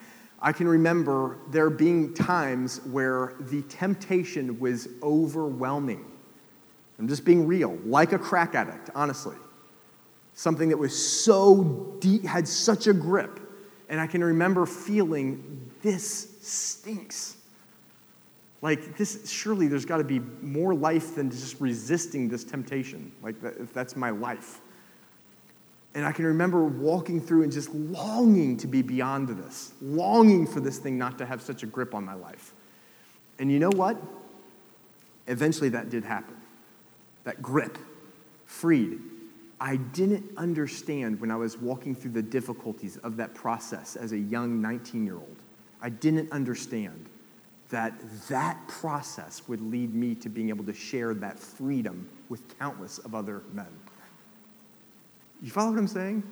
I 0.45 0.53
can 0.53 0.67
remember 0.67 1.39
there 1.51 1.71
being 1.71 2.13
times 2.15 2.81
where 2.87 3.35
the 3.39 3.63
temptation 3.63 4.59
was 4.59 4.89
overwhelming. 5.01 6.05
I'm 6.99 7.07
just 7.07 7.25
being 7.25 7.47
real, 7.47 7.79
like 7.85 8.13
a 8.13 8.19
crack 8.19 8.57
addict, 8.57 8.91
honestly. 8.95 9.37
Something 10.35 10.69
that 10.71 10.77
was 10.77 10.97
so 10.97 11.97
deep, 12.01 12.25
had 12.25 12.49
such 12.49 12.89
a 12.89 12.93
grip. 12.93 13.39
And 13.89 14.01
I 14.01 14.07
can 14.09 14.25
remember 14.25 14.67
feeling 14.67 15.71
this 15.83 16.39
stinks. 16.41 17.37
Like, 18.63 18.97
this, 18.97 19.31
surely 19.31 19.69
there's 19.69 19.85
got 19.85 19.99
to 19.99 20.05
be 20.05 20.21
more 20.41 20.75
life 20.75 21.15
than 21.15 21.31
just 21.31 21.61
resisting 21.61 22.29
this 22.29 22.43
temptation. 22.43 23.13
Like, 23.23 23.37
that's 23.73 23.95
my 23.95 24.11
life. 24.11 24.61
And 25.95 26.07
I 26.07 26.13
can 26.13 26.25
remember 26.25 26.65
walking 26.65 27.21
through 27.21 27.43
and 27.43 27.53
just 27.53 27.75
longing 27.75 28.57
to 28.59 28.67
be 28.67 28.81
beyond 28.81 29.29
this, 29.29 29.73
longing 29.83 30.47
for 30.47 30.61
this 30.61 30.79
thing 30.79 30.97
not 30.97 31.19
to 31.19 31.27
have 31.27 31.43
such 31.43 31.63
a 31.63 31.67
grip 31.67 31.95
on 31.95 32.05
my 32.05 32.15
life. 32.15 32.55
And 33.39 33.53
you 33.53 33.59
know 33.59 33.71
what? 33.71 34.01
Eventually 35.27 35.69
that 35.71 35.91
did 35.91 36.05
happen. 36.05 36.37
That 37.25 37.43
grip, 37.43 37.77
freed. 38.47 39.01
I 39.61 39.77
didn't 39.77 40.25
understand 40.37 41.21
when 41.21 41.31
I 41.31 41.37
was 41.37 41.59
walking 41.59 41.95
through 41.95 42.13
the 42.13 42.23
difficulties 42.23 42.97
of 42.99 43.17
that 43.19 43.35
process 43.35 43.95
as 43.95 44.13
a 44.13 44.19
young 44.19 44.61
19 44.61 45.05
year 45.05 45.17
old. 45.17 45.37
I 45.81 45.91
didn't 45.91 46.33
understand 46.33 47.09
that 47.69 47.95
that 48.29 48.67
process 48.69 49.43
would 49.49 49.61
lead 49.61 49.95
me 49.95 50.15
to 50.17 50.29
being 50.29 50.49
able 50.49 50.65
to 50.65 50.75
share 50.75 51.15
that 51.15 51.39
freedom 51.39 52.09
with 52.29 52.59
countless 52.59 52.99
of 52.99 53.15
other 53.15 53.43
men. 53.53 53.69
You 55.43 55.51
follow 55.51 55.71
what 55.71 55.79
I'm 55.79 55.89
saying? 55.89 56.23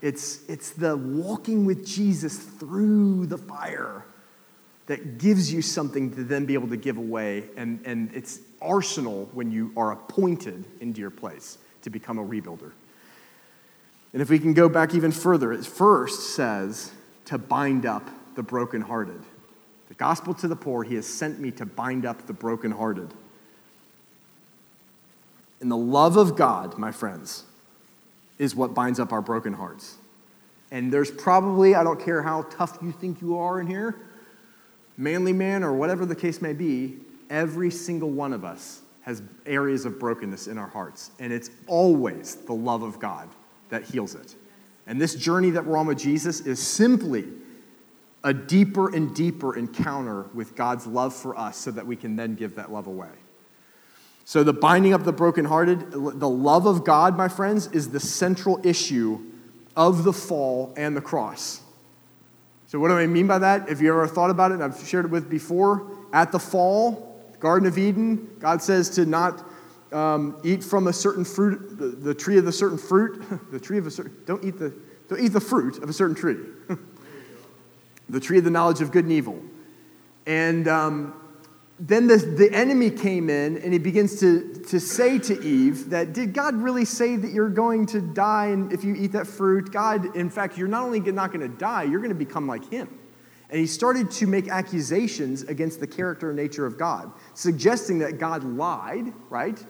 It's, 0.00 0.48
it's 0.48 0.70
the 0.70 0.96
walking 0.96 1.64
with 1.64 1.84
Jesus 1.86 2.38
through 2.38 3.26
the 3.26 3.38
fire 3.38 4.04
that 4.86 5.18
gives 5.18 5.52
you 5.52 5.60
something 5.60 6.14
to 6.14 6.24
then 6.24 6.46
be 6.46 6.54
able 6.54 6.68
to 6.68 6.76
give 6.76 6.96
away, 6.96 7.44
and, 7.56 7.80
and 7.84 8.10
it's 8.14 8.40
arsenal 8.60 9.28
when 9.32 9.50
you 9.50 9.72
are 9.76 9.92
appointed 9.92 10.64
into 10.80 11.00
your 11.00 11.10
place 11.10 11.58
to 11.82 11.90
become 11.90 12.18
a 12.18 12.24
rebuilder. 12.24 12.72
And 14.12 14.22
if 14.22 14.30
we 14.30 14.38
can 14.38 14.54
go 14.54 14.68
back 14.68 14.94
even 14.94 15.12
further, 15.12 15.52
it 15.52 15.64
first 15.64 16.34
says 16.34 16.92
to 17.26 17.36
bind 17.36 17.84
up 17.84 18.08
the 18.34 18.42
brokenhearted. 18.42 19.20
The 19.88 19.94
gospel 19.94 20.32
to 20.34 20.48
the 20.48 20.56
poor, 20.56 20.84
he 20.84 20.94
has 20.94 21.06
sent 21.06 21.40
me 21.40 21.50
to 21.52 21.66
bind 21.66 22.06
up 22.06 22.26
the 22.26 22.32
brokenhearted. 22.32 23.12
In 25.60 25.68
the 25.68 25.76
love 25.76 26.16
of 26.16 26.36
God, 26.36 26.78
my 26.78 26.92
friends, 26.92 27.44
is 28.38 28.54
what 28.54 28.74
binds 28.74 29.00
up 29.00 29.12
our 29.12 29.22
broken 29.22 29.52
hearts. 29.52 29.96
And 30.70 30.92
there's 30.92 31.10
probably, 31.10 31.74
I 31.74 31.82
don't 31.82 32.00
care 32.00 32.22
how 32.22 32.42
tough 32.42 32.78
you 32.82 32.92
think 32.92 33.20
you 33.20 33.38
are 33.38 33.60
in 33.60 33.66
here, 33.66 33.96
manly 34.96 35.32
man 35.32 35.64
or 35.64 35.72
whatever 35.72 36.04
the 36.04 36.14
case 36.14 36.42
may 36.42 36.52
be, 36.52 36.98
every 37.30 37.70
single 37.70 38.10
one 38.10 38.32
of 38.32 38.44
us 38.44 38.82
has 39.02 39.22
areas 39.46 39.86
of 39.86 39.98
brokenness 39.98 40.48
in 40.48 40.58
our 40.58 40.68
hearts. 40.68 41.10
And 41.18 41.32
it's 41.32 41.50
always 41.66 42.34
the 42.34 42.52
love 42.52 42.82
of 42.82 43.00
God 43.00 43.28
that 43.70 43.84
heals 43.84 44.14
it. 44.14 44.34
And 44.86 45.00
this 45.00 45.14
journey 45.14 45.50
that 45.50 45.64
we're 45.64 45.76
on 45.76 45.86
with 45.86 45.98
Jesus 45.98 46.40
is 46.40 46.60
simply 46.60 47.24
a 48.24 48.34
deeper 48.34 48.94
and 48.94 49.14
deeper 49.14 49.56
encounter 49.56 50.24
with 50.34 50.56
God's 50.56 50.86
love 50.86 51.14
for 51.14 51.38
us 51.38 51.56
so 51.56 51.70
that 51.70 51.86
we 51.86 51.96
can 51.96 52.16
then 52.16 52.34
give 52.34 52.56
that 52.56 52.72
love 52.72 52.86
away. 52.86 53.10
So, 54.28 54.44
the 54.44 54.52
binding 54.52 54.92
up 54.92 55.04
the 55.04 55.12
brokenhearted, 55.12 55.90
the 55.90 56.28
love 56.28 56.66
of 56.66 56.84
God, 56.84 57.16
my 57.16 57.28
friends, 57.28 57.66
is 57.68 57.88
the 57.88 57.98
central 57.98 58.60
issue 58.62 59.24
of 59.74 60.04
the 60.04 60.12
fall 60.12 60.74
and 60.76 60.94
the 60.94 61.00
cross. 61.00 61.62
So, 62.66 62.78
what 62.78 62.88
do 62.88 62.98
I 62.98 63.06
mean 63.06 63.26
by 63.26 63.38
that? 63.38 63.70
If 63.70 63.80
you 63.80 63.88
ever 63.88 64.06
thought 64.06 64.28
about 64.28 64.52
it, 64.52 64.60
I've 64.60 64.86
shared 64.86 65.06
it 65.06 65.10
with 65.10 65.30
before, 65.30 65.90
at 66.12 66.30
the 66.30 66.38
fall, 66.38 67.24
Garden 67.40 67.66
of 67.66 67.78
Eden, 67.78 68.28
God 68.38 68.60
says 68.60 68.90
to 68.90 69.06
not 69.06 69.46
um, 69.92 70.38
eat 70.44 70.62
from 70.62 70.88
a 70.88 70.92
certain 70.92 71.24
fruit, 71.24 71.78
the, 71.78 71.86
the, 71.86 72.14
tree 72.14 72.36
of 72.36 72.44
the 72.44 72.52
certain 72.52 72.76
fruit, 72.76 73.24
the 73.50 73.58
tree 73.58 73.78
of 73.78 73.86
a 73.86 73.90
certain, 73.90 74.14
don't 74.26 74.44
eat 74.44 74.58
the, 74.58 74.74
don't 75.08 75.20
eat 75.22 75.32
the 75.32 75.40
fruit 75.40 75.82
of 75.82 75.88
a 75.88 75.94
certain 75.94 76.14
tree. 76.14 76.36
the 78.10 78.20
tree 78.20 78.36
of 78.36 78.44
the 78.44 78.50
knowledge 78.50 78.82
of 78.82 78.92
good 78.92 79.04
and 79.04 79.12
evil. 79.12 79.40
And 80.26 80.68
um, 80.68 81.14
then 81.80 82.08
the, 82.08 82.16
the 82.16 82.52
enemy 82.52 82.90
came 82.90 83.30
in 83.30 83.56
and 83.58 83.72
he 83.72 83.78
begins 83.78 84.18
to, 84.20 84.52
to 84.68 84.80
say 84.80 85.18
to 85.20 85.40
Eve 85.44 85.90
that, 85.90 86.12
Did 86.12 86.32
God 86.32 86.56
really 86.56 86.84
say 86.84 87.14
that 87.14 87.30
you're 87.30 87.48
going 87.48 87.86
to 87.86 88.00
die 88.00 88.46
and 88.46 88.72
if 88.72 88.82
you 88.82 88.94
eat 88.94 89.12
that 89.12 89.28
fruit? 89.28 89.70
God, 89.70 90.16
in 90.16 90.28
fact, 90.28 90.58
you're 90.58 90.68
not 90.68 90.82
only 90.82 91.00
not 91.00 91.32
going 91.32 91.48
to 91.48 91.56
die, 91.56 91.84
you're 91.84 92.00
going 92.00 92.08
to 92.10 92.16
become 92.16 92.48
like 92.48 92.68
him. 92.68 92.98
And 93.50 93.60
he 93.60 93.66
started 93.66 94.10
to 94.12 94.26
make 94.26 94.48
accusations 94.48 95.42
against 95.42 95.80
the 95.80 95.86
character 95.86 96.30
and 96.30 96.36
nature 96.36 96.66
of 96.66 96.78
God, 96.78 97.12
suggesting 97.34 98.00
that 98.00 98.18
God 98.18 98.44
lied, 98.44 99.12
right? 99.30 99.64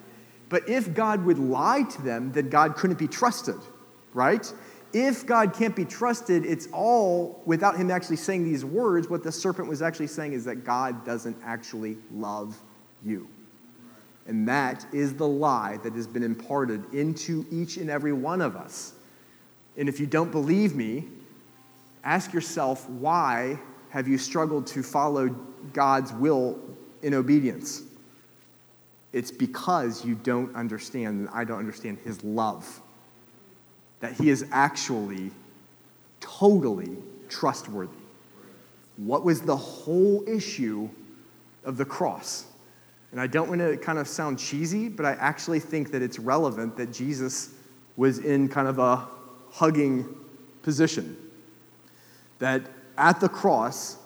But 0.48 0.68
if 0.68 0.94
God 0.94 1.24
would 1.26 1.38
lie 1.38 1.82
to 1.82 2.02
them, 2.02 2.32
then 2.32 2.48
God 2.48 2.74
couldn't 2.74 2.98
be 2.98 3.06
trusted, 3.06 3.59
right? 4.14 4.52
If 4.93 5.26
God 5.26 5.53
can't 5.53 5.76
be 5.76 5.84
trusted, 5.84 6.47
it's 6.47 6.68
all 6.72 7.43
without 7.45 7.76
him 7.76 7.91
actually 7.91 8.16
saying 8.16 8.45
these 8.45 8.64
words. 8.64 9.09
What 9.09 9.22
the 9.22 9.32
serpent 9.32 9.68
was 9.68 9.82
actually 9.82 10.07
saying 10.07 10.32
is 10.32 10.45
that 10.47 10.64
God 10.64 11.05
doesn't 11.05 11.36
actually 11.45 11.99
love 12.12 12.59
you. 13.05 13.28
And 14.26 14.49
that 14.49 14.86
is 14.93 15.14
the 15.14 15.28
lie 15.28 15.78
that 15.82 15.95
has 15.95 16.07
been 16.07 16.22
imparted 16.22 16.95
into 16.95 17.47
each 17.51 17.76
and 17.76 17.91
every 17.91 18.12
one 18.12 18.41
of 18.41 18.57
us. 18.57 18.95
And 19.76 19.89
if 19.89 20.01
you 20.01 20.07
don't 20.07 20.30
believe 20.30 20.74
me, 20.74 21.05
ask 22.05 22.32
yourself 22.32 22.89
why 22.89 23.59
have 23.91 24.09
you 24.09 24.18
struggled 24.18 24.66
to 24.68 24.82
follow 24.82 25.28
God's 25.72 26.12
will 26.12 26.59
in 27.03 27.14
obedience? 27.14 27.82
It's 29.12 29.30
because 29.30 30.05
you 30.05 30.14
don't 30.14 30.55
understand, 30.55 31.20
and 31.20 31.28
I 31.30 31.45
don't 31.45 31.59
understand 31.59 31.99
his 32.05 32.22
love 32.24 32.82
that 34.01 34.12
he 34.14 34.30
is 34.30 34.46
actually 34.53 35.30
totally 36.20 36.96
trustworthy. 37.28 37.92
What 38.96 39.24
was 39.24 39.40
the 39.40 39.57
whole 39.57 40.24
issue 40.28 40.88
of 41.64 41.76
the 41.76 41.84
cross? 41.84 42.46
And 43.12 43.20
I 43.20 43.26
don't 43.26 43.49
want 43.49 43.61
to 43.61 43.76
kind 43.76 43.99
of 43.99 44.07
sound 44.07 44.38
cheesy, 44.38 44.88
but 44.88 45.07
I 45.07 45.12
actually 45.12 45.61
think 45.61 45.92
that 45.92 46.03
it's 46.03 46.18
relevant 46.18 46.76
that 46.76 46.92
Jesus 46.92 47.51
was 47.96 48.18
in 48.18 48.49
kind 48.49 48.68
of 48.68 48.78
a 48.78 49.07
hugging 49.51 50.14
position. 50.62 51.16
That 52.38 52.62
at 52.96 53.20
the 53.20 53.28
cross, 53.28 53.99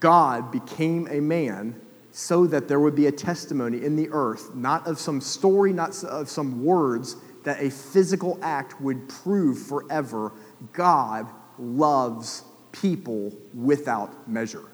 God 0.00 0.52
became 0.52 1.08
a 1.10 1.20
man 1.20 1.80
so 2.12 2.46
that 2.46 2.68
there 2.68 2.80
would 2.80 2.94
be 2.94 3.06
a 3.06 3.12
testimony 3.12 3.84
in 3.84 3.96
the 3.96 4.08
earth, 4.10 4.54
not 4.54 4.86
of 4.86 4.98
some 4.98 5.20
story, 5.20 5.72
not 5.72 6.02
of 6.04 6.28
some 6.28 6.64
words, 6.64 7.16
that 7.44 7.62
a 7.62 7.70
physical 7.70 8.38
act 8.42 8.80
would 8.80 9.08
prove 9.08 9.58
forever 9.58 10.32
God 10.72 11.26
loves 11.58 12.44
people 12.72 13.32
without 13.54 14.28
measure. 14.28 14.64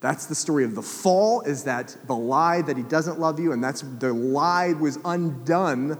That's 0.00 0.26
the 0.26 0.34
story 0.34 0.64
of 0.64 0.74
the 0.74 0.82
fall, 0.82 1.40
is 1.40 1.64
that 1.64 1.96
the 2.06 2.14
lie 2.14 2.62
that 2.62 2.76
he 2.76 2.82
doesn't 2.82 3.18
love 3.18 3.40
you, 3.40 3.52
and 3.52 3.64
that's 3.64 3.80
the 3.80 4.12
lie 4.12 4.72
was 4.74 4.98
undone 5.04 5.98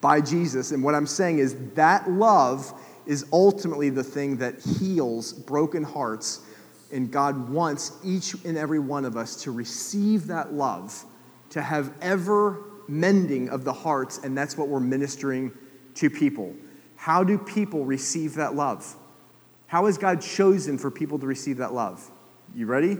by 0.00 0.20
Jesus. 0.20 0.72
And 0.72 0.82
what 0.82 0.94
I'm 0.94 1.06
saying 1.06 1.38
is 1.38 1.54
that 1.74 2.10
love 2.10 2.72
is 3.06 3.26
ultimately 3.32 3.90
the 3.90 4.02
thing 4.04 4.36
that 4.38 4.60
heals 4.60 5.32
broken 5.32 5.82
hearts. 5.82 6.40
And 6.92 7.10
God 7.10 7.48
wants 7.48 7.92
each 8.04 8.34
and 8.44 8.58
every 8.58 8.80
one 8.80 9.04
of 9.04 9.16
us 9.16 9.42
to 9.44 9.52
receive 9.52 10.26
that 10.26 10.52
love, 10.52 11.04
to 11.50 11.62
have 11.62 11.92
ever 12.00 12.64
mending 12.90 13.48
of 13.48 13.64
the 13.64 13.72
hearts, 13.72 14.18
and 14.18 14.36
that's 14.36 14.58
what 14.58 14.68
we're 14.68 14.80
ministering 14.80 15.52
to 15.94 16.10
people. 16.10 16.54
How 16.96 17.22
do 17.24 17.38
people 17.38 17.84
receive 17.84 18.34
that 18.34 18.54
love? 18.54 18.96
How 19.68 19.86
has 19.86 19.96
God 19.96 20.20
chosen 20.20 20.76
for 20.76 20.90
people 20.90 21.18
to 21.20 21.26
receive 21.26 21.58
that 21.58 21.72
love? 21.72 22.10
You 22.54 22.66
ready? 22.66 22.98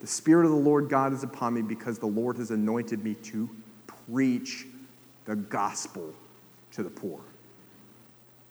The 0.00 0.06
Spirit 0.06 0.44
of 0.44 0.52
the 0.52 0.56
Lord 0.56 0.88
God 0.88 1.12
is 1.12 1.24
upon 1.24 1.54
me 1.54 1.62
because 1.62 1.98
the 1.98 2.06
Lord 2.06 2.36
has 2.36 2.52
anointed 2.52 3.02
me 3.02 3.14
to 3.14 3.50
preach 4.06 4.66
the 5.24 5.34
gospel 5.34 6.14
to 6.72 6.82
the 6.82 6.90
poor. 6.90 7.20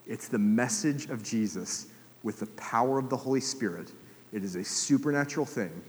It's 0.06 0.28
the 0.28 0.38
message 0.38 1.08
of 1.08 1.22
Jesus 1.22 1.86
with 2.22 2.40
the 2.40 2.46
power 2.46 2.98
of 2.98 3.08
the 3.08 3.16
Holy 3.16 3.40
Spirit. 3.40 3.92
It 4.32 4.44
is 4.44 4.56
a 4.56 4.64
supernatural 4.64 5.46
thing 5.46 5.82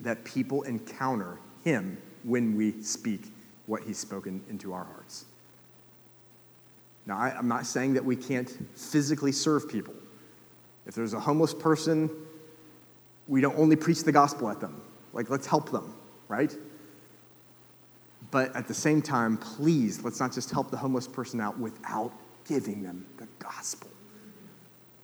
that 0.00 0.24
people 0.24 0.62
encounter 0.62 1.38
Him 1.64 1.98
when 2.22 2.54
we 2.54 2.80
speak 2.82 3.32
what 3.66 3.82
He's 3.82 3.98
spoken 3.98 4.42
into 4.48 4.72
our 4.72 4.84
hearts. 4.84 5.26
Now, 7.06 7.18
I, 7.18 7.38
am 7.38 7.48
not 7.48 7.66
saying 7.66 7.94
that 7.94 8.04
we 8.04 8.16
can't 8.16 8.50
physically 8.76 9.32
serve 9.32 9.68
people. 9.68 9.94
If 10.86 10.94
there's 10.94 11.14
a 11.14 11.20
homeless 11.20 11.54
person, 11.54 12.10
we 13.28 13.40
don't 13.40 13.56
only 13.58 13.76
preach 13.76 14.02
the 14.02 14.12
gospel 14.12 14.48
at 14.48 14.60
them. 14.60 14.80
Like, 15.12 15.30
let's 15.30 15.46
help 15.46 15.70
them, 15.70 15.94
right? 16.28 16.54
But 18.30 18.54
at 18.56 18.66
the 18.66 18.74
same 18.74 19.02
time, 19.02 19.36
please, 19.36 20.02
let's 20.02 20.20
not 20.20 20.32
just 20.32 20.50
help 20.50 20.70
the 20.70 20.76
homeless 20.76 21.06
person 21.06 21.40
out 21.40 21.58
without 21.58 22.12
giving 22.46 22.82
them 22.82 23.06
the 23.18 23.26
gospel. 23.38 23.90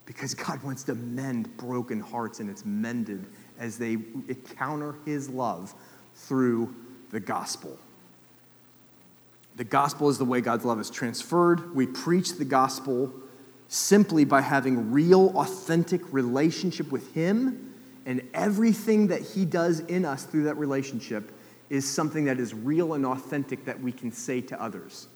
Because 0.07 0.35
God 0.35 0.63
wants 0.63 0.83
to 0.85 0.95
mend 0.95 1.57
broken 1.57 2.01
hearts, 2.01 2.41
and 2.41 2.51
it's 2.51 2.65
mended 2.65 3.27
as 3.59 3.79
they 3.79 3.93
encounter 4.29 4.97
His 5.05 5.29
love 5.29 5.75
through 6.15 6.75
the 7.11 7.21
gospel. 7.21 7.79
The 9.57 9.65
gospel 9.65 10.09
is 10.09 10.19
the 10.19 10.25
way 10.25 10.41
God's 10.41 10.65
love 10.65 10.81
is 10.81 10.91
transferred. 10.91 11.75
We 11.75 11.87
preach 11.87 12.37
the 12.37 12.45
gospel 12.45 13.13
simply 13.69 14.25
by 14.25 14.41
having 14.41 14.93
real, 14.93 15.37
authentic 15.39 16.13
relationship 16.13 16.91
with 16.91 17.13
Him, 17.15 17.75
and 18.05 18.23
everything 18.35 19.09
that 19.09 19.21
He 19.21 19.45
does 19.45 19.81
in 19.81 20.05
us 20.05 20.25
through 20.25 20.45
that 20.45 20.57
relationship 20.57 21.33
is 21.71 21.89
something 21.89 22.25
that 22.27 22.39
is 22.39 22.53
real 22.53 22.95
and 22.95 23.07
authentic 23.07 23.65
that 23.65 23.81
we 23.81 23.93
can 23.93 24.13
say 24.13 24.41
to 24.43 24.61
others. 24.61 25.09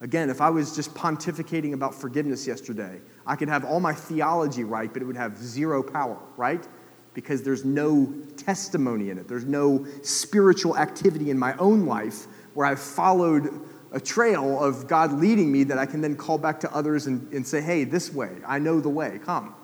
Again, 0.00 0.30
if 0.30 0.40
I 0.40 0.50
was 0.50 0.74
just 0.74 0.92
pontificating 0.94 1.74
about 1.74 1.94
forgiveness 1.94 2.44
yesterday, 2.44 3.00
I 3.24 3.36
could 3.36 3.48
have 3.48 3.64
all 3.64 3.78
my 3.78 3.94
theology 3.94 4.64
right, 4.64 4.92
but 4.92 5.00
it 5.00 5.04
would 5.04 5.16
have 5.16 5.38
zero 5.38 5.80
power, 5.80 6.18
right? 6.36 6.66
Because 7.14 7.44
there's 7.44 7.64
no 7.64 8.12
testimony 8.36 9.10
in 9.10 9.18
it. 9.18 9.28
There's 9.28 9.44
no 9.44 9.86
spiritual 10.02 10.76
activity 10.76 11.30
in 11.30 11.38
my 11.38 11.54
own 11.58 11.86
life 11.86 12.26
where 12.54 12.66
I've 12.66 12.80
followed 12.80 13.60
a 13.92 14.00
trail 14.00 14.62
of 14.62 14.88
God 14.88 15.12
leading 15.12 15.52
me 15.52 15.64
that 15.64 15.78
I 15.78 15.86
can 15.86 16.00
then 16.00 16.16
call 16.16 16.38
back 16.38 16.60
to 16.60 16.74
others 16.74 17.06
and, 17.06 17.32
and 17.32 17.46
say, 17.46 17.60
hey, 17.60 17.84
this 17.84 18.12
way, 18.12 18.30
I 18.46 18.58
know 18.58 18.80
the 18.80 18.88
way, 18.88 19.20
come. 19.24 19.54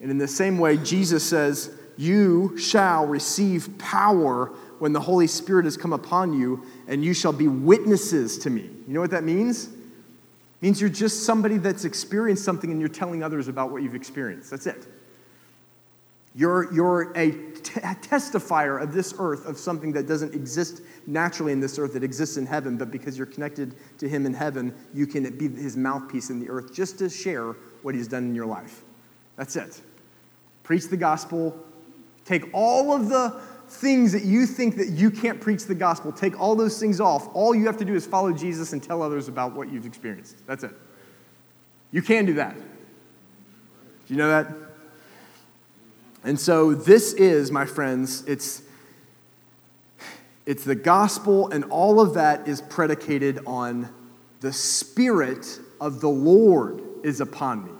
And 0.00 0.10
in 0.10 0.18
the 0.18 0.28
same 0.28 0.58
way, 0.58 0.76
Jesus 0.76 1.24
says, 1.24 1.70
You 1.96 2.58
shall 2.58 3.06
receive 3.06 3.78
power 3.78 4.46
when 4.80 4.92
the 4.92 5.00
Holy 5.00 5.28
Spirit 5.28 5.64
has 5.64 5.76
come 5.76 5.92
upon 5.92 6.32
you, 6.32 6.66
and 6.88 7.04
you 7.04 7.14
shall 7.14 7.32
be 7.32 7.46
witnesses 7.46 8.36
to 8.38 8.50
me. 8.50 8.62
You 8.62 8.94
know 8.94 9.00
what 9.00 9.12
that 9.12 9.22
means? 9.22 9.68
It 9.68 9.72
means 10.60 10.80
you're 10.80 10.90
just 10.90 11.24
somebody 11.24 11.56
that's 11.56 11.84
experienced 11.84 12.44
something 12.44 12.70
and 12.70 12.80
you're 12.80 12.88
telling 12.88 13.22
others 13.22 13.46
about 13.46 13.70
what 13.70 13.82
you've 13.82 13.94
experienced. 13.94 14.50
That's 14.50 14.66
it. 14.66 14.86
You're, 16.34 16.72
you're 16.72 17.12
a 17.16 17.30
t- 17.30 17.80
testifier 17.80 18.82
of 18.82 18.92
this 18.92 19.14
earth, 19.18 19.46
of 19.46 19.58
something 19.58 19.92
that 19.92 20.06
doesn't 20.06 20.34
exist 20.34 20.82
naturally 21.06 21.52
in 21.52 21.60
this 21.60 21.78
earth, 21.78 21.92
that 21.92 22.02
exists 22.02 22.38
in 22.38 22.46
heaven, 22.46 22.76
but 22.78 22.90
because 22.90 23.18
you're 23.18 23.26
connected 23.26 23.74
to 23.98 24.08
Him 24.08 24.24
in 24.24 24.32
heaven, 24.32 24.74
you 24.94 25.06
can 25.06 25.36
be 25.36 25.48
His 25.48 25.76
mouthpiece 25.76 26.30
in 26.30 26.40
the 26.40 26.48
earth 26.48 26.74
just 26.74 26.98
to 27.00 27.10
share 27.10 27.52
what 27.82 27.94
He's 27.94 28.08
done 28.08 28.24
in 28.24 28.34
your 28.34 28.46
life. 28.46 28.82
That's 29.36 29.56
it. 29.56 29.80
Preach 30.62 30.88
the 30.88 30.96
gospel. 30.96 31.58
Take 32.24 32.48
all 32.54 32.92
of 32.92 33.08
the 33.08 33.40
things 33.68 34.12
that 34.12 34.24
you 34.24 34.46
think 34.46 34.76
that 34.76 34.90
you 34.90 35.10
can't 35.10 35.40
preach 35.40 35.64
the 35.64 35.74
gospel, 35.74 36.12
take 36.12 36.38
all 36.38 36.54
those 36.54 36.78
things 36.78 37.00
off. 37.00 37.28
All 37.34 37.54
you 37.54 37.66
have 37.66 37.78
to 37.78 37.84
do 37.84 37.94
is 37.94 38.06
follow 38.06 38.32
Jesus 38.32 38.72
and 38.72 38.82
tell 38.82 39.02
others 39.02 39.28
about 39.28 39.54
what 39.54 39.72
you've 39.72 39.86
experienced. 39.86 40.46
That's 40.46 40.62
it. 40.62 40.72
You 41.90 42.02
can 42.02 42.26
do 42.26 42.34
that. 42.34 42.54
Do 42.54 42.62
you 44.08 44.16
know 44.16 44.28
that? 44.28 44.71
And 46.24 46.38
so 46.38 46.74
this 46.74 47.12
is, 47.14 47.50
my 47.50 47.66
friends, 47.66 48.24
it's 48.26 48.62
it's 50.44 50.64
the 50.64 50.74
gospel 50.74 51.48
and 51.50 51.64
all 51.66 52.00
of 52.00 52.14
that 52.14 52.48
is 52.48 52.60
predicated 52.62 53.40
on 53.46 53.88
the 54.40 54.52
spirit 54.52 55.60
of 55.80 56.00
the 56.00 56.08
Lord 56.08 56.82
is 57.04 57.20
upon 57.20 57.64
me. 57.64 57.72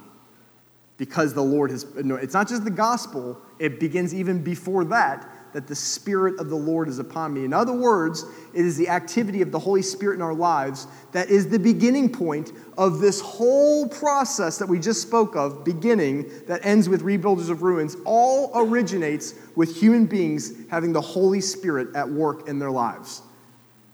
Because 0.96 1.34
the 1.34 1.42
Lord 1.42 1.70
has 1.72 1.86
no, 1.96 2.14
it's 2.16 2.34
not 2.34 2.48
just 2.48 2.64
the 2.64 2.70
gospel, 2.70 3.40
it 3.58 3.80
begins 3.80 4.14
even 4.14 4.42
before 4.42 4.84
that 4.86 5.28
that 5.52 5.66
the 5.66 5.74
Spirit 5.74 6.38
of 6.40 6.48
the 6.48 6.56
Lord 6.56 6.88
is 6.88 6.98
upon 6.98 7.34
me. 7.34 7.44
In 7.44 7.52
other 7.52 7.72
words, 7.72 8.24
it 8.54 8.64
is 8.64 8.76
the 8.76 8.88
activity 8.88 9.42
of 9.42 9.52
the 9.52 9.58
Holy 9.58 9.82
Spirit 9.82 10.16
in 10.16 10.22
our 10.22 10.34
lives 10.34 10.86
that 11.12 11.28
is 11.28 11.48
the 11.48 11.58
beginning 11.58 12.10
point 12.10 12.52
of 12.78 13.00
this 13.00 13.20
whole 13.20 13.88
process 13.88 14.58
that 14.58 14.68
we 14.68 14.78
just 14.78 15.02
spoke 15.02 15.36
of, 15.36 15.64
beginning, 15.64 16.30
that 16.46 16.64
ends 16.64 16.88
with 16.88 17.02
rebuilders 17.02 17.50
of 17.50 17.62
ruins, 17.62 17.96
all 18.04 18.50
originates 18.54 19.34
with 19.54 19.76
human 19.76 20.06
beings 20.06 20.52
having 20.70 20.92
the 20.92 21.00
Holy 21.00 21.40
Spirit 21.40 21.94
at 21.94 22.08
work 22.08 22.48
in 22.48 22.58
their 22.58 22.70
lives. 22.70 23.22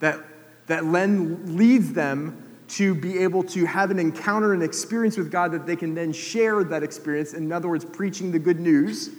That, 0.01 0.21
that 0.69 0.91
then 0.93 1.57
leads 1.57 1.93
them 1.93 2.45
to 2.69 2.95
be 2.95 3.19
able 3.19 3.43
to 3.43 3.65
have 3.65 3.91
an 3.91 3.99
encounter 3.99 4.53
and 4.53 4.63
experience 4.63 5.17
with 5.17 5.33
God 5.33 5.53
that 5.53 5.67
they 5.67 5.77
can 5.77 5.95
then 5.95 6.13
share 6.13 6.63
that 6.65 6.83
experience. 6.83 7.33
In 7.33 7.51
other 7.51 7.69
words, 7.69 7.85
preaching 7.85 8.31
the 8.31 8.39
good 8.39 8.61
news 8.61 9.11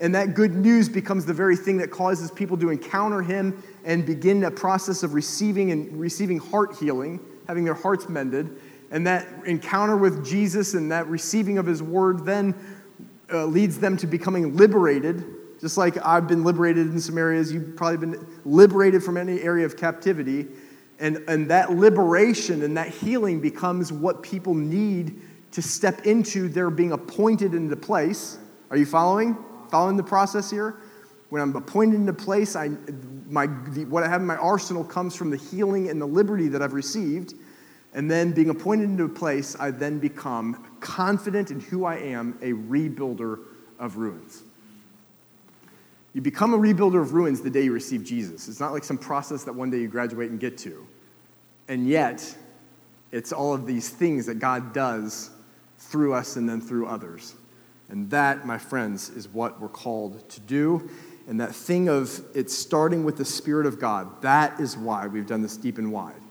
And 0.00 0.14
that 0.14 0.34
good 0.34 0.54
news 0.54 0.88
becomes 0.88 1.26
the 1.26 1.34
very 1.34 1.56
thing 1.56 1.76
that 1.76 1.90
causes 1.90 2.30
people 2.30 2.56
to 2.56 2.70
encounter 2.70 3.20
him 3.20 3.62
and 3.84 4.04
begin 4.06 4.44
a 4.44 4.50
process 4.50 5.02
of 5.02 5.12
receiving 5.12 5.70
and 5.72 6.00
receiving 6.00 6.38
heart 6.38 6.74
healing, 6.76 7.20
having 7.46 7.64
their 7.64 7.74
hearts 7.74 8.08
mended. 8.08 8.58
And 8.90 9.06
that 9.06 9.26
encounter 9.44 9.96
with 9.96 10.24
Jesus 10.24 10.72
and 10.72 10.90
that 10.90 11.06
receiving 11.06 11.58
of 11.58 11.66
his 11.66 11.82
word 11.82 12.24
then 12.24 12.54
uh, 13.32 13.44
leads 13.44 13.78
them 13.78 13.98
to 13.98 14.06
becoming 14.06 14.56
liberated. 14.56 15.22
Just 15.60 15.76
like 15.76 15.98
I've 16.04 16.26
been 16.26 16.44
liberated 16.44 16.86
in 16.86 16.98
some 16.98 17.18
areas, 17.18 17.52
you've 17.52 17.76
probably 17.76 17.98
been 17.98 18.26
liberated 18.46 19.04
from 19.04 19.18
any 19.18 19.42
area 19.42 19.66
of 19.66 19.76
captivity. 19.76 20.46
And, 20.98 21.18
and 21.28 21.50
that 21.50 21.72
liberation 21.72 22.62
and 22.62 22.74
that 22.78 22.88
healing 22.88 23.40
becomes 23.40 23.92
what 23.92 24.22
people 24.22 24.54
need 24.54 25.20
to 25.52 25.60
step 25.60 26.06
into 26.06 26.48
their 26.48 26.70
being 26.70 26.92
appointed 26.92 27.54
into 27.54 27.76
place. 27.76 28.38
Are 28.70 28.76
you 28.78 28.86
following? 28.86 29.36
Following 29.70 29.96
the 29.96 30.02
process 30.02 30.50
here? 30.50 30.76
When 31.28 31.40
I'm 31.40 31.54
appointed 31.54 31.94
into 31.94 32.12
place, 32.12 32.56
I, 32.56 32.70
my, 33.28 33.46
the, 33.46 33.84
what 33.84 34.02
I 34.02 34.08
have 34.08 34.20
in 34.20 34.26
my 34.26 34.36
arsenal 34.36 34.82
comes 34.82 35.14
from 35.14 35.30
the 35.30 35.36
healing 35.36 35.88
and 35.88 36.00
the 36.00 36.06
liberty 36.06 36.48
that 36.48 36.60
I've 36.60 36.72
received. 36.72 37.34
And 37.94 38.10
then 38.10 38.32
being 38.32 38.50
appointed 38.50 38.84
into 38.84 39.04
a 39.04 39.08
place, 39.08 39.56
I 39.58 39.70
then 39.70 40.00
become 40.00 40.66
confident 40.80 41.50
in 41.50 41.60
who 41.60 41.84
I 41.84 41.96
am, 41.96 42.36
a 42.42 42.52
rebuilder 42.52 43.38
of 43.78 43.96
ruins. 43.96 44.42
You 46.12 46.20
become 46.20 46.52
a 46.52 46.58
rebuilder 46.58 47.00
of 47.00 47.14
ruins 47.14 47.40
the 47.40 47.50
day 47.50 47.62
you 47.62 47.72
receive 47.72 48.04
Jesus. 48.04 48.48
It's 48.48 48.60
not 48.60 48.72
like 48.72 48.82
some 48.82 48.98
process 48.98 49.44
that 49.44 49.54
one 49.54 49.70
day 49.70 49.78
you 49.78 49.88
graduate 49.88 50.30
and 50.30 50.40
get 50.40 50.58
to. 50.58 50.86
And 51.68 51.88
yet, 51.88 52.36
it's 53.12 53.32
all 53.32 53.54
of 53.54 53.66
these 53.66 53.88
things 53.88 54.26
that 54.26 54.40
God 54.40 54.72
does 54.72 55.30
through 55.78 56.14
us 56.14 56.34
and 56.34 56.48
then 56.48 56.60
through 56.60 56.86
others. 56.86 57.34
And 57.90 58.08
that, 58.10 58.46
my 58.46 58.56
friends, 58.56 59.10
is 59.10 59.28
what 59.28 59.60
we're 59.60 59.68
called 59.68 60.28
to 60.30 60.40
do. 60.40 60.88
And 61.26 61.40
that 61.40 61.54
thing 61.54 61.88
of 61.88 62.20
it 62.34 62.50
starting 62.50 63.04
with 63.04 63.16
the 63.16 63.24
Spirit 63.24 63.66
of 63.66 63.80
God, 63.80 64.22
that 64.22 64.58
is 64.60 64.76
why 64.76 65.06
we've 65.06 65.26
done 65.26 65.42
this 65.42 65.56
deep 65.56 65.78
and 65.78 65.92
wide, 65.92 66.22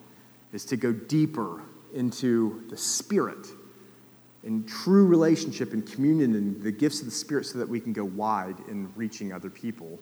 is 0.53 0.65
to 0.65 0.77
go 0.77 0.91
deeper 0.91 1.61
into 1.93 2.63
the 2.69 2.77
Spirit 2.77 3.47
in 4.43 4.63
true 4.65 5.05
relationship 5.05 5.73
and 5.73 5.85
communion 5.85 6.35
and 6.35 6.61
the 6.61 6.71
gifts 6.71 6.99
of 6.99 7.05
the 7.05 7.11
Spirit 7.11 7.45
so 7.45 7.59
that 7.59 7.67
we 7.67 7.79
can 7.79 7.91
go 7.91 8.05
wide 8.05 8.55
in 8.69 8.91
reaching 8.95 9.33
other 9.33 9.49
people. 9.49 9.99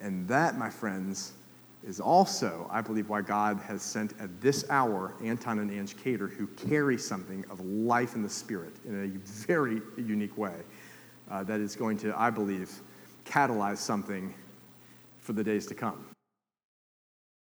And 0.00 0.26
that, 0.28 0.58
my 0.58 0.68
friends, 0.68 1.32
is 1.86 2.00
also, 2.00 2.68
I 2.72 2.80
believe, 2.80 3.08
why 3.08 3.22
God 3.22 3.58
has 3.60 3.82
sent 3.82 4.14
at 4.20 4.40
this 4.40 4.68
hour 4.68 5.14
Anton 5.22 5.60
and 5.60 5.70
Ange 5.70 5.96
Cater, 5.96 6.26
who 6.26 6.48
carry 6.48 6.98
something 6.98 7.44
of 7.50 7.60
life 7.60 8.16
in 8.16 8.22
the 8.22 8.28
Spirit 8.28 8.74
in 8.84 9.04
a 9.04 9.18
very 9.46 9.80
unique 9.96 10.36
way 10.36 10.56
uh, 11.30 11.44
that 11.44 11.60
is 11.60 11.76
going 11.76 11.98
to, 11.98 12.18
I 12.18 12.30
believe, 12.30 12.70
catalyze 13.24 13.78
something 13.78 14.34
for 15.18 15.32
the 15.32 15.44
days 15.44 15.66
to 15.66 15.74
come. 15.74 16.07